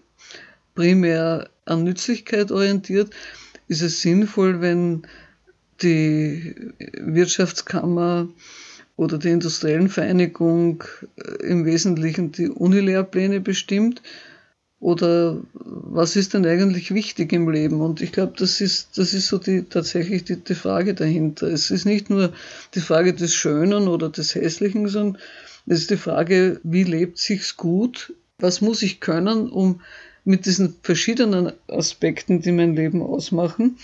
primär 0.74 1.48
an 1.64 1.84
Nützlichkeit 1.84 2.50
orientiert? 2.50 3.14
Ist 3.68 3.82
es 3.82 4.02
sinnvoll, 4.02 4.60
wenn 4.60 5.06
die 5.80 6.56
Wirtschaftskammer 6.98 8.28
oder 8.96 9.18
die 9.18 9.30
Industriellen 9.30 9.88
Vereinigung 9.88 10.84
äh, 11.16 11.46
im 11.46 11.64
Wesentlichen 11.64 12.32
die 12.32 12.48
Unilehrpläne 12.48 13.40
bestimmt? 13.40 14.02
Oder 14.78 15.40
was 15.54 16.16
ist 16.16 16.34
denn 16.34 16.44
eigentlich 16.44 16.92
wichtig 16.92 17.32
im 17.32 17.48
Leben? 17.48 17.80
Und 17.80 18.02
ich 18.02 18.12
glaube, 18.12 18.34
das 18.36 18.60
ist, 18.60 18.98
das 18.98 19.14
ist 19.14 19.28
so 19.28 19.38
die, 19.38 19.62
tatsächlich 19.62 20.24
die, 20.24 20.36
die 20.36 20.54
Frage 20.54 20.92
dahinter. 20.94 21.46
Es 21.46 21.70
ist 21.70 21.86
nicht 21.86 22.10
nur 22.10 22.32
die 22.74 22.80
Frage 22.80 23.14
des 23.14 23.34
Schönen 23.34 23.88
oder 23.88 24.10
des 24.10 24.34
Hässlichen, 24.34 24.88
sondern 24.88 25.20
es 25.66 25.80
ist 25.80 25.90
die 25.90 25.96
Frage, 25.96 26.60
wie 26.62 26.84
lebt 26.84 27.18
sich's 27.18 27.56
gut? 27.56 28.14
Was 28.38 28.60
muss 28.60 28.82
ich 28.82 29.00
können, 29.00 29.48
um 29.48 29.80
mit 30.24 30.44
diesen 30.44 30.74
verschiedenen 30.82 31.52
Aspekten, 31.68 32.42
die 32.42 32.52
mein 32.52 32.76
Leben 32.76 33.02
ausmachen, 33.02 33.78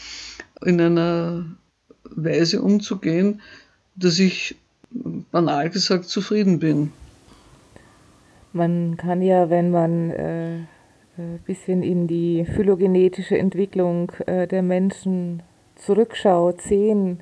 in 0.65 0.81
einer 0.81 1.47
Weise 2.05 2.61
umzugehen, 2.61 3.41
dass 3.97 4.19
ich 4.19 4.57
banal 5.31 5.71
gesagt 5.71 6.05
zufrieden 6.05 6.59
bin. 6.59 6.93
Man 8.53 8.97
kann 8.97 9.23
ja, 9.23 9.49
wenn 9.49 9.71
man 9.71 10.11
äh, 10.11 10.59
ein 11.17 11.37
äh, 11.37 11.39
bisschen 11.47 11.83
in 11.83 12.07
die 12.07 12.45
phylogenetische 12.45 13.39
Entwicklung 13.39 14.13
äh, 14.27 14.47
der 14.47 14.63
Menschen 14.63 15.43
zurückschaut, 15.77 16.61
sehen, 16.61 17.21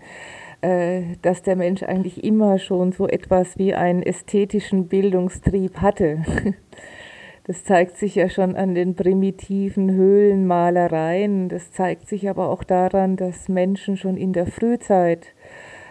äh, 0.61 1.03
dass 1.23 1.43
der 1.43 1.57
Mensch 1.57 1.83
eigentlich 1.83 2.23
immer 2.25 2.59
schon 2.59 2.93
so 2.93 3.09
etwas 3.09 3.59
wie 3.59 3.75
einen 3.75 4.03
ästhetischen 4.03 4.89
Bildungstrieb 4.89 5.79
hatte. 5.79 6.25
Das 7.45 7.65
zeigt 7.65 7.97
sich 7.97 8.15
ja 8.15 8.29
schon 8.29 8.55
an 8.55 8.77
den 8.77 8.95
primitiven 8.95 9.91
Höhlenmalereien. 9.91 11.49
Das 11.49 11.73
zeigt 11.73 12.07
sich 12.07 12.29
aber 12.29 12.49
auch 12.49 12.63
daran, 12.63 13.17
dass 13.17 13.49
Menschen 13.49 13.97
schon 13.97 14.17
in 14.17 14.33
der 14.33 14.47
Frühzeit 14.47 15.27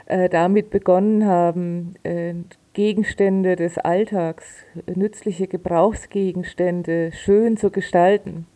äh, 0.10 0.28
damit 0.28 0.72
begonnen 0.72 1.28
haben, 1.28 1.93
äh, 2.01 2.34
Gegenstände 2.74 3.55
des 3.55 3.78
Alltags, 3.78 4.43
nützliche 4.95 5.45
Gebrauchsgegenstände 5.45 7.12
schön 7.12 7.57
zu 7.57 7.70
gestalten. 7.70 8.47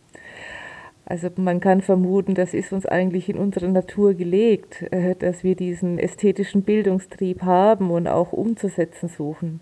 Also 1.06 1.30
man 1.36 1.60
kann 1.60 1.82
vermuten, 1.82 2.34
das 2.34 2.56
ist 2.56 2.74
uns 2.74 2.88
eigentlich 2.88 3.30
in 3.30 3.38
unserer 3.38 3.68
Natur 3.68 4.16
gelegt, 4.16 4.82
äh, 4.92 5.14
dass 5.14 5.44
wir 5.44 5.56
diesen 5.56 6.00
ästhetischen 6.00 6.64
Bildungstrieb 6.64 7.44
haben 7.44 7.92
und 7.92 8.08
auch 8.08 8.34
umzusetzen 8.34 9.08
suchen. 9.08 9.62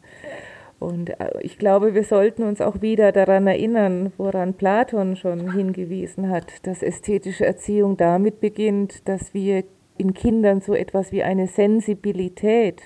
Und 0.80 1.12
ich 1.42 1.60
glaube, 1.60 1.94
wir 1.94 2.04
sollten 2.04 2.42
uns 2.42 2.60
auch 2.60 2.82
wieder 2.82 3.12
daran 3.12 3.46
erinnern, 3.46 4.14
woran 4.18 4.56
Platon 4.56 5.16
schon 5.16 5.52
hingewiesen 5.52 6.30
hat, 6.30 6.66
dass 6.66 6.82
ästhetische 6.82 7.46
Erziehung 7.46 7.98
damit 7.98 8.40
beginnt, 8.40 9.08
dass 9.08 9.36
wir 9.36 9.64
in 10.02 10.14
Kindern 10.14 10.60
so 10.60 10.74
etwas 10.74 11.12
wie 11.12 11.24
eine 11.24 11.48
Sensibilität 11.48 12.82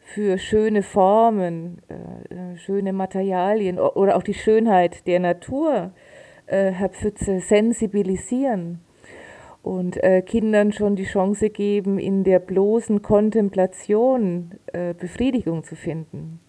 für 0.00 0.38
schöne 0.38 0.82
Formen, 0.82 1.78
äh, 1.88 2.34
äh 2.34 2.56
schöne 2.56 2.92
Materialien 2.92 3.78
oder 3.78 4.16
auch 4.16 4.22
die 4.22 4.34
Schönheit 4.34 5.06
der 5.06 5.20
Natur, 5.20 5.92
äh, 6.46 6.70
Herr 6.70 6.90
Pfütze, 6.90 7.40
sensibilisieren 7.40 8.80
und 9.62 10.02
äh, 10.02 10.22
Kindern 10.22 10.72
schon 10.72 10.96
die 10.96 11.04
Chance 11.04 11.50
geben, 11.50 11.98
in 11.98 12.24
der 12.24 12.38
bloßen 12.38 13.02
Kontemplation 13.02 14.52
äh, 14.72 14.94
Befriedigung 14.94 15.64
zu 15.64 15.76
finden. 15.76 16.40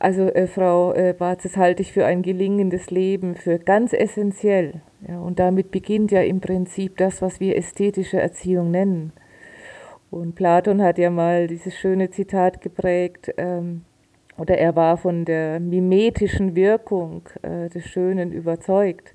Also 0.00 0.22
äh, 0.22 0.46
Frau 0.46 0.94
äh, 0.94 1.14
Barz, 1.16 1.42
das 1.42 1.58
halte 1.58 1.82
ich 1.82 1.92
für 1.92 2.06
ein 2.06 2.22
gelingendes 2.22 2.90
Leben, 2.90 3.34
für 3.34 3.58
ganz 3.58 3.92
essentiell. 3.92 4.80
Ja, 5.06 5.20
und 5.20 5.38
damit 5.38 5.70
beginnt 5.70 6.10
ja 6.10 6.22
im 6.22 6.40
Prinzip 6.40 6.96
das, 6.96 7.20
was 7.20 7.38
wir 7.38 7.56
ästhetische 7.56 8.18
Erziehung 8.18 8.70
nennen. 8.70 9.12
Und 10.10 10.34
Platon 10.36 10.80
hat 10.82 10.96
ja 10.96 11.10
mal 11.10 11.46
dieses 11.46 11.76
schöne 11.76 12.08
Zitat 12.08 12.62
geprägt, 12.62 13.30
ähm, 13.36 13.82
oder 14.38 14.56
er 14.56 14.74
war 14.74 14.96
von 14.96 15.26
der 15.26 15.60
mimetischen 15.60 16.56
Wirkung 16.56 17.28
äh, 17.42 17.68
des 17.68 17.84
Schönen 17.84 18.32
überzeugt. 18.32 19.14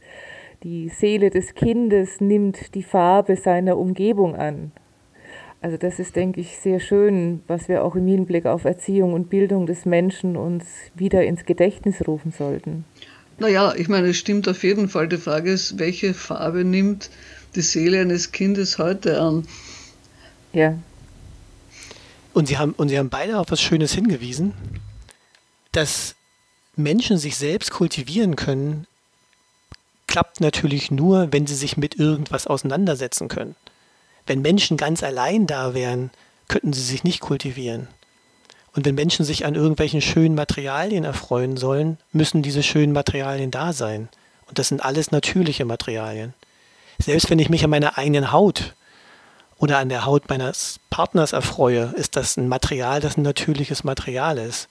Die 0.62 0.90
Seele 0.90 1.32
des 1.32 1.56
Kindes 1.56 2.22
nimmt 2.22 2.76
die 2.76 2.84
Farbe 2.84 3.36
seiner 3.36 3.80
Umgebung 3.80 4.36
an. 4.36 4.72
Also 5.62 5.78
das 5.78 6.00
ist, 6.00 6.16
denke 6.16 6.42
ich, 6.42 6.58
sehr 6.58 6.80
schön, 6.80 7.42
was 7.48 7.68
wir 7.68 7.84
auch 7.84 7.96
im 7.96 8.08
Hinblick 8.08 8.46
auf 8.46 8.66
Erziehung 8.66 9.14
und 9.14 9.30
Bildung 9.30 9.66
des 9.66 9.86
Menschen 9.86 10.38
uns 10.38 10.66
wieder 10.94 11.24
ins 11.24 11.46
Gedächtnis 11.46 12.08
rufen 12.08 12.32
sollten. 12.32 12.86
Naja, 13.40 13.74
ich 13.76 13.90
meine, 13.90 14.10
es 14.10 14.18
stimmt 14.18 14.48
auf 14.48 14.64
jeden 14.64 14.88
Fall. 14.88 15.08
Die 15.08 15.18
Frage 15.18 15.52
ist, 15.52 15.80
welche 15.80 16.14
Farbe 16.14 16.64
nimmt 16.64 17.10
die 17.56 17.62
Seele 17.62 18.02
eines 18.02 18.32
Kindes 18.32 18.78
heute 18.78 19.20
an? 19.20 19.48
Ja. 20.54 20.78
Und 22.34 22.48
Sie 22.48 22.58
haben, 22.58 22.74
und 22.74 22.90
Sie 22.90 22.98
haben 22.98 23.10
beide 23.10 23.40
auf 23.40 23.48
was 23.50 23.62
Schönes 23.62 23.94
hingewiesen, 23.94 24.54
dass 25.72 26.16
Menschen 26.76 27.18
sich 27.18 27.38
selbst 27.38 27.72
kultivieren 27.72 28.36
können, 28.36 28.88
klappt 30.08 30.40
natürlich 30.40 30.92
nur, 30.92 31.34
wenn 31.34 31.48
sie 31.48 31.56
sich 31.56 31.78
mit 31.78 31.96
irgendwas 31.96 32.48
auseinandersetzen 32.48 33.28
können. 33.28 33.56
Wenn 34.26 34.42
Menschen 34.42 34.78
ganz 34.78 35.04
allein 35.04 35.48
da 35.48 35.74
wären, 35.74 36.12
könnten 36.48 36.74
sie 36.74 36.82
sich 36.82 37.04
nicht 37.04 37.20
kultivieren. 37.20 37.88
Und 38.76 38.86
wenn 38.86 38.96
Menschen 38.96 39.24
sich 39.24 39.46
an 39.46 39.56
irgendwelchen 39.56 40.02
schönen 40.02 40.36
Materialien 40.36 41.06
erfreuen 41.06 41.56
sollen, 41.58 41.98
müssen 42.12 42.42
diese 42.42 42.62
schönen 42.62 42.92
Materialien 42.92 43.52
da 43.52 43.72
sein. 43.72 44.10
Und 44.48 44.60
das 44.60 44.68
sind 44.68 44.84
alles 44.84 45.12
natürliche 45.12 45.66
Materialien. 45.66 46.34
Selbst 47.00 47.30
wenn 47.30 47.40
ich 47.40 47.50
mich 47.50 47.64
an 47.64 47.70
meiner 47.70 47.98
eigenen 47.98 48.32
Haut 48.32 48.74
oder 49.58 49.78
an 49.78 49.90
der 49.90 50.06
Haut 50.06 50.30
meines 50.30 50.80
Partners 50.90 51.34
erfreue, 51.34 51.94
ist 51.96 52.16
das 52.16 52.38
ein 52.38 52.48
Material, 52.48 53.00
das 53.00 53.18
ein 53.18 53.22
natürliches 53.22 53.84
Material 53.84 54.38
ist. 54.38 54.68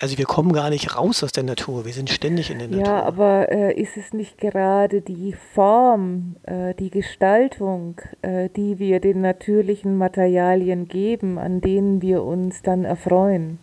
Also 0.00 0.16
wir 0.16 0.24
kommen 0.24 0.54
gar 0.54 0.70
nicht 0.70 0.96
raus 0.96 1.22
aus 1.22 1.30
der 1.30 1.42
Natur, 1.42 1.84
wir 1.84 1.92
sind 1.92 2.08
ständig 2.08 2.50
in 2.50 2.58
der 2.58 2.68
Natur. 2.68 2.86
Ja, 2.86 3.02
aber 3.02 3.52
äh, 3.52 3.78
ist 3.78 3.98
es 3.98 4.14
nicht 4.14 4.38
gerade 4.38 5.02
die 5.02 5.36
Form, 5.54 6.36
äh, 6.44 6.74
die 6.74 6.88
Gestaltung, 6.88 8.00
äh, 8.22 8.48
die 8.48 8.78
wir 8.78 9.00
den 9.00 9.20
natürlichen 9.20 9.98
Materialien 9.98 10.88
geben, 10.88 11.38
an 11.38 11.60
denen 11.60 12.00
wir 12.00 12.22
uns 12.22 12.62
dann 12.62 12.86
erfreuen? 12.86 13.58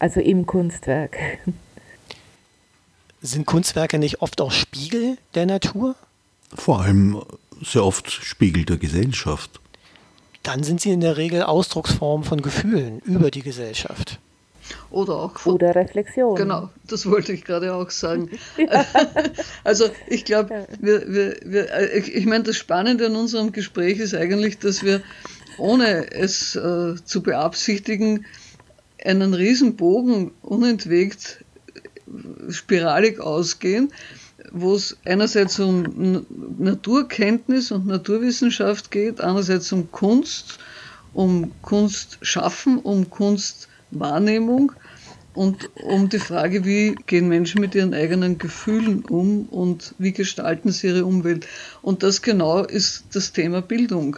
Also 0.00 0.18
im 0.18 0.46
Kunstwerk. 0.46 1.16
Sind 3.22 3.46
Kunstwerke 3.46 4.00
nicht 4.00 4.22
oft 4.22 4.40
auch 4.40 4.50
Spiegel 4.50 5.16
der 5.36 5.46
Natur? 5.46 5.94
Vor 6.52 6.80
allem 6.80 7.22
sehr 7.62 7.84
oft 7.84 8.10
Spiegel 8.10 8.64
der 8.64 8.78
Gesellschaft. 8.78 9.60
Dann 10.42 10.64
sind 10.64 10.80
sie 10.80 10.90
in 10.90 11.00
der 11.00 11.18
Regel 11.18 11.44
Ausdrucksform 11.44 12.24
von 12.24 12.42
Gefühlen 12.42 12.98
über 13.00 13.30
die 13.30 13.42
Gesellschaft. 13.42 14.18
Oder 14.90 15.14
auch 15.14 15.38
von, 15.38 15.54
Oder 15.54 15.74
Reflexion. 15.74 16.34
Genau, 16.34 16.68
das 16.88 17.08
wollte 17.08 17.32
ich 17.32 17.44
gerade 17.44 17.72
auch 17.72 17.90
sagen. 17.90 18.30
ja. 18.56 18.84
Also 19.64 19.90
ich 20.06 20.24
glaube, 20.24 20.66
wir, 20.80 21.12
wir, 21.12 21.36
wir, 21.44 21.72
äh, 21.72 21.98
ich, 21.98 22.14
ich 22.14 22.26
meine, 22.26 22.44
das 22.44 22.56
Spannende 22.56 23.06
an 23.06 23.16
unserem 23.16 23.52
Gespräch 23.52 23.98
ist 23.98 24.14
eigentlich, 24.14 24.58
dass 24.58 24.82
wir, 24.82 25.00
ohne 25.58 26.10
es 26.12 26.56
äh, 26.56 26.94
zu 27.04 27.22
beabsichtigen, 27.22 28.26
einen 29.04 29.34
Riesenbogen 29.34 30.32
unentwegt 30.42 31.44
äh, 31.68 32.52
spiralig 32.52 33.20
ausgehen, 33.20 33.92
wo 34.50 34.74
es 34.74 34.96
einerseits 35.04 35.60
um 35.60 36.26
Naturkenntnis 36.58 37.70
und 37.70 37.86
Naturwissenschaft 37.86 38.90
geht, 38.90 39.20
andererseits 39.20 39.70
um 39.72 39.90
Kunst, 39.92 40.58
um 41.12 41.52
Kunst 41.62 42.18
schaffen, 42.22 42.78
um 42.78 43.08
Kunst 43.10 43.68
Wahrnehmung 43.90 44.72
und 45.34 45.70
um 45.74 46.08
die 46.08 46.18
Frage, 46.18 46.64
wie 46.64 46.96
gehen 47.06 47.28
Menschen 47.28 47.60
mit 47.60 47.74
ihren 47.74 47.94
eigenen 47.94 48.38
Gefühlen 48.38 49.04
um 49.04 49.44
und 49.46 49.94
wie 49.98 50.12
gestalten 50.12 50.72
sie 50.72 50.88
ihre 50.88 51.04
Umwelt. 51.04 51.46
Und 51.82 52.02
das 52.02 52.22
genau 52.22 52.64
ist 52.64 53.04
das 53.12 53.32
Thema 53.32 53.62
Bildung. 53.62 54.16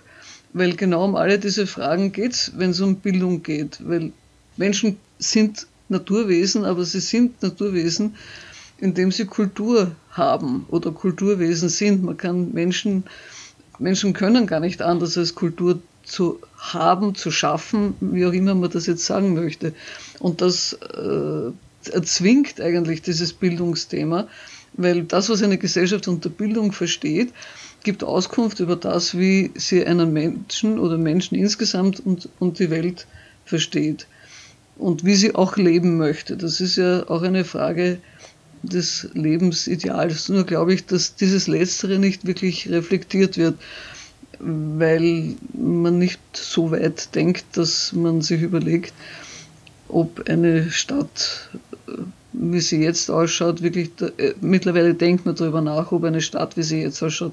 Weil 0.55 0.75
genau 0.75 1.05
um 1.05 1.17
alle 1.17 1.39
diese 1.39 1.67
Fragen 1.67 2.13
geht 2.13 2.33
es, 2.33 2.53
wenn 2.57 2.71
es 2.71 2.81
um 2.81 2.97
Bildung 2.97 3.43
geht. 3.43 3.79
Weil 3.87 4.13
Menschen 4.57 4.97
sind 5.19 5.67
Naturwesen, 5.89 6.65
aber 6.65 6.85
sie 6.85 7.01
sind 7.01 7.43
Naturwesen, 7.43 8.17
indem 8.79 9.13
sie 9.13 9.27
Kultur 9.27 9.95
haben 10.11 10.67
oder 10.69 10.93
Kulturwesen 10.93 11.69
sind. 11.69 12.03
Man 12.03 12.17
kann 12.17 12.53
Menschen, 12.53 13.05
Menschen 13.79 14.13
können 14.13 14.47
gar 14.47 14.61
nicht 14.61 14.83
anders 14.83 15.17
als 15.17 15.35
Kultur 15.35 15.81
zu 16.05 16.41
haben, 16.57 17.15
zu 17.15 17.31
schaffen, 17.31 17.95
wie 18.01 18.27
auch 18.27 18.33
immer 18.33 18.55
man 18.55 18.71
das 18.71 18.87
jetzt 18.87 19.07
sagen 19.07 19.35
möchte. 19.35 19.75
Und 20.19 20.41
das 20.41 20.75
äh, 20.75 21.91
erzwingt 21.91 22.61
eigentlich 22.61 23.03
dieses 23.03 23.33
Bildungsthema, 23.33 24.29
weil 24.75 25.05
das, 25.05 25.29
was 25.29 25.43
eine 25.43 25.59
Gesellschaft 25.59 26.09
unter 26.09 26.29
Bildung 26.29 26.73
versteht, 26.73 27.33
gibt 27.83 28.05
Auskunft 28.05 28.61
über 28.61 28.77
das, 28.77 29.19
wie 29.19 29.51
sie 29.55 29.85
einen 29.85 30.13
Menschen 30.13 30.79
oder 30.79 30.97
Menschen 30.99 31.37
insgesamt 31.37 32.01
und, 32.01 32.29
und 32.39 32.59
die 32.59 32.71
Welt 32.71 33.07
versteht 33.45 34.07
und 34.77 35.05
wie 35.05 35.15
sie 35.15 35.35
auch 35.35 35.57
leben 35.57 35.97
möchte. 35.97 36.37
Das 36.37 36.61
ist 36.61 36.77
ja 36.77 37.09
auch 37.09 37.23
eine 37.23 37.45
Frage 37.45 37.99
des 38.63 39.09
Lebensideals. 39.15 40.29
Nur 40.29 40.45
glaube 40.45 40.75
ich, 40.75 40.87
dass 40.87 41.17
dieses 41.17 41.49
Letztere 41.49 41.99
nicht 41.99 42.25
wirklich 42.27 42.71
reflektiert 42.71 43.37
wird 43.37 43.57
weil 44.43 45.37
man 45.53 45.99
nicht 45.99 46.21
so 46.33 46.71
weit 46.73 47.15
denkt, 47.15 47.45
dass 47.57 47.93
man 47.93 48.23
sich 48.23 48.43
überlegt, 48.43 48.93
ob 49.89 50.29
eine 50.29 50.71
Stadt, 50.71 51.51
wie 52.33 52.61
sie 52.61 52.83
jetzt 52.83 53.11
ausschaut, 53.11 53.63
wirklich, 53.63 53.91
äh, 54.01 54.35
mittlerweile 54.41 54.95
denkt 54.95 55.27
man 55.27 55.37
darüber 55.37 55.61
nach, 55.61 55.93
ob 55.93 56.05
eine 56.05 56.21
Stadt, 56.21 56.57
wie 56.57 56.63
sie 56.63 56.83
jetzt 56.83 57.03
ausschaut, 57.03 57.33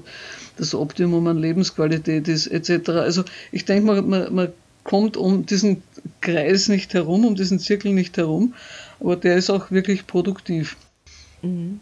das 0.56 0.74
Optimum 0.74 1.26
an 1.26 1.38
Lebensqualität 1.38 2.28
ist, 2.28 2.46
etc. 2.46 2.90
Also 2.90 3.24
ich 3.50 3.64
denke 3.64 3.86
mal, 3.86 4.02
man, 4.02 4.34
man 4.34 4.48
kommt 4.84 5.16
um 5.16 5.46
diesen 5.46 5.82
Kreis 6.20 6.68
nicht 6.68 6.94
herum, 6.94 7.24
um 7.24 7.34
diesen 7.34 7.58
Zirkel 7.58 7.92
nicht 7.92 8.16
herum, 8.16 8.54
aber 9.00 9.16
der 9.16 9.36
ist 9.36 9.50
auch 9.50 9.70
wirklich 9.70 10.06
produktiv. 10.06 10.76
Mhm. 11.42 11.80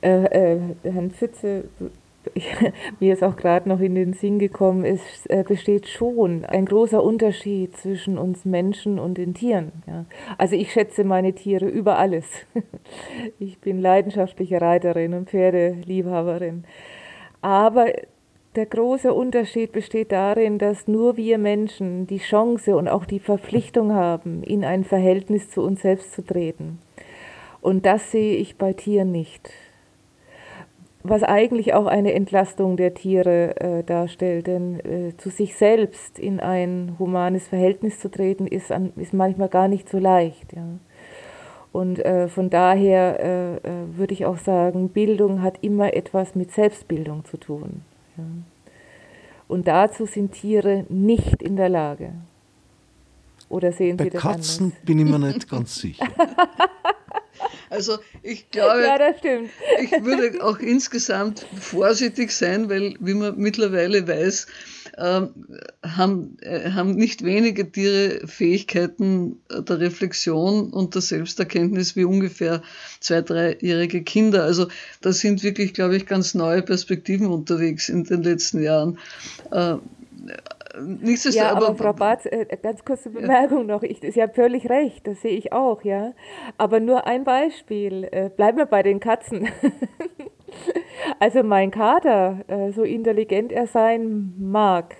Äh, 0.00 0.24
äh, 0.24 0.60
Herrn 0.82 1.10
Fitze, 1.10 1.64
mir 3.00 3.12
ist 3.12 3.22
auch 3.22 3.36
gerade 3.36 3.68
noch 3.68 3.80
in 3.80 3.94
den 3.94 4.12
Sinn 4.12 4.38
gekommen, 4.38 4.84
es 4.84 5.00
äh, 5.26 5.44
besteht 5.46 5.88
schon 5.88 6.44
ein 6.44 6.66
großer 6.66 7.02
Unterschied 7.02 7.76
zwischen 7.76 8.18
uns 8.18 8.44
Menschen 8.44 8.98
und 8.98 9.18
den 9.18 9.34
Tieren. 9.34 9.72
Ja. 9.86 10.04
Also 10.38 10.56
ich 10.56 10.72
schätze 10.72 11.04
meine 11.04 11.34
Tiere 11.34 11.66
über 11.66 11.98
alles. 11.98 12.26
Ich 13.38 13.58
bin 13.58 13.80
leidenschaftliche 13.80 14.60
Reiterin 14.60 15.12
und 15.12 15.30
Pferdeliebhaberin. 15.30 16.64
Aber 17.42 17.86
der 18.54 18.66
große 18.66 19.12
Unterschied 19.12 19.72
besteht 19.72 20.12
darin, 20.12 20.58
dass 20.58 20.88
nur 20.88 21.16
wir 21.16 21.36
Menschen 21.38 22.06
die 22.06 22.18
Chance 22.18 22.76
und 22.76 22.88
auch 22.88 23.04
die 23.04 23.18
Verpflichtung 23.18 23.92
haben, 23.92 24.42
in 24.42 24.64
ein 24.64 24.84
Verhältnis 24.84 25.50
zu 25.50 25.62
uns 25.62 25.82
selbst 25.82 26.12
zu 26.12 26.24
treten. 26.24 26.78
Und 27.60 27.84
das 27.84 28.12
sehe 28.12 28.36
ich 28.36 28.56
bei 28.56 28.72
Tieren 28.72 29.10
nicht 29.10 29.50
was 31.08 31.22
eigentlich 31.22 31.74
auch 31.74 31.86
eine 31.86 32.12
Entlastung 32.12 32.76
der 32.76 32.94
Tiere 32.94 33.60
äh, 33.60 33.84
darstellt. 33.84 34.46
Denn 34.46 34.80
äh, 34.80 35.16
zu 35.16 35.30
sich 35.30 35.56
selbst 35.56 36.18
in 36.18 36.40
ein 36.40 36.96
humanes 36.98 37.48
Verhältnis 37.48 38.00
zu 38.00 38.10
treten, 38.10 38.46
ist, 38.46 38.72
an, 38.72 38.92
ist 38.96 39.12
manchmal 39.12 39.48
gar 39.48 39.68
nicht 39.68 39.88
so 39.88 39.98
leicht. 39.98 40.52
Ja. 40.54 40.66
Und 41.72 41.98
äh, 42.04 42.28
von 42.28 42.48
daher 42.48 43.20
äh, 43.20 43.56
äh, 43.56 43.96
würde 43.96 44.14
ich 44.14 44.24
auch 44.24 44.38
sagen, 44.38 44.88
Bildung 44.88 45.42
hat 45.42 45.58
immer 45.60 45.94
etwas 45.94 46.34
mit 46.34 46.50
Selbstbildung 46.52 47.24
zu 47.26 47.36
tun. 47.36 47.82
Ja. 48.16 48.24
Und 49.48 49.68
dazu 49.68 50.06
sind 50.06 50.32
Tiere 50.32 50.86
nicht 50.88 51.42
in 51.42 51.56
der 51.56 51.68
Lage. 51.68 52.12
Oder 53.48 53.72
sehen 53.72 53.96
Bei 53.96 54.04
Sie 54.04 54.10
das 54.10 54.22
Katzen 54.22 54.66
anders? 54.66 54.84
bin 54.84 54.98
ich 54.98 55.04
mir 55.04 55.18
nicht 55.32 55.48
ganz 55.48 55.76
sicher. 55.76 56.06
Also 57.70 57.98
ich 58.22 58.50
glaube, 58.50 58.82
ja, 58.84 58.98
ich 59.80 59.90
würde 60.04 60.42
auch 60.44 60.58
insgesamt 60.58 61.46
vorsichtig 61.60 62.30
sein, 62.30 62.68
weil, 62.68 62.94
wie 63.00 63.14
man 63.14 63.36
mittlerweile 63.36 64.06
weiß, 64.06 64.46
ähm, 64.98 65.30
haben, 65.82 66.38
äh, 66.40 66.70
haben 66.70 66.94
nicht 66.94 67.24
wenige 67.24 67.70
Tiere 67.70 68.26
Fähigkeiten 68.26 69.42
der 69.50 69.80
Reflexion 69.80 70.70
und 70.70 70.94
der 70.94 71.02
Selbsterkenntnis 71.02 71.96
wie 71.96 72.04
ungefähr 72.04 72.62
zwei, 73.00 73.20
dreijährige 73.20 74.02
Kinder. 74.02 74.44
Also 74.44 74.68
da 75.00 75.12
sind 75.12 75.42
wirklich, 75.42 75.74
glaube 75.74 75.96
ich, 75.96 76.06
ganz 76.06 76.34
neue 76.34 76.62
Perspektiven 76.62 77.26
unterwegs 77.26 77.88
in 77.88 78.04
den 78.04 78.22
letzten 78.22 78.62
Jahren. 78.62 78.98
Äh, 79.50 79.76
ja, 81.34 81.50
aber, 81.50 81.68
aber 81.68 81.76
Frau 81.76 81.92
Barth, 81.92 82.26
äh, 82.26 82.46
ganz 82.62 82.84
kurze 82.84 83.10
Bemerkung 83.10 83.68
ja. 83.68 83.74
noch. 83.74 83.82
Ich, 83.82 84.00
Sie 84.00 84.22
haben 84.22 84.32
völlig 84.32 84.68
recht, 84.68 85.06
das 85.06 85.22
sehe 85.22 85.36
ich 85.36 85.52
auch, 85.52 85.82
ja. 85.82 86.12
Aber 86.58 86.80
nur 86.80 87.06
ein 87.06 87.24
Beispiel. 87.24 88.08
Äh, 88.10 88.30
bleiben 88.30 88.58
wir 88.58 88.66
bei 88.66 88.82
den 88.82 89.00
Katzen. 89.00 89.48
also 91.20 91.42
mein 91.42 91.70
Kater, 91.70 92.44
äh, 92.48 92.72
so 92.72 92.82
intelligent 92.82 93.52
er 93.52 93.66
sein 93.66 94.34
mag, 94.38 94.94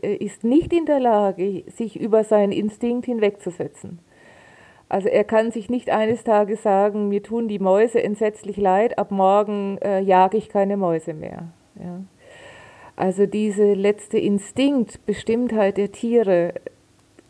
ist 0.00 0.44
nicht 0.44 0.72
in 0.72 0.86
der 0.86 1.00
Lage, 1.00 1.64
sich 1.66 1.98
über 1.98 2.22
seinen 2.22 2.52
Instinkt 2.52 3.06
hinwegzusetzen. 3.06 3.98
Also 4.88 5.08
er 5.08 5.24
kann 5.24 5.50
sich 5.50 5.68
nicht 5.68 5.90
eines 5.90 6.24
Tages 6.24 6.62
sagen, 6.62 7.08
mir 7.08 7.22
tun 7.22 7.48
die 7.48 7.58
Mäuse 7.58 8.02
entsetzlich 8.02 8.56
leid, 8.56 8.98
ab 8.98 9.10
morgen 9.10 9.78
äh, 9.78 10.00
jage 10.00 10.38
ich 10.38 10.48
keine 10.48 10.76
Mäuse 10.76 11.12
mehr. 11.12 11.48
Ja. 11.74 12.00
Also 12.98 13.26
diese 13.26 13.74
letzte 13.74 14.18
Instinkt, 14.18 15.06
Bestimmtheit 15.06 15.76
der 15.76 15.92
Tiere 15.92 16.54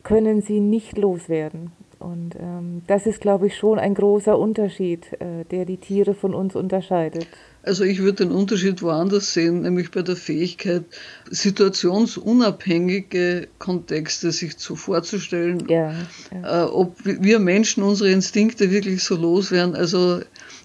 können 0.02 0.40
sie 0.40 0.60
nicht 0.60 0.96
loswerden. 0.96 1.72
Und 1.98 2.36
ähm, 2.40 2.80
das 2.86 3.04
ist, 3.04 3.20
glaube 3.20 3.48
ich, 3.48 3.56
schon 3.56 3.78
ein 3.78 3.92
großer 3.92 4.38
Unterschied, 4.38 5.12
äh, 5.20 5.44
der 5.50 5.66
die 5.66 5.76
Tiere 5.76 6.14
von 6.14 6.32
uns 6.32 6.56
unterscheidet. 6.56 7.26
Also 7.64 7.84
ich 7.84 7.98
würde 7.98 8.24
den 8.24 8.32
Unterschied 8.32 8.80
woanders 8.80 9.34
sehen, 9.34 9.60
nämlich 9.60 9.90
bei 9.90 10.00
der 10.00 10.16
Fähigkeit, 10.16 10.84
situationsunabhängige 11.28 13.48
Kontexte 13.58 14.32
sich 14.32 14.56
zu 14.56 14.74
vorzustellen. 14.74 15.68
Ja, 15.68 15.92
ja. 16.32 16.64
Äh, 16.64 16.68
ob 16.70 16.96
wir 17.04 17.40
Menschen 17.40 17.82
unsere 17.82 18.10
Instinkte 18.10 18.70
wirklich 18.70 19.04
so 19.04 19.16
loswerden, 19.16 19.74
also 19.74 20.20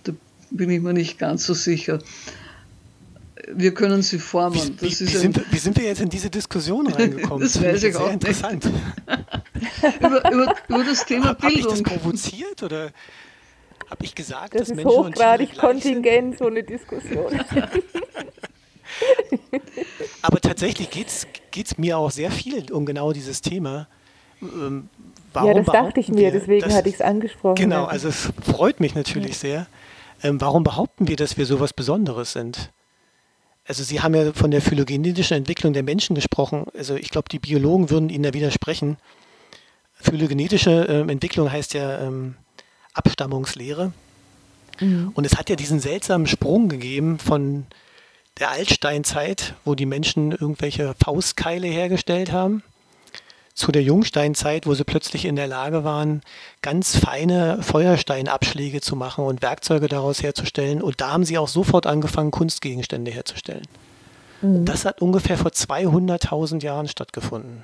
da 0.06 0.14
bin 0.50 0.70
ich 0.70 0.82
mir 0.82 0.94
nicht 0.94 1.20
ganz 1.20 1.46
so 1.46 1.54
sicher 1.54 2.00
wir 3.52 3.74
können 3.74 4.02
sie 4.02 4.20
formen. 4.20 4.56
Wie, 4.56 4.82
wie, 4.82 4.86
wie, 4.86 4.94
sind, 4.94 5.42
wie, 5.52 5.58
sind, 5.58 5.78
wir 5.78 5.86
jetzt 5.86 6.02
in 6.02 6.10
diese 6.10 6.30
Diskussion 6.30 6.88
reingekommen? 6.94 7.42
das 7.42 7.62
weiß 7.62 7.84
ich 7.84 7.96
auch 7.96 8.12
interessant. 8.12 8.66
über, 10.00 10.32
über, 10.32 10.56
über, 10.68 10.84
das 10.84 11.06
Thema 11.06 11.30
Hab, 11.30 11.42
Bildung. 11.42 11.64
Habe 11.64 11.76
ich 11.76 11.84
das 11.84 11.84
provoziert 11.84 12.64
oder 12.64 12.92
habe 13.90 14.06
ich 14.06 14.16
gesagt, 14.16 14.56
das 14.56 14.70
dass 14.70 14.78
ist 14.78 14.86
hochgradig 14.86 15.58
kontingent, 15.58 16.38
so 16.38 16.48
eine 16.48 16.64
Diskussion. 16.64 17.40
Aber 20.22 20.40
tatsächlich 20.40 20.90
geht 20.90 21.08
es 21.08 21.78
mir 21.78 21.98
auch 21.98 22.12
sehr 22.12 22.32
viel 22.32 22.72
um 22.72 22.86
genau 22.86 23.12
dieses 23.12 23.42
Thema. 23.42 23.88
Ähm, 24.42 24.90
ja, 25.36 25.54
das 25.54 25.66
dachte 25.66 26.00
ich 26.00 26.10
mir, 26.10 26.32
deswegen 26.32 26.74
hatte 26.74 26.88
ich 26.90 26.96
es 26.96 27.02
angesprochen. 27.02 27.56
Genau, 27.56 27.86
also 27.86 28.08
es 28.10 28.32
freut 28.44 28.80
mich 28.80 28.94
natürlich 28.96 29.34
ja. 29.44 29.50
sehr. 29.50 29.68
Ähm, 30.22 30.40
warum 30.40 30.64
behaupten 30.64 31.08
wir, 31.08 31.16
dass 31.16 31.38
wir 31.38 31.46
sowas 31.46 31.74
Besonderes 31.74 32.34
sind? 32.34 32.72
Also 33.66 33.84
Sie 33.84 34.02
haben 34.02 34.14
ja 34.14 34.34
von 34.34 34.52
der 34.52 34.62
phylogenetischen 34.62 35.38
Entwicklung 35.38 35.74
der 35.74 35.84
Menschen 35.84 36.16
gesprochen. 36.16 36.66
Also 36.78 36.96
ich 36.96 37.10
glaube, 37.10 37.30
die 37.30 37.40
Biologen 37.40 37.90
würden 37.90 38.10
Ihnen 38.10 38.24
da 38.24 38.34
widersprechen. 38.34 38.98
Phylogenetische 39.94 40.88
äh, 40.88 41.12
Entwicklung 41.12 41.52
heißt 41.52 41.74
ja 41.74 42.02
ähm, 42.02 42.36
Abstammungslehre. 42.94 43.94
Mhm. 44.80 45.12
Und 45.14 45.26
es 45.26 45.38
hat 45.38 45.50
ja 45.50 45.56
diesen 45.56 45.80
seltsamen 45.80 46.28
Sprung 46.28 46.68
gegeben 46.68 47.20
von 47.20 47.66
der 48.40 48.52
Altsteinzeit, 48.52 49.54
wo 49.64 49.76
die 49.76 49.86
Menschen 49.86 50.32
irgendwelche 50.32 50.96
Faustkeile 51.02 51.68
hergestellt 51.68 52.32
haben, 52.32 52.64
zu 53.54 53.72
der 53.72 53.84
Jungsteinzeit, 53.84 54.66
wo 54.66 54.74
sie 54.74 54.84
plötzlich 54.84 55.26
in 55.26 55.36
der 55.36 55.48
Lage 55.48 55.84
waren, 55.84 56.22
ganz 56.62 56.98
feine 56.98 57.62
Feuersteinabschläge 57.62 58.82
zu 58.82 58.96
machen 58.96 59.26
und 59.26 59.42
Werkzeuge 59.42 59.88
daraus 59.88 60.24
herzustellen. 60.24 60.82
Und 60.82 61.02
da 61.02 61.12
haben 61.12 61.24
sie 61.24 61.38
auch 61.38 61.48
sofort 61.48 61.86
angefangen, 61.86 62.32
Kunstgegenstände 62.32 63.12
herzustellen. 63.12 63.68
Mhm. 64.42 64.66
Das 64.66 64.86
hat 64.86 65.02
ungefähr 65.02 65.38
vor 65.38 65.52
200.000 65.52 66.64
Jahren 66.64 66.88
stattgefunden. 66.88 67.64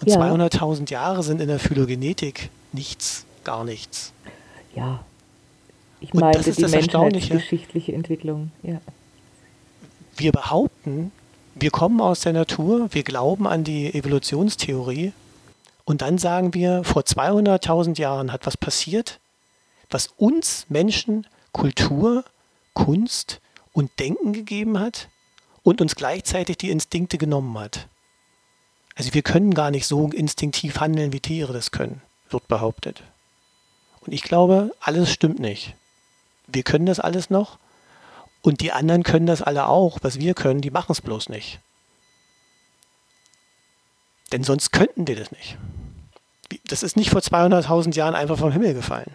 Und 0.00 0.08
ja. 0.08 0.16
200.000 0.16 0.90
Jahre 0.90 1.22
sind 1.22 1.40
in 1.40 1.48
der 1.48 1.58
Phylogenetik 1.58 2.50
nichts, 2.72 3.26
gar 3.44 3.64
nichts. 3.64 4.12
Ja, 4.74 5.04
ich 6.00 6.14
meine 6.14 6.40
die 6.40 6.60
menschheitsgeschichtliche 6.62 7.92
Entwicklung. 7.92 8.52
Ja. 8.62 8.80
Wir 10.16 10.32
behaupten, 10.32 11.12
wir 11.60 11.70
kommen 11.70 12.00
aus 12.00 12.20
der 12.20 12.32
Natur, 12.32 12.88
wir 12.92 13.02
glauben 13.02 13.46
an 13.46 13.64
die 13.64 13.94
Evolutionstheorie 13.94 15.12
und 15.84 16.02
dann 16.02 16.18
sagen 16.18 16.54
wir, 16.54 16.84
vor 16.84 17.02
200.000 17.02 17.98
Jahren 17.98 18.32
hat 18.32 18.46
was 18.46 18.56
passiert, 18.56 19.20
was 19.90 20.08
uns 20.16 20.66
Menschen 20.68 21.26
Kultur, 21.52 22.24
Kunst 22.74 23.40
und 23.72 23.90
Denken 23.98 24.32
gegeben 24.32 24.78
hat 24.78 25.08
und 25.62 25.80
uns 25.80 25.96
gleichzeitig 25.96 26.58
die 26.58 26.70
Instinkte 26.70 27.18
genommen 27.18 27.58
hat. 27.58 27.88
Also 28.94 29.14
wir 29.14 29.22
können 29.22 29.54
gar 29.54 29.70
nicht 29.70 29.86
so 29.86 30.08
instinktiv 30.08 30.80
handeln, 30.80 31.12
wie 31.12 31.20
Tiere 31.20 31.52
das 31.52 31.70
können, 31.70 32.02
wird 32.28 32.48
behauptet. 32.48 33.02
Und 34.00 34.12
ich 34.12 34.22
glaube, 34.22 34.74
alles 34.80 35.12
stimmt 35.12 35.40
nicht. 35.40 35.74
Wir 36.46 36.62
können 36.62 36.86
das 36.86 37.00
alles 37.00 37.30
noch 37.30 37.58
und 38.42 38.60
die 38.60 38.72
anderen 38.72 39.02
können 39.02 39.26
das 39.26 39.42
alle 39.42 39.66
auch. 39.66 39.98
Was 40.02 40.18
wir 40.18 40.34
können, 40.34 40.60
die 40.60 40.70
machen 40.70 40.92
es 40.92 41.00
bloß 41.00 41.28
nicht. 41.28 41.60
Denn 44.32 44.44
sonst 44.44 44.72
könnten 44.72 45.04
die 45.04 45.14
das 45.14 45.32
nicht. 45.32 45.56
Das 46.66 46.82
ist 46.82 46.96
nicht 46.96 47.10
vor 47.10 47.20
200.000 47.20 47.94
Jahren 47.94 48.14
einfach 48.14 48.38
vom 48.38 48.52
Himmel 48.52 48.74
gefallen. 48.74 49.10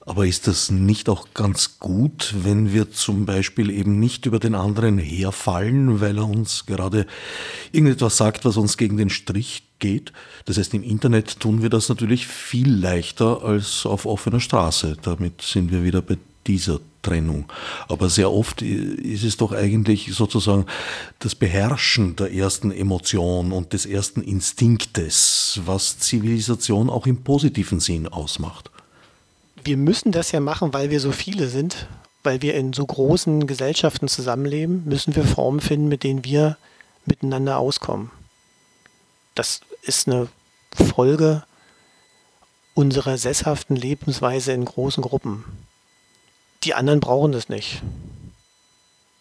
Aber 0.00 0.26
ist 0.26 0.46
das 0.46 0.70
nicht 0.70 1.10
auch 1.10 1.28
ganz 1.34 1.80
gut, 1.80 2.34
wenn 2.38 2.72
wir 2.72 2.90
zum 2.90 3.26
Beispiel 3.26 3.68
eben 3.68 4.00
nicht 4.00 4.24
über 4.24 4.38
den 4.38 4.54
anderen 4.54 4.96
herfallen, 4.96 6.00
weil 6.00 6.16
er 6.16 6.26
uns 6.26 6.64
gerade 6.64 7.06
irgendetwas 7.72 8.16
sagt, 8.16 8.46
was 8.46 8.56
uns 8.56 8.78
gegen 8.78 8.96
den 8.96 9.10
Strich 9.10 9.64
geht? 9.80 10.14
Das 10.46 10.56
heißt, 10.56 10.72
im 10.72 10.82
Internet 10.82 11.40
tun 11.40 11.60
wir 11.60 11.68
das 11.68 11.90
natürlich 11.90 12.26
viel 12.26 12.72
leichter 12.72 13.42
als 13.42 13.84
auf 13.84 14.06
offener 14.06 14.40
Straße. 14.40 14.96
Damit 15.02 15.42
sind 15.42 15.72
wir 15.72 15.84
wieder 15.84 16.00
bei 16.00 16.16
dieser 16.48 16.80
Trennung. 17.02 17.44
Aber 17.88 18.08
sehr 18.08 18.32
oft 18.32 18.62
ist 18.62 19.22
es 19.22 19.36
doch 19.36 19.52
eigentlich 19.52 20.12
sozusagen 20.12 20.66
das 21.20 21.34
Beherrschen 21.34 22.16
der 22.16 22.32
ersten 22.32 22.72
Emotion 22.72 23.52
und 23.52 23.72
des 23.72 23.86
ersten 23.86 24.22
Instinktes, 24.22 25.60
was 25.64 25.98
Zivilisation 25.98 26.90
auch 26.90 27.06
im 27.06 27.22
positiven 27.22 27.80
Sinn 27.80 28.08
ausmacht. 28.08 28.70
Wir 29.64 29.76
müssen 29.76 30.12
das 30.12 30.32
ja 30.32 30.40
machen, 30.40 30.72
weil 30.72 30.90
wir 30.90 31.00
so 31.00 31.12
viele 31.12 31.48
sind, 31.48 31.88
weil 32.22 32.42
wir 32.42 32.54
in 32.54 32.72
so 32.72 32.84
großen 32.84 33.46
Gesellschaften 33.46 34.08
zusammenleben, 34.08 34.84
müssen 34.84 35.14
wir 35.14 35.24
Formen 35.24 35.60
finden, 35.60 35.88
mit 35.88 36.02
denen 36.02 36.24
wir 36.24 36.56
miteinander 37.06 37.58
auskommen. 37.58 38.10
Das 39.34 39.60
ist 39.82 40.08
eine 40.08 40.28
Folge 40.74 41.44
unserer 42.74 43.18
sesshaften 43.18 43.76
Lebensweise 43.76 44.52
in 44.52 44.64
großen 44.64 45.02
Gruppen. 45.02 45.44
Die 46.64 46.74
anderen 46.74 47.00
brauchen 47.00 47.32
das 47.32 47.48
nicht. 47.48 47.82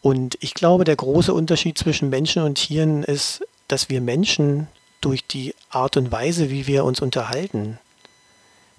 Und 0.02 0.38
ich 0.42 0.54
glaube, 0.54 0.84
der 0.84 0.96
große 0.96 1.34
Unterschied 1.34 1.78
zwischen 1.78 2.10
Menschen 2.10 2.44
und 2.44 2.56
Tieren 2.56 3.04
ist, 3.04 3.44
dass 3.68 3.90
wir 3.90 4.02
Menschen 4.02 4.68
durch 5.02 5.26
die 5.26 5.54
Art 5.70 5.98
und 5.98 6.12
Weise, 6.12 6.50
wie 6.50 6.68
wir 6.68 6.84
uns 6.84 7.02
unterhalten, 7.02 7.78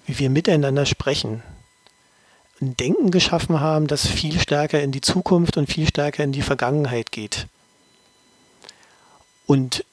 wie 0.05 0.19
wir 0.19 0.29
miteinander 0.29 0.85
sprechen, 0.85 1.43
ein 2.61 2.75
Denken 2.75 3.11
geschaffen 3.11 3.59
haben, 3.59 3.87
das 3.87 4.07
viel 4.07 4.39
stärker 4.39 4.81
in 4.81 4.91
die 4.91 5.01
Zukunft 5.01 5.55
und 5.55 5.71
viel 5.71 5.87
stärker 5.87 6.23
in 6.23 6.31
die 6.31 6.41
Vergangenheit 6.41 7.11
geht. 7.11 7.47
Und 9.45 9.85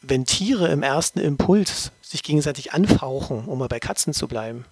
wenn 0.00 0.26
Tiere 0.26 0.68
im 0.68 0.82
ersten 0.82 1.18
Impuls 1.18 1.90
sich 2.02 2.22
gegenseitig 2.22 2.72
anfauchen, 2.72 3.46
um 3.46 3.58
mal 3.58 3.68
bei 3.68 3.80
Katzen 3.80 4.12
zu 4.12 4.28
bleiben, 4.28 4.64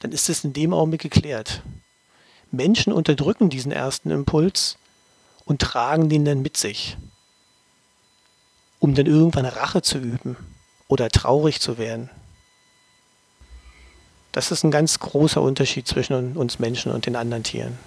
dann 0.00 0.12
ist 0.12 0.28
es 0.28 0.44
in 0.44 0.52
dem 0.52 0.72
Augenblick 0.72 1.02
geklärt. 1.02 1.62
Menschen 2.56 2.92
unterdrücken 2.92 3.50
diesen 3.50 3.72
ersten 3.72 4.10
Impuls 4.10 4.76
und 5.44 5.60
tragen 5.60 6.08
den 6.08 6.24
dann 6.24 6.42
mit 6.42 6.56
sich, 6.56 6.96
um 8.78 8.94
dann 8.94 9.06
irgendwann 9.06 9.46
Rache 9.46 9.82
zu 9.82 9.98
üben 9.98 10.36
oder 10.88 11.08
traurig 11.08 11.60
zu 11.60 11.78
werden. 11.78 12.10
Das 14.32 14.50
ist 14.50 14.64
ein 14.64 14.70
ganz 14.70 14.98
großer 14.98 15.40
Unterschied 15.40 15.86
zwischen 15.86 16.36
uns 16.36 16.58
Menschen 16.58 16.90
und 16.90 17.06
den 17.06 17.14
anderen 17.14 17.44
Tieren. 17.44 17.78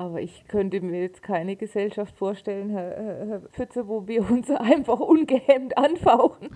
Aber 0.00 0.20
ich 0.20 0.44
könnte 0.46 0.80
mir 0.80 1.02
jetzt 1.02 1.24
keine 1.24 1.56
Gesellschaft 1.56 2.16
vorstellen, 2.16 2.70
Herr, 2.70 3.26
Herr 3.26 3.40
Pfütze, 3.50 3.88
wo 3.88 4.06
wir 4.06 4.30
uns 4.30 4.48
einfach 4.56 5.00
ungehemmt 5.00 5.76
anfauchen. 5.76 6.50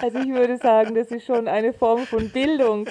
Also 0.00 0.18
ich 0.18 0.28
würde 0.28 0.56
sagen, 0.56 0.94
das 0.94 1.08
ist 1.08 1.26
schon 1.26 1.48
eine 1.48 1.72
Form 1.72 2.06
von 2.06 2.30
Bildung, 2.30 2.88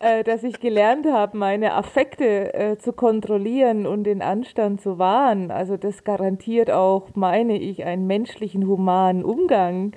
äh, 0.00 0.22
dass 0.22 0.42
ich 0.42 0.60
gelernt 0.60 1.06
habe, 1.06 1.34
meine 1.38 1.72
Affekte 1.72 2.52
äh, 2.52 2.76
zu 2.76 2.92
kontrollieren 2.92 3.86
und 3.86 4.04
den 4.04 4.20
Anstand 4.20 4.82
zu 4.82 4.98
wahren. 4.98 5.50
Also 5.50 5.78
das 5.78 6.04
garantiert 6.04 6.70
auch, 6.70 7.08
meine 7.14 7.58
ich, 7.58 7.84
einen 7.84 8.06
menschlichen, 8.06 8.66
humanen 8.66 9.24
Umgang. 9.24 9.92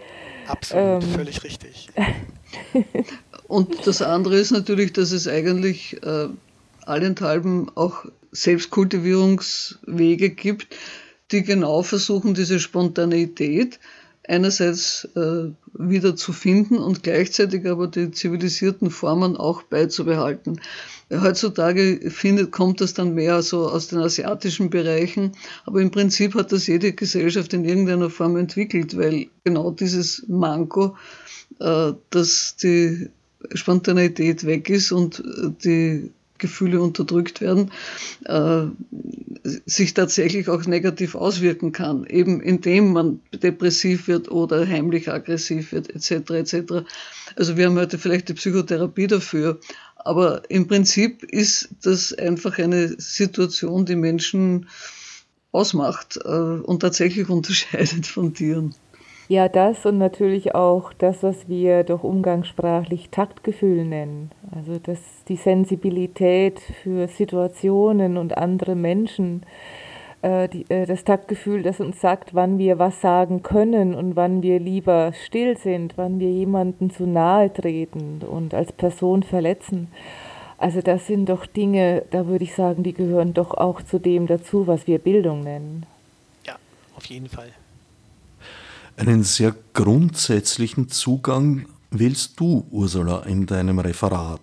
Absolut, 0.48 1.04
ähm, 1.04 1.10
völlig 1.10 1.44
richtig. 1.44 1.90
und 3.50 3.86
das 3.86 4.02
andere 4.02 4.38
ist 4.38 4.52
natürlich, 4.52 4.94
dass 4.94 5.12
es 5.12 5.28
eigentlich 5.28 6.02
äh, 6.04 6.30
allenthalben 6.90 7.70
auch 7.76 8.06
Selbstkultivierungswege 8.32 10.30
gibt, 10.32 10.68
die 11.32 11.44
genau 11.44 11.84
versuchen, 11.84 12.34
diese 12.34 12.60
Spontaneität 12.60 13.80
einerseits 14.28 15.08
äh, 15.16 15.50
wieder 15.74 16.16
zu 16.16 16.34
finden 16.34 16.78
und 16.78 17.02
gleichzeitig 17.04 17.66
aber 17.68 17.88
die 17.88 18.12
zivilisierten 18.12 18.92
Formen 18.92 19.36
auch 19.36 19.64
beizubehalten. 19.64 20.62
Heutzutage 21.12 22.12
findet, 22.12 22.52
kommt 22.52 22.82
das 22.82 22.94
dann 22.94 23.16
mehr 23.16 23.42
so 23.42 23.68
aus 23.68 23.88
den 23.88 24.00
asiatischen 24.00 24.70
Bereichen, 24.70 25.32
aber 25.66 25.82
im 25.82 25.90
Prinzip 25.90 26.36
hat 26.36 26.52
das 26.52 26.68
jede 26.68 26.94
Gesellschaft 26.94 27.54
in 27.54 27.66
irgendeiner 27.66 28.12
Form 28.12 28.38
entwickelt, 28.38 28.96
weil 28.96 29.28
genau 29.44 29.72
dieses 29.72 30.24
Manko, 30.28 30.96
äh, 31.60 31.94
dass 32.12 32.56
die 32.58 33.10
Spontaneität 33.56 34.46
weg 34.46 34.70
ist 34.70 34.92
und 34.92 35.20
äh, 35.20 35.50
die 35.64 36.12
Gefühle 36.40 36.82
unterdrückt 36.82 37.42
werden, 37.42 37.72
äh, 38.26 38.64
sich 39.66 39.94
tatsächlich 39.94 40.50
auch 40.50 40.66
negativ 40.66 41.16
auswirken 41.16 41.72
kann, 41.72 42.06
eben 42.06 42.42
indem 42.42 42.94
man 42.94 43.20
depressiv 43.32 44.08
wird 44.08 44.32
oder 44.32 44.68
heimlich 44.68 45.10
aggressiv 45.10 45.72
wird, 45.72 45.90
etc. 45.90 46.32
etc. 46.32 46.74
Also 47.36 47.58
wir 47.58 47.68
haben 47.68 47.78
heute 47.78 47.98
vielleicht 47.98 48.30
die 48.30 48.34
Psychotherapie 48.34 49.08
dafür, 49.08 49.60
aber 49.96 50.50
im 50.50 50.68
Prinzip 50.68 51.24
ist 51.24 51.70
das 51.84 52.14
einfach 52.14 52.58
eine 52.58 52.96
Situation, 53.00 53.86
die 53.86 53.96
Menschen 53.96 54.68
ausmacht 55.52 56.18
äh, 56.24 56.30
und 56.30 56.80
tatsächlich 56.80 57.30
unterscheidet 57.30 58.08
von 58.08 58.34
Tieren. 58.34 58.76
Ja, 59.30 59.48
das 59.48 59.86
und 59.86 60.00
natürlich 60.00 60.56
auch 60.56 60.92
das, 60.92 61.22
was 61.22 61.48
wir 61.48 61.84
doch 61.84 62.04
umgangssprachlich 62.04 63.10
Taktgefühl 63.12 63.86
nennen. 63.86 64.32
Also 64.56 64.80
das, 64.80 64.98
die 65.28 65.36
Sensibilität 65.36 66.60
für 66.82 67.08
Situationen 67.08 68.18
und 68.18 68.40
andere 68.40 68.74
Menschen, 68.74 69.44
äh, 70.24 70.50
die, 70.50 70.66
äh, 70.70 70.88
das 70.88 71.04
Taktgefühl, 71.04 71.62
das 71.62 71.80
uns 71.80 72.02
sagt, 72.02 72.34
wann 72.34 72.58
wir 72.58 72.80
was 72.80 73.02
sagen 73.02 73.44
können 73.44 73.94
und 73.94 74.16
wann 74.16 74.42
wir 74.42 74.60
lieber 74.60 75.14
still 75.14 75.56
sind, 75.58 75.96
wann 75.96 76.20
wir 76.20 76.32
jemanden 76.32 76.90
zu 76.90 77.06
nahe 77.06 77.54
treten 77.54 78.22
und 78.28 78.56
als 78.56 78.72
Person 78.74 79.22
verletzen. 79.22 79.90
Also 80.58 80.82
das 80.82 81.06
sind 81.06 81.30
doch 81.30 81.46
Dinge, 81.46 82.02
da 82.10 82.26
würde 82.26 82.46
ich 82.46 82.56
sagen, 82.56 82.82
die 82.82 82.94
gehören 82.94 83.36
doch 83.36 83.54
auch 83.54 83.84
zu 83.84 84.00
dem 84.00 84.26
dazu, 84.26 84.66
was 84.66 84.88
wir 84.88 84.98
Bildung 84.98 85.44
nennen. 85.44 85.86
Ja, 86.48 86.56
auf 86.98 87.06
jeden 87.06 87.30
Fall. 87.30 87.52
Einen 88.98 89.24
sehr 89.24 89.56
grundsätzlichen 89.74 90.90
Zugang 90.90 91.66
wählst 91.92 92.40
du, 92.40 92.68
Ursula, 92.72 93.24
in 93.24 93.46
deinem 93.46 93.80
Referat. 93.80 94.42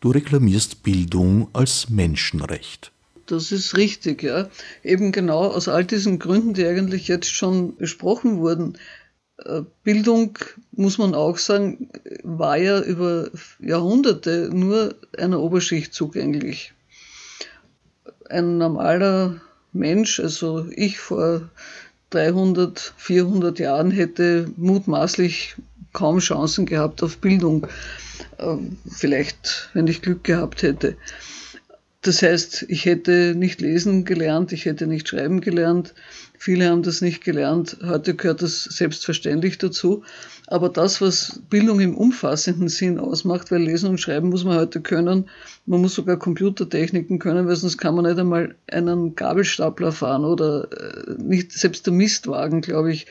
Du 0.00 0.10
reklamierst 0.10 0.82
Bildung 0.82 1.48
als 1.52 1.90
Menschenrecht. 1.90 2.92
Das 3.26 3.52
ist 3.52 3.76
richtig, 3.76 4.22
ja. 4.22 4.48
Eben 4.82 5.12
genau 5.12 5.44
aus 5.44 5.68
all 5.68 5.84
diesen 5.84 6.18
Gründen, 6.18 6.54
die 6.54 6.66
eigentlich 6.66 7.06
jetzt 7.06 7.32
schon 7.32 7.76
besprochen 7.76 8.38
wurden. 8.38 8.76
Äh, 9.36 9.62
Bildung, 9.84 10.38
muss 10.72 10.98
man 10.98 11.14
auch 11.14 11.38
sagen, 11.38 11.90
war 12.24 12.56
ja 12.56 12.80
über 12.80 13.30
Jahrhunderte 13.60 14.50
nur 14.52 14.96
einer 15.16 15.40
Oberschicht 15.40 15.94
zugänglich. 15.94 16.72
Ein 18.28 18.58
normaler 18.58 19.40
Mensch, 19.72 20.18
also 20.18 20.66
ich 20.70 20.98
vor 20.98 21.50
300, 22.10 22.94
400 22.96 23.58
Jahren 23.58 23.90
hätte 23.90 24.50
mutmaßlich 24.56 25.56
kaum 25.92 26.18
Chancen 26.18 26.66
gehabt 26.66 27.02
auf 27.02 27.18
Bildung. 27.18 27.66
Ähm, 28.38 28.76
vielleicht, 28.88 29.70
wenn 29.72 29.86
ich 29.86 30.02
Glück 30.02 30.24
gehabt 30.24 30.62
hätte. 30.62 30.96
Das 32.02 32.22
heißt, 32.22 32.64
ich 32.68 32.86
hätte 32.86 33.34
nicht 33.36 33.60
lesen 33.60 34.04
gelernt, 34.04 34.52
ich 34.52 34.64
hätte 34.64 34.86
nicht 34.86 35.08
schreiben 35.08 35.40
gelernt. 35.40 35.94
Viele 36.38 36.70
haben 36.70 36.82
das 36.82 37.02
nicht 37.02 37.22
gelernt. 37.22 37.76
Heute 37.84 38.14
gehört 38.14 38.40
das 38.40 38.64
selbstverständlich 38.64 39.58
dazu. 39.58 40.02
Aber 40.50 40.68
das, 40.68 41.00
was 41.00 41.40
Bildung 41.48 41.78
im 41.78 41.96
umfassenden 41.96 42.68
Sinn 42.68 42.98
ausmacht, 42.98 43.52
weil 43.52 43.62
lesen 43.62 43.88
und 43.88 44.00
schreiben 44.00 44.30
muss 44.30 44.42
man 44.42 44.58
heute 44.58 44.80
können. 44.80 45.30
Man 45.64 45.80
muss 45.80 45.94
sogar 45.94 46.16
Computertechniken 46.16 47.20
können, 47.20 47.46
weil 47.46 47.54
sonst 47.54 47.78
kann 47.78 47.94
man 47.94 48.04
nicht 48.04 48.18
einmal 48.18 48.56
einen 48.68 49.14
Gabelstapler 49.14 49.92
fahren 49.92 50.24
oder 50.24 50.66
äh, 50.72 51.14
nicht, 51.22 51.52
selbst 51.52 51.86
der 51.86 51.92
Mistwagen, 51.92 52.62
glaube 52.62 52.92
ich, 52.92 53.06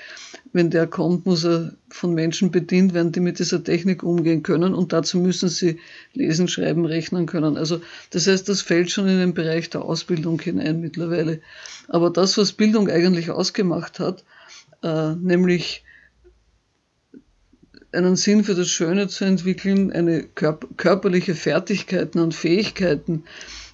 wenn 0.51 0.69
der 0.69 0.85
kommt, 0.85 1.25
muss 1.25 1.45
er 1.45 1.71
von 1.87 2.13
Menschen 2.13 2.51
bedient 2.51 2.93
werden, 2.93 3.13
die 3.13 3.21
mit 3.21 3.39
dieser 3.39 3.63
Technik 3.63 4.03
umgehen 4.03 4.43
können 4.43 4.73
und 4.73 4.91
dazu 4.91 5.17
müssen 5.17 5.47
sie 5.47 5.79
lesen, 6.13 6.49
schreiben, 6.49 6.85
rechnen 6.85 7.25
können. 7.25 7.55
Also 7.55 7.79
das 8.09 8.27
heißt, 8.27 8.49
das 8.49 8.61
fällt 8.61 8.91
schon 8.91 9.07
in 9.07 9.17
den 9.17 9.33
Bereich 9.33 9.69
der 9.69 9.83
Ausbildung 9.83 10.41
hinein 10.41 10.81
mittlerweile. 10.81 11.39
Aber 11.87 12.09
das, 12.09 12.37
was 12.37 12.51
Bildung 12.51 12.89
eigentlich 12.89 13.31
ausgemacht 13.31 14.01
hat, 14.01 14.25
äh, 14.83 15.15
nämlich 15.15 15.85
einen 17.91 18.15
Sinn 18.15 18.43
für 18.43 18.55
das 18.55 18.69
Schöne 18.69 19.07
zu 19.07 19.25
entwickeln, 19.25 19.91
eine 19.91 20.23
körp 20.23 20.67
körperliche 20.77 21.35
Fertigkeiten 21.35 22.19
und 22.19 22.35
Fähigkeiten, 22.35 23.23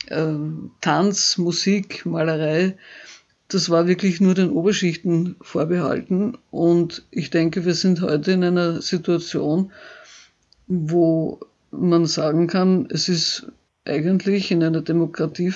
äh, 0.08 0.34
Tanz, 0.82 1.38
Musik, 1.38 2.06
Malerei, 2.06 2.78
das 3.48 3.70
war 3.70 3.88
wirklich 3.88 4.22
nur 4.22 4.34
den 4.34 4.50
Oberschichten 4.50 5.36
vorbehalten. 5.42 6.38
Und 6.50 7.06
ich 7.12 7.30
denke, 7.30 7.66
wir 7.66 7.76
sind 7.76 8.02
heute 8.02 8.32
in 8.32 8.44
einer 8.44 8.82
Situation, 8.82 9.72
wo 10.68 11.40
man 11.72 12.06
sagen 12.06 12.48
kann, 12.48 12.88
es 12.90 13.08
ist 13.08 13.48
eigentlich 13.86 14.52
in 14.52 14.64
einer 14.64 14.82
Demokratie, 14.82 15.54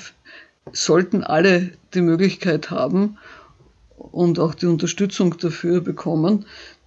sollten 0.72 1.24
alle 1.24 1.72
die 1.96 2.02
Möglichkeit 2.02 2.70
haben 2.70 3.18
und 3.98 4.38
auch 4.38 4.54
die 4.54 4.68
Unterstützung 4.68 5.38
dafür 5.38 5.82
bekommen, 5.82 6.46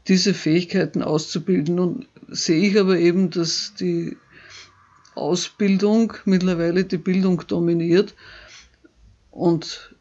diese 0.09 0.35
Fähigkeiten 0.35 1.03
auszubilden. 1.03 1.79
Und 1.79 2.07
sehe 2.29 2.69
ich 2.69 2.79
aber 2.79 2.99
eben, 2.99 3.31
dass 3.31 3.75
die 3.75 4.17
Ausbildung 5.15 6.15
mittlerweile 6.25 6.85
die 6.85 6.99
Bildung 6.99 7.43
dominiert 7.47 8.15
und 9.33 9.95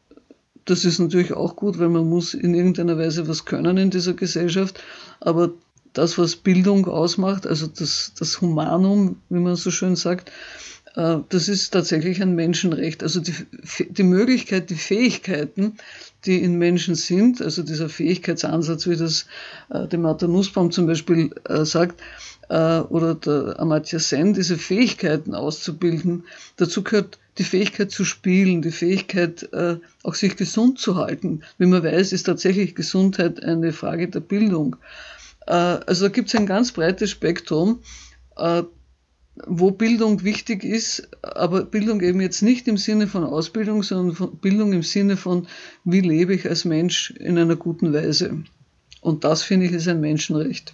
das 0.65 0.85
ist 0.85 0.99
natürlich 0.99 1.33
auch 1.33 1.55
gut, 1.55 1.79
weil 1.79 1.89
man 1.89 2.07
muss 2.07 2.33
in 2.35 2.53
irgendeiner 2.53 2.97
Weise 2.97 3.27
was 3.27 3.45
können 3.45 3.77
in 3.77 3.89
dieser 3.89 4.13
Gesellschaft. 4.13 4.83
Aber 5.19 5.53
das, 5.93 6.17
was 6.17 6.35
Bildung 6.35 6.85
ausmacht, 6.85 7.47
also 7.47 7.65
das, 7.65 8.13
das 8.17 8.41
Humanum, 8.41 9.17
wie 9.29 9.39
man 9.39 9.55
so 9.55 9.71
schön 9.71 9.95
sagt, 9.95 10.31
äh, 10.95 11.17
das 11.29 11.47
ist 11.47 11.71
tatsächlich 11.71 12.21
ein 12.21 12.35
Menschenrecht. 12.35 13.03
Also 13.03 13.21
die, 13.21 13.33
die 13.89 14.03
Möglichkeit, 14.03 14.69
die 14.69 14.75
Fähigkeiten, 14.75 15.77
die 16.25 16.41
in 16.41 16.57
Menschen 16.57 16.95
sind, 16.95 17.41
also 17.41 17.63
dieser 17.63 17.89
Fähigkeitsansatz, 17.89 18.87
wie 18.87 18.95
das 18.95 19.25
äh, 19.69 19.87
der 19.87 19.99
Martin 19.99 20.31
Nussbaum 20.31 20.71
zum 20.71 20.87
Beispiel 20.87 21.31
äh, 21.47 21.65
sagt, 21.65 22.01
oder 22.49 23.15
der 23.15 23.61
Amartya 23.61 23.97
Sen, 23.97 24.33
diese 24.33 24.57
Fähigkeiten 24.57 25.35
auszubilden, 25.35 26.25
dazu 26.57 26.83
gehört 26.83 27.17
die 27.37 27.43
Fähigkeit 27.43 27.91
zu 27.91 28.03
spielen, 28.03 28.61
die 28.61 28.71
Fähigkeit, 28.71 29.51
äh, 29.53 29.77
auch 30.03 30.15
sich 30.15 30.35
gesund 30.35 30.79
zu 30.79 30.95
halten. 30.95 31.41
Wie 31.57 31.65
man 31.65 31.83
weiß, 31.83 32.11
ist 32.11 32.23
tatsächlich 32.23 32.75
Gesundheit 32.75 33.41
eine 33.43 33.71
Frage 33.71 34.09
der 34.09 34.19
Bildung. 34.19 34.75
Äh, 35.47 35.53
also 35.53 36.05
da 36.05 36.11
gibt 36.11 36.27
es 36.27 36.35
ein 36.35 36.45
ganz 36.45 36.71
breites 36.71 37.09
Spektrum, 37.09 37.79
äh, 38.37 38.63
wo 39.47 39.71
Bildung 39.71 40.23
wichtig 40.23 40.63
ist, 40.63 41.09
aber 41.21 41.63
Bildung 41.63 42.01
eben 42.01 42.21
jetzt 42.21 42.41
nicht 42.41 42.67
im 42.67 42.77
Sinne 42.77 43.07
von 43.07 43.23
Ausbildung, 43.23 43.83
sondern 43.83 44.15
von 44.15 44.37
Bildung 44.37 44.73
im 44.73 44.83
Sinne 44.83 45.17
von, 45.17 45.47
wie 45.83 46.01
lebe 46.01 46.33
ich 46.33 46.47
als 46.47 46.65
Mensch 46.65 47.11
in 47.11 47.37
einer 47.37 47.55
guten 47.55 47.93
Weise. 47.93 48.43
Und 49.01 49.23
das, 49.23 49.43
finde 49.43 49.65
ich, 49.65 49.71
ist 49.71 49.87
ein 49.87 50.01
Menschenrecht. 50.01 50.73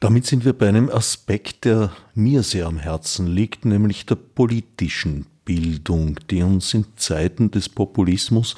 Damit 0.00 0.26
sind 0.26 0.44
wir 0.44 0.52
bei 0.52 0.68
einem 0.68 0.90
Aspekt, 0.90 1.64
der 1.64 1.92
mir 2.14 2.42
sehr 2.42 2.66
am 2.66 2.78
Herzen 2.78 3.26
liegt, 3.26 3.64
nämlich 3.64 4.06
der 4.06 4.16
politischen 4.16 5.26
Bildung, 5.44 6.18
die 6.30 6.42
uns 6.42 6.74
in 6.74 6.84
Zeiten 6.96 7.50
des 7.50 7.68
Populismus 7.68 8.56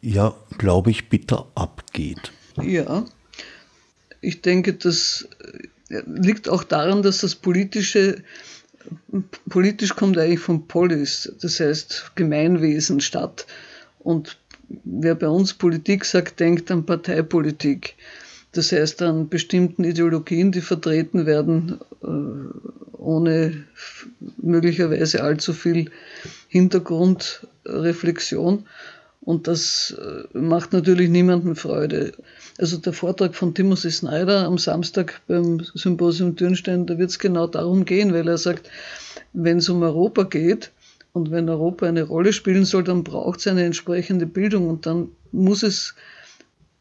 ja, 0.00 0.34
glaube 0.58 0.90
ich, 0.90 1.08
bitter 1.08 1.46
abgeht. 1.54 2.32
Ja, 2.62 3.04
ich 4.20 4.42
denke, 4.42 4.74
das 4.74 5.28
äh, 5.40 5.68
liegt 5.88 6.48
auch 6.48 6.64
daran, 6.64 7.02
dass 7.02 7.18
das 7.18 7.34
politische, 7.34 8.22
politisch 9.48 9.94
kommt 9.94 10.18
eigentlich 10.18 10.40
vom 10.40 10.66
Polis, 10.66 11.32
das 11.40 11.60
heißt 11.60 12.12
Gemeinwesen, 12.14 13.00
Stadt. 13.00 13.46
Und 13.98 14.38
wer 14.84 15.14
bei 15.14 15.28
uns 15.28 15.54
Politik 15.54 16.04
sagt, 16.04 16.40
denkt 16.40 16.70
an 16.70 16.84
Parteipolitik. 16.86 17.96
Das 18.52 18.72
heißt 18.72 19.02
an 19.02 19.28
bestimmten 19.28 19.84
Ideologien, 19.84 20.52
die 20.52 20.62
vertreten 20.62 21.26
werden, 21.26 21.78
äh, 22.02 22.06
ohne 22.96 23.66
möglicherweise 24.38 25.22
allzu 25.22 25.52
viel 25.52 25.90
Hintergrundreflexion. 26.48 28.66
Und 29.28 29.46
das 29.46 29.94
äh, 30.00 30.38
macht 30.38 30.72
natürlich 30.72 31.10
niemandem 31.10 31.54
Freude. 31.54 32.12
Also 32.56 32.78
der 32.78 32.94
Vortrag 32.94 33.34
von 33.34 33.52
Timothy 33.54 33.90
Snyder 33.90 34.46
am 34.46 34.56
Samstag 34.56 35.20
beim 35.28 35.60
Symposium 35.74 36.34
Dürnstein, 36.34 36.86
da 36.86 36.96
wird 36.96 37.10
es 37.10 37.18
genau 37.18 37.46
darum 37.46 37.84
gehen, 37.84 38.14
weil 38.14 38.26
er 38.26 38.38
sagt, 38.38 38.70
wenn 39.34 39.58
es 39.58 39.68
um 39.68 39.82
Europa 39.82 40.22
geht 40.22 40.70
Und 41.12 41.30
wenn 41.30 41.48
Europa 41.50 41.86
eine 41.86 42.04
Rolle 42.04 42.32
spielen 42.32 42.64
soll, 42.64 42.84
dann 42.84 43.04
braucht 43.04 43.40
es 43.40 43.46
eine 43.46 43.64
entsprechende 43.64 44.24
Bildung 44.24 44.68
und 44.70 44.86
dann 44.86 45.08
muss 45.32 45.62
es 45.62 45.94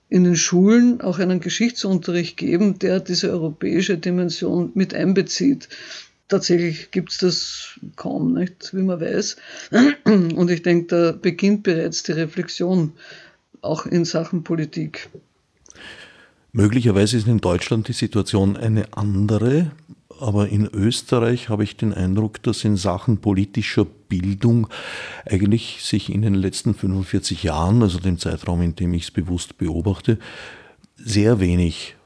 in 0.10 0.24
den 0.24 0.38
Schulen 0.38 1.02
auch 1.02 1.20
einen 1.20 1.42
Geschichtsunterricht 1.42 2.38
geben, 2.38 2.80
der 2.80 3.02
diese 3.02 3.30
europäische 3.30 3.98
Dimension 3.98 4.72
mit 4.74 4.94
einbezieht. 4.94 5.68
Tatsächlich 6.28 6.92
gibt 6.92 7.12
es 7.12 7.20
das 7.20 7.80
kaum, 7.96 8.34
nicht, 8.34 8.74
wie 8.74 8.82
man 8.82 9.00
weiß. 9.00 9.38
Und 10.04 10.52
ich 10.52 10.62
denke, 10.62 10.88
da 10.88 11.12
beginnt 11.14 11.64
bereits 11.64 12.04
die 12.04 12.12
Reflexion, 12.12 12.94
auch 13.62 13.86
in 13.86 14.04
Sachen 14.04 14.44
Politik. 14.44 15.10
Möglicherweise 16.52 17.18
ist 17.18 17.28
in 17.28 17.40
Deutschland 17.40 17.88
die 17.88 17.94
Situation 17.94 18.58
eine 18.58 18.94
andere, 18.94 19.72
aber 20.20 20.50
in 20.50 20.68
Österreich 20.68 21.50
habe 21.50 21.64
ich 21.64 21.78
den 21.78 21.94
Eindruck, 21.94 22.42
dass 22.44 22.64
in 22.64 22.78
Sachen 22.78 23.20
politischer 23.20 23.86
Bildung 23.86 24.68
eigentlich 25.26 25.80
sich 25.82 26.12
in 26.12 26.22
den 26.22 26.34
letzten 26.34 26.74
45 26.74 27.44
Jahren, 27.44 27.84
also 27.84 28.00
dem 28.00 28.18
Zeitraum, 28.18 28.62
in 28.62 28.76
dem 28.76 28.94
ich 28.94 29.04
es 29.04 29.12
bewusst 29.12 29.58
beobachte, 29.58 30.18
sehr 30.96 31.40
wenig 31.40 31.97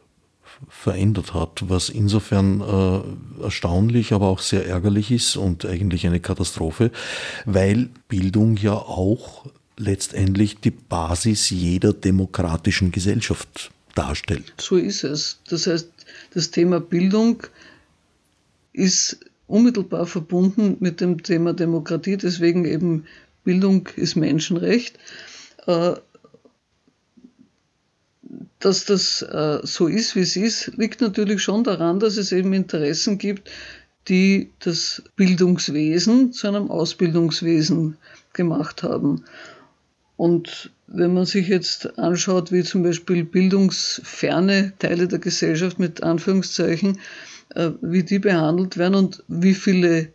verändert 0.70 1.34
hat, 1.34 1.70
was 1.70 1.90
insofern 1.90 2.62
äh, 2.62 3.44
erstaunlich, 3.44 4.14
aber 4.14 4.28
auch 4.28 4.40
sehr 4.40 4.66
ärgerlich 4.66 5.12
ist 5.12 5.36
und 5.36 5.66
eigentlich 5.66 6.06
eine 6.06 6.20
Katastrophe, 6.20 6.92
weil 7.46 7.90
Bildung 8.08 8.58
ja 8.58 8.74
auch 8.74 9.46
letztendlich 9.78 10.60
die 10.60 10.72
Basis 10.72 11.50
jeder 11.50 11.94
demokratischen 11.94 12.92
Gesellschaft 12.92 13.72
darstellt. 13.96 14.54
So 14.60 14.78
ist 14.78 15.04
es. 15.04 15.40
Das 15.50 15.68
heißt, 15.68 15.90
das 16.34 16.52
Thema 16.52 16.80
Bildung 16.80 17.44
ist 18.74 19.20
unmittelbar 19.48 20.06
verbunden 20.06 20.78
mit 20.80 21.02
dem 21.02 21.24
Thema 21.24 21.54
Demokratie, 21.54 22.18
deswegen 22.18 22.66
eben 22.66 23.06
Bildung 23.44 23.90
ist 23.96 24.16
Menschenrecht. 24.16 24.98
Dass 28.60 28.86
das 28.86 29.22
äh, 29.22 29.60
so 29.64 29.88
ist, 29.88 30.16
wie 30.16 30.22
es 30.22 30.36
ist, 30.36 30.68
liegt 30.78 31.02
natürlich 31.02 31.42
schon 31.42 31.64
daran, 31.64 32.00
dass 32.00 32.18
es 32.18 32.32
eben 32.32 32.54
Interessen 32.54 33.18
gibt, 33.18 33.50
die 34.08 34.52
das 34.60 35.04
Bildungswesen 35.16 36.34
zu 36.34 36.48
einem 36.48 36.72
Ausbildungswesen 36.72 37.98
gemacht 38.34 38.84
haben. 38.84 39.26
Und 40.18 40.72
wenn 40.88 41.14
man 41.14 41.26
sich 41.26 41.48
jetzt 41.48 41.98
anschaut, 41.98 42.52
wie 42.52 42.64
zum 42.64 42.84
Beispiel 42.84 43.24
bildungsferne 43.24 44.74
Teile 44.80 45.08
der 45.08 45.20
Gesellschaft 45.20 45.80
mit 45.80 46.04
Anführungszeichen, 46.04 47.00
äh, 47.56 47.72
wie 47.82 48.04
die 48.04 48.20
behandelt 48.20 48.78
werden 48.78 48.96
und 48.96 49.24
wie 49.28 49.54
viele 49.54 50.10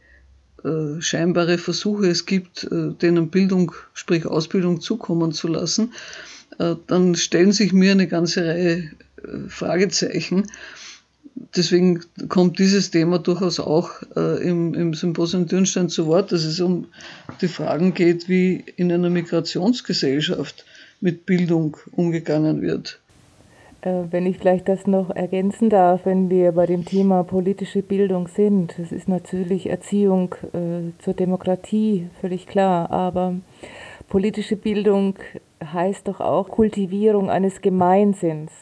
äh, 0.65 1.01
scheinbare 1.01 1.59
Versuche 1.59 2.09
es 2.09 2.27
gibt, 2.27 2.65
äh, 2.65 2.93
denen 2.93 3.31
Bildung, 3.31 3.73
sprich 3.95 4.27
Ausbildung 4.27 4.81
zukommen 4.81 5.33
zu 5.33 5.49
lassen, 5.49 5.93
dann 6.59 7.15
stellen 7.15 7.53
sich 7.53 7.73
mir 7.73 7.93
eine 7.93 8.07
ganze 8.07 8.47
Reihe 8.47 8.77
äh, 8.77 9.49
Fragezeichen. 9.49 10.47
Deswegen 11.55 12.01
kommt 12.29 12.59
dieses 12.59 12.91
Thema 12.91 13.19
durchaus 13.19 13.61
auch 13.61 13.91
äh, 14.17 14.43
im, 14.43 14.75
im 14.75 14.95
Symposium 14.95 15.47
Dürnstein 15.47 15.89
zu 15.89 16.07
Wort, 16.07 16.33
dass 16.33 16.45
es 16.45 16.61
um 16.61 16.87
die 17.41 17.49
Fragen 17.49 17.93
geht, 17.93 18.29
wie 18.29 18.65
in 18.77 18.91
einer 18.91 19.11
Migrationsgesellschaft 19.11 20.65
mit 21.01 21.27
Bildung 21.27 21.77
umgegangen 21.93 22.63
wird. 22.63 23.01
Wenn 23.83 24.27
ich 24.27 24.39
vielleicht 24.39 24.69
das 24.69 24.89
noch 24.89 25.15
ergänzen 25.15 25.71
darf, 25.71 26.07
wenn 26.07 26.29
wir 26.29 26.51
bei 26.51 26.67
dem 26.67 26.85
Thema 26.85 27.23
politische 27.23 27.83
Bildung 27.83 28.27
sind, 28.27 28.75
das 28.79 28.91
ist 28.91 29.07
natürlich 29.07 29.69
Erziehung 29.69 30.35
äh, 30.53 30.91
zur 30.99 31.15
Demokratie, 31.15 32.09
völlig 32.21 32.49
klar, 32.49 32.91
aber 32.91 33.37
politische 34.09 34.57
Bildung 34.57 35.15
heißt 35.63 36.09
doch 36.09 36.21
auch 36.21 36.49
Kultivierung 36.49 37.31
eines 37.31 37.61
Gemeinsinns. 37.61 38.53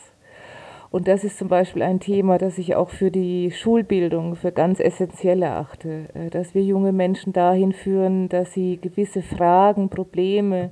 Und 0.91 1.09
das 1.09 1.25
ist 1.25 1.39
zum 1.39 1.49
Beispiel 1.49 1.83
ein 1.83 1.99
Thema, 1.99 2.39
das 2.39 2.57
ich 2.57 2.77
auch 2.77 2.91
für 2.91 3.11
die 3.11 3.51
Schulbildung 3.51 4.37
für 4.37 4.53
ganz 4.53 4.79
essentiell 4.79 5.43
erachte, 5.43 6.09
äh, 6.15 6.31
dass 6.31 6.55
wir 6.55 6.63
junge 6.63 6.93
Menschen 6.93 7.33
dahin 7.33 7.73
führen, 7.73 8.29
dass 8.29 8.53
sie 8.53 8.79
gewisse 8.81 9.23
Fragen, 9.23 9.89
Probleme 9.89 10.71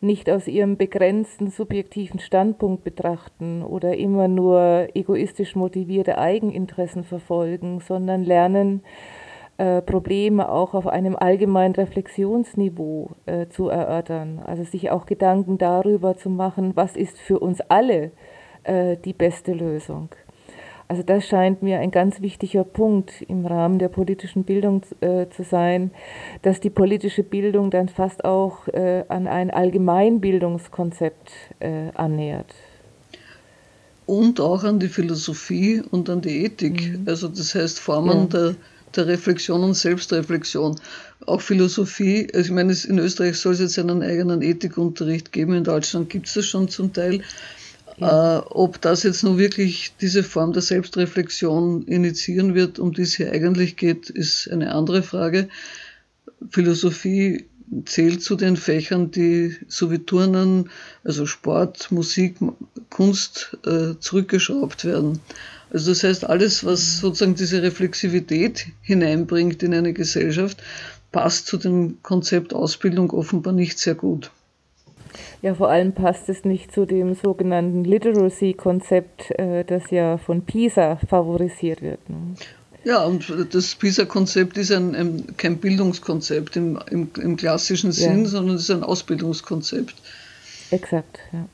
nicht 0.00 0.30
aus 0.30 0.46
ihrem 0.46 0.76
begrenzten 0.76 1.50
subjektiven 1.50 2.20
Standpunkt 2.20 2.84
betrachten 2.84 3.64
oder 3.64 3.96
immer 3.96 4.28
nur 4.28 4.86
egoistisch 4.94 5.56
motivierte 5.56 6.18
Eigeninteressen 6.18 7.02
verfolgen, 7.02 7.80
sondern 7.80 8.22
lernen, 8.22 8.82
äh, 9.58 9.82
Probleme 9.82 10.48
auch 10.48 10.74
auf 10.74 10.86
einem 10.86 11.16
allgemeinen 11.16 11.74
Reflexionsniveau 11.74 13.10
äh, 13.26 13.48
zu 13.48 13.68
erörtern. 13.68 14.40
Also 14.44 14.62
sich 14.62 14.90
auch 14.90 15.04
Gedanken 15.04 15.58
darüber 15.58 16.16
zu 16.16 16.30
machen, 16.30 16.72
was 16.76 16.96
ist 16.96 17.18
für 17.18 17.40
uns 17.40 17.60
alle 17.62 18.12
äh, 18.62 18.96
die 19.04 19.12
beste 19.12 19.52
Lösung. 19.52 20.10
Also 20.86 21.02
das 21.02 21.26
scheint 21.26 21.62
mir 21.62 21.80
ein 21.80 21.90
ganz 21.90 22.22
wichtiger 22.22 22.62
Punkt 22.62 23.20
im 23.28 23.44
Rahmen 23.44 23.78
der 23.78 23.88
politischen 23.88 24.44
Bildung 24.44 24.82
äh, 25.00 25.26
zu 25.28 25.42
sein, 25.42 25.90
dass 26.42 26.60
die 26.60 26.70
politische 26.70 27.24
Bildung 27.24 27.70
dann 27.70 27.88
fast 27.88 28.24
auch 28.24 28.68
äh, 28.68 29.04
an 29.08 29.26
ein 29.26 29.50
Allgemeinbildungskonzept 29.50 31.30
äh, 31.58 31.90
annähert. 31.94 32.54
Und 34.06 34.40
auch 34.40 34.64
an 34.64 34.78
die 34.78 34.88
Philosophie 34.88 35.82
und 35.90 36.08
an 36.08 36.22
die 36.22 36.44
Ethik. 36.44 37.00
Mhm. 37.00 37.04
Also 37.06 37.28
das 37.28 37.54
heißt 37.54 37.80
Formen 37.80 38.20
ja. 38.20 38.26
der 38.26 38.54
der 38.96 39.06
Reflexion 39.06 39.62
und 39.62 39.74
Selbstreflexion. 39.74 40.80
Auch 41.26 41.40
Philosophie, 41.40 42.28
also 42.32 42.46
ich 42.46 42.52
meine, 42.52 42.72
in 42.72 42.98
Österreich 42.98 43.36
soll 43.36 43.54
es 43.54 43.60
jetzt 43.60 43.78
einen 43.78 44.02
eigenen 44.02 44.42
Ethikunterricht 44.42 45.32
geben, 45.32 45.54
in 45.54 45.64
Deutschland 45.64 46.10
gibt 46.10 46.26
es 46.26 46.34
das 46.34 46.46
schon 46.46 46.68
zum 46.68 46.92
Teil. 46.92 47.22
Ja. 47.98 48.38
Äh, 48.38 48.42
ob 48.50 48.80
das 48.80 49.02
jetzt 49.02 49.24
nun 49.24 49.38
wirklich 49.38 49.94
diese 50.00 50.22
Form 50.22 50.52
der 50.52 50.62
Selbstreflexion 50.62 51.82
initiieren 51.84 52.54
wird, 52.54 52.78
um 52.78 52.92
die 52.92 53.02
es 53.02 53.14
hier 53.14 53.32
eigentlich 53.32 53.76
geht, 53.76 54.10
ist 54.10 54.48
eine 54.50 54.72
andere 54.72 55.02
Frage. 55.02 55.48
Philosophie 56.50 57.46
zählt 57.84 58.22
zu 58.22 58.36
den 58.36 58.56
Fächern, 58.56 59.10
die 59.10 59.56
so 59.66 59.90
wie 59.90 59.98
Turnen, 59.98 60.70
also 61.04 61.26
Sport, 61.26 61.90
Musik, 61.90 62.36
Kunst 62.90 63.56
äh, 63.66 63.94
zurückgeschraubt 63.98 64.84
werden. 64.84 65.20
Also 65.70 65.90
das 65.90 66.02
heißt, 66.02 66.24
alles, 66.24 66.64
was 66.64 66.98
sozusagen 66.98 67.34
diese 67.34 67.62
Reflexivität 67.62 68.66
hineinbringt 68.82 69.62
in 69.62 69.74
eine 69.74 69.92
Gesellschaft, 69.92 70.62
passt 71.12 71.46
zu 71.46 71.56
dem 71.56 71.98
Konzept 72.02 72.54
Ausbildung 72.54 73.10
offenbar 73.10 73.52
nicht 73.52 73.78
sehr 73.78 73.94
gut. 73.94 74.30
Ja, 75.40 75.54
vor 75.54 75.68
allem 75.68 75.92
passt 75.92 76.28
es 76.28 76.44
nicht 76.44 76.72
zu 76.72 76.84
dem 76.84 77.14
sogenannten 77.14 77.84
Literacy-Konzept, 77.84 79.30
äh, 79.38 79.64
das 79.64 79.90
ja 79.90 80.18
von 80.18 80.42
PISA 80.42 80.96
favorisiert 81.08 81.80
wird. 81.80 82.08
Ne? 82.10 82.34
Ja, 82.84 83.04
und 83.04 83.32
das 83.52 83.74
PISA-Konzept 83.74 84.58
ist 84.58 84.72
ein, 84.72 84.94
ein, 84.94 85.36
kein 85.36 85.58
Bildungskonzept 85.58 86.56
im, 86.56 86.78
im, 86.90 87.10
im 87.20 87.36
klassischen 87.36 87.92
Sinn, 87.92 88.24
ja. 88.24 88.28
sondern 88.30 88.56
es 88.56 88.62
ist 88.62 88.70
ein 88.70 88.82
Ausbildungskonzept. 88.82 89.94
Exakt, 90.70 91.18
ja. 91.32 91.46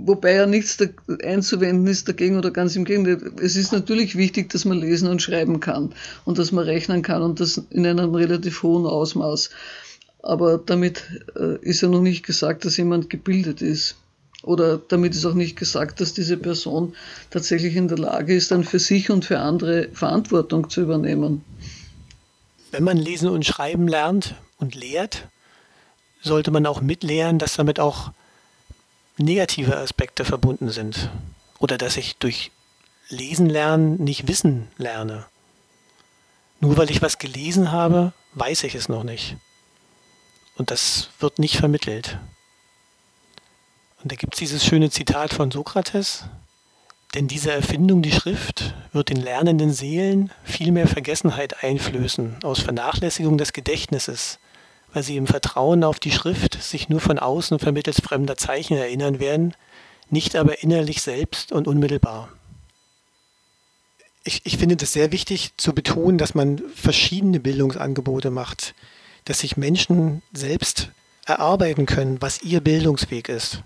Wobei 0.00 0.34
ja 0.34 0.46
nichts 0.46 0.78
einzuwenden 1.24 1.86
ist 1.88 2.08
dagegen 2.08 2.38
oder 2.38 2.52
ganz 2.52 2.76
im 2.76 2.84
Gegenteil. 2.84 3.32
Es 3.42 3.56
ist 3.56 3.72
natürlich 3.72 4.16
wichtig, 4.16 4.48
dass 4.50 4.64
man 4.64 4.78
lesen 4.78 5.08
und 5.08 5.20
schreiben 5.20 5.58
kann 5.58 5.92
und 6.24 6.38
dass 6.38 6.52
man 6.52 6.64
rechnen 6.64 7.02
kann 7.02 7.22
und 7.22 7.40
das 7.40 7.60
in 7.70 7.84
einem 7.84 8.14
relativ 8.14 8.62
hohen 8.62 8.86
Ausmaß. 8.86 9.50
Aber 10.22 10.58
damit 10.58 11.02
äh, 11.36 11.56
ist 11.62 11.80
ja 11.80 11.88
noch 11.88 12.00
nicht 12.00 12.24
gesagt, 12.24 12.64
dass 12.64 12.76
jemand 12.76 13.10
gebildet 13.10 13.60
ist. 13.60 13.96
Oder 14.44 14.78
damit 14.78 15.14
ist 15.14 15.26
auch 15.26 15.34
nicht 15.34 15.56
gesagt, 15.56 16.00
dass 16.00 16.14
diese 16.14 16.36
Person 16.36 16.94
tatsächlich 17.30 17.74
in 17.74 17.88
der 17.88 17.98
Lage 17.98 18.36
ist, 18.36 18.52
dann 18.52 18.62
für 18.62 18.78
sich 18.78 19.10
und 19.10 19.24
für 19.24 19.40
andere 19.40 19.88
Verantwortung 19.92 20.70
zu 20.70 20.82
übernehmen. 20.82 21.42
Wenn 22.70 22.84
man 22.84 22.98
lesen 22.98 23.30
und 23.30 23.44
schreiben 23.44 23.88
lernt 23.88 24.36
und 24.58 24.76
lehrt, 24.76 25.26
sollte 26.22 26.52
man 26.52 26.66
auch 26.66 26.82
mitlehren, 26.82 27.38
dass 27.38 27.56
damit 27.56 27.80
auch 27.80 28.12
negative 29.18 29.76
Aspekte 29.76 30.24
verbunden 30.24 30.70
sind. 30.70 31.10
Oder 31.58 31.78
dass 31.78 31.96
ich 31.96 32.16
durch 32.16 32.50
Lesen 33.08 33.48
lernen 33.48 34.02
nicht 34.02 34.28
Wissen 34.28 34.68
lerne. 34.76 35.26
Nur 36.60 36.76
weil 36.76 36.90
ich 36.90 37.02
was 37.02 37.18
gelesen 37.18 37.72
habe, 37.72 38.12
weiß 38.34 38.64
ich 38.64 38.74
es 38.74 38.88
noch 38.88 39.04
nicht. 39.04 39.36
Und 40.56 40.70
das 40.70 41.10
wird 41.20 41.38
nicht 41.38 41.56
vermittelt. 41.56 42.18
Und 44.02 44.12
da 44.12 44.16
gibt 44.16 44.34
es 44.34 44.38
dieses 44.38 44.64
schöne 44.64 44.90
Zitat 44.90 45.32
von 45.32 45.50
Sokrates, 45.50 46.24
denn 47.14 47.26
diese 47.26 47.52
Erfindung, 47.52 48.02
die 48.02 48.12
Schrift, 48.12 48.74
wird 48.92 49.08
den 49.08 49.16
lernenden 49.16 49.72
Seelen 49.72 50.30
viel 50.44 50.72
mehr 50.72 50.86
Vergessenheit 50.86 51.64
einflößen 51.64 52.42
aus 52.42 52.60
Vernachlässigung 52.60 53.38
des 53.38 53.52
Gedächtnisses 53.52 54.38
weil 54.92 55.02
sie 55.02 55.16
im 55.16 55.26
Vertrauen 55.26 55.84
auf 55.84 55.98
die 55.98 56.12
Schrift 56.12 56.62
sich 56.62 56.88
nur 56.88 57.00
von 57.00 57.18
außen 57.18 57.58
vermittels 57.58 58.00
fremder 58.00 58.36
Zeichen 58.36 58.76
erinnern 58.76 59.20
werden, 59.20 59.54
nicht 60.10 60.36
aber 60.36 60.62
innerlich 60.62 61.02
selbst 61.02 61.52
und 61.52 61.68
unmittelbar. 61.68 62.30
Ich, 64.24 64.42
ich 64.44 64.58
finde 64.58 64.76
das 64.76 64.92
sehr 64.92 65.12
wichtig 65.12 65.52
zu 65.56 65.74
betonen, 65.74 66.18
dass 66.18 66.34
man 66.34 66.62
verschiedene 66.74 67.40
Bildungsangebote 67.40 68.30
macht. 68.30 68.74
dass 69.24 69.40
sich 69.40 69.58
Menschen 69.58 70.22
selbst 70.32 70.90
erarbeiten 71.26 71.84
können, 71.84 72.16
was 72.22 72.42
ihr 72.42 72.62
Bildungsweg 72.62 73.28
ist. 73.28 73.62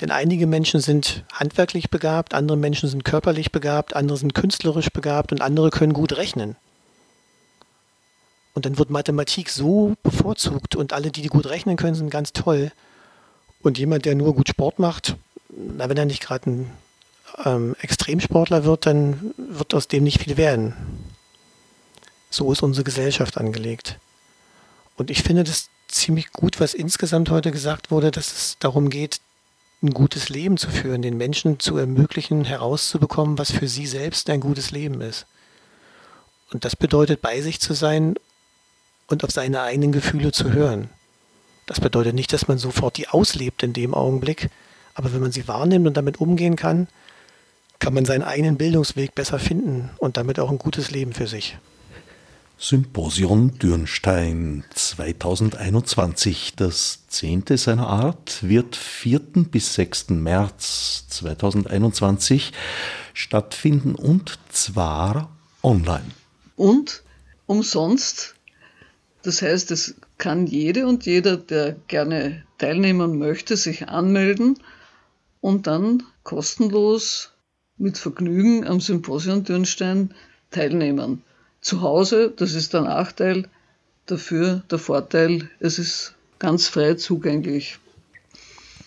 Denn 0.00 0.10
einige 0.10 0.48
Menschen 0.48 0.80
sind 0.80 1.24
handwerklich 1.32 1.90
begabt, 1.90 2.34
andere 2.34 2.56
Menschen 2.56 2.88
sind 2.88 3.04
körperlich 3.04 3.52
begabt, 3.52 3.94
andere 3.94 4.18
sind 4.18 4.34
künstlerisch 4.34 4.90
begabt 4.90 5.30
und 5.30 5.42
andere 5.42 5.70
können 5.70 5.92
gut 5.92 6.16
rechnen. 6.16 6.56
Und 8.54 8.66
dann 8.66 8.78
wird 8.78 8.90
Mathematik 8.90 9.48
so 9.48 9.94
bevorzugt 10.02 10.76
und 10.76 10.92
alle, 10.92 11.10
die 11.10 11.26
gut 11.28 11.46
rechnen 11.46 11.76
können, 11.76 11.94
sind 11.94 12.10
ganz 12.10 12.32
toll. 12.32 12.72
Und 13.62 13.78
jemand, 13.78 14.04
der 14.04 14.14
nur 14.14 14.34
gut 14.34 14.48
Sport 14.48 14.78
macht, 14.78 15.16
na, 15.48 15.88
wenn 15.88 15.96
er 15.96 16.06
nicht 16.06 16.22
gerade 16.22 16.50
ein 16.50 16.70
ähm, 17.44 17.76
Extremsportler 17.80 18.64
wird, 18.64 18.86
dann 18.86 19.34
wird 19.36 19.74
aus 19.74 19.88
dem 19.88 20.04
nicht 20.04 20.22
viel 20.22 20.36
werden. 20.36 20.74
So 22.30 22.50
ist 22.52 22.62
unsere 22.62 22.84
Gesellschaft 22.84 23.38
angelegt. 23.38 23.98
Und 24.96 25.10
ich 25.10 25.22
finde 25.22 25.44
das 25.44 25.68
ziemlich 25.88 26.32
gut, 26.32 26.60
was 26.60 26.74
insgesamt 26.74 27.30
heute 27.30 27.50
gesagt 27.50 27.90
wurde, 27.90 28.10
dass 28.10 28.32
es 28.32 28.56
darum 28.58 28.90
geht, 28.90 29.20
ein 29.82 29.94
gutes 29.94 30.28
Leben 30.28 30.56
zu 30.56 30.68
führen, 30.70 31.02
den 31.02 31.16
Menschen 31.16 31.58
zu 31.58 31.76
ermöglichen, 31.76 32.44
herauszubekommen, 32.44 33.38
was 33.38 33.50
für 33.50 33.66
sie 33.66 33.86
selbst 33.86 34.28
ein 34.28 34.40
gutes 34.40 34.70
Leben 34.70 35.00
ist. 35.00 35.26
Und 36.52 36.64
das 36.64 36.76
bedeutet, 36.76 37.22
bei 37.22 37.40
sich 37.40 37.60
zu 37.60 37.74
sein 37.74 38.16
und 39.10 39.24
auf 39.24 39.30
seine 39.30 39.62
eigenen 39.62 39.92
Gefühle 39.92 40.32
zu 40.32 40.52
hören. 40.52 40.88
Das 41.66 41.80
bedeutet 41.80 42.14
nicht, 42.14 42.32
dass 42.32 42.48
man 42.48 42.58
sofort 42.58 42.96
die 42.96 43.08
auslebt 43.08 43.62
in 43.62 43.72
dem 43.72 43.94
Augenblick, 43.94 44.50
aber 44.94 45.12
wenn 45.12 45.20
man 45.20 45.32
sie 45.32 45.46
wahrnimmt 45.46 45.86
und 45.86 45.96
damit 45.96 46.20
umgehen 46.20 46.56
kann, 46.56 46.88
kann 47.78 47.94
man 47.94 48.04
seinen 48.04 48.22
eigenen 48.22 48.56
Bildungsweg 48.56 49.14
besser 49.14 49.38
finden 49.38 49.90
und 49.98 50.16
damit 50.16 50.38
auch 50.38 50.50
ein 50.50 50.58
gutes 50.58 50.90
Leben 50.90 51.12
für 51.12 51.26
sich. 51.26 51.56
Symposion 52.58 53.56
Dürnstein 53.58 54.64
2021, 54.74 56.56
das 56.56 57.06
zehnte 57.08 57.56
seiner 57.56 57.86
Art, 57.86 58.42
wird 58.42 58.76
4. 58.76 59.18
bis 59.50 59.72
6. 59.74 60.10
März 60.10 61.06
2021 61.08 62.52
stattfinden 63.14 63.94
und 63.94 64.38
zwar 64.50 65.30
online. 65.62 66.04
Und 66.56 67.02
umsonst. 67.46 68.34
Das 69.22 69.42
heißt, 69.42 69.70
es 69.70 69.96
kann 70.18 70.46
jede 70.46 70.86
und 70.86 71.04
jeder, 71.04 71.36
der 71.36 71.76
gerne 71.88 72.44
teilnehmen 72.58 73.18
möchte, 73.18 73.56
sich 73.56 73.88
anmelden 73.88 74.58
und 75.40 75.66
dann 75.66 76.02
kostenlos 76.22 77.32
mit 77.76 77.98
Vergnügen 77.98 78.66
am 78.66 78.80
Symposion 78.80 79.44
Dürnstein 79.44 80.14
teilnehmen 80.50 81.22
zu 81.60 81.82
Hause, 81.82 82.32
das 82.34 82.54
ist 82.54 82.72
der 82.72 82.80
Nachteil, 82.82 83.48
dafür 84.06 84.62
der 84.70 84.78
Vorteil, 84.78 85.50
es 85.60 85.78
ist 85.78 86.14
ganz 86.38 86.68
frei 86.68 86.94
zugänglich. 86.94 87.78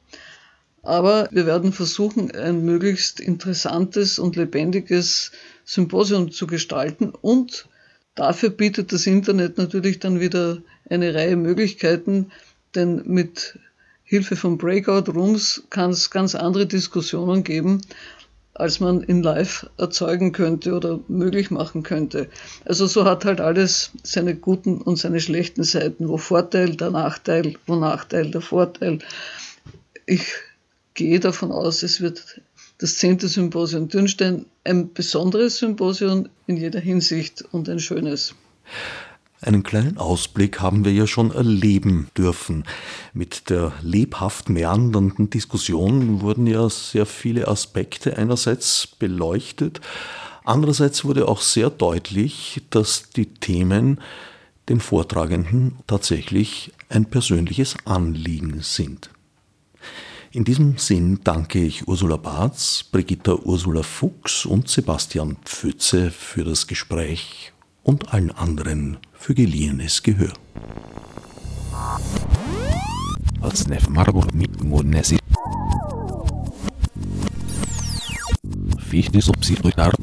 Aber 0.82 1.30
wir 1.32 1.45
werden 1.45 1.73
versuchen, 1.73 2.32
ein 2.32 2.65
möglichst 2.65 3.19
interessantes 3.19 4.17
und 4.17 4.36
lebendiges 4.36 5.32
Symposium 5.63 6.32
zu 6.32 6.47
gestalten 6.47 7.11
und 7.11 7.67
dafür 8.15 8.49
bietet 8.49 8.91
das 8.91 9.05
Internet 9.05 9.59
natürlich 9.59 9.99
dann 9.99 10.19
wieder 10.19 10.57
eine 10.89 11.13
Reihe 11.13 11.36
Möglichkeiten, 11.36 12.32
denn 12.73 13.03
mit 13.05 13.59
Hilfe 14.03 14.38
von 14.38 14.57
Breakout 14.57 15.11
Rooms 15.11 15.63
kann 15.69 15.91
es 15.91 16.09
ganz 16.09 16.34
andere 16.34 16.65
Diskussionen 16.65 17.43
geben, 17.43 17.82
als 18.60 18.80
man 18.80 19.03
in 19.03 19.22
Live 19.22 19.70
erzeugen 19.78 20.32
könnte 20.32 20.74
oder 20.74 20.99
möglich 21.08 21.51
machen 21.51 21.84
könnte. 21.84 22.28
Also 22.66 22.88
so 22.88 23.05
hat 23.05 23.26
halt 23.26 23.39
alles 23.39 23.91
seine 24.03 24.36
guten 24.36 24.82
und 24.82 24.97
seine 24.97 25.20
schlechten 25.20 25.64
Seiten, 25.64 26.10
wo 26.10 26.18
Vorteil 26.18 26.76
der 26.76 26.89
Nachteil, 26.91 27.55
wo 27.68 27.76
Nachteil 27.76 28.32
der 28.32 28.41
Vorteil. 28.41 28.99
Ich 30.05 30.26
gehe 30.93 31.20
davon 31.20 31.51
aus, 31.51 31.84
es 31.84 32.01
wird 32.01 32.41
das 32.80 32.97
zehnte 32.97 33.28
Symposium 33.28 33.89
Dürnstein 33.89 34.45
ein 34.64 34.93
besonderes 34.93 35.58
Symposium 35.58 36.30
in 36.45 36.58
jeder 36.58 36.80
Hinsicht 36.80 37.43
und 37.51 37.70
ein 37.70 37.80
schönes. 37.80 38.36
Einen 39.39 39.61
kleinen 39.61 39.99
Ausblick 39.99 40.61
haben 40.61 40.83
wir 40.83 40.91
ja 40.91 41.05
schon 41.05 41.31
erleben 41.31 42.09
dürfen. 42.17 42.63
Mit 43.13 43.51
der 43.51 43.71
lebhaft 43.81 44.49
meandernden 44.49 45.29
Diskussion 45.29 46.21
wurden 46.21 46.47
ja 46.47 46.67
sehr 46.69 47.05
viele 47.05 47.47
Aspekte 47.47 48.17
einerseits 48.17 48.88
beleuchtet, 48.88 49.79
andererseits 50.43 51.05
wurde 51.05 51.27
auch 51.27 51.41
sehr 51.41 51.69
deutlich, 51.69 52.63
dass 52.71 53.11
die 53.11 53.27
Themen 53.27 54.01
den 54.69 54.79
Vortragenden 54.79 55.77
tatsächlich 55.85 56.73
ein 56.89 57.05
persönliches 57.05 57.75
Anliegen 57.85 58.61
sind. 58.61 59.11
In 60.31 60.45
diesem 60.45 60.77
Sinn 60.77 61.19
danke 61.23 61.63
ich 61.63 61.88
Ursula 61.88 62.17
Barz, 62.17 62.83
Brigitta 62.91 63.33
Ursula 63.33 63.83
Fuchs 63.83 64.45
und 64.45 64.67
Sebastian 64.67 65.38
Pfütze 65.45 66.09
für 66.09 66.43
das 66.43 66.65
Gespräch 66.67 67.53
und 67.83 68.13
allen 68.13 68.32
anderen 68.32 68.97
für 69.17 69.33
geliehenes 69.33 70.01
Gehör. 70.01 70.33
Als 73.41 73.67
Nef 73.67 73.89
Margot 73.89 74.33
mit 74.33 74.63
Monesi. 74.63 75.17
Fichte 78.79 79.21
subsidiar 79.21 79.93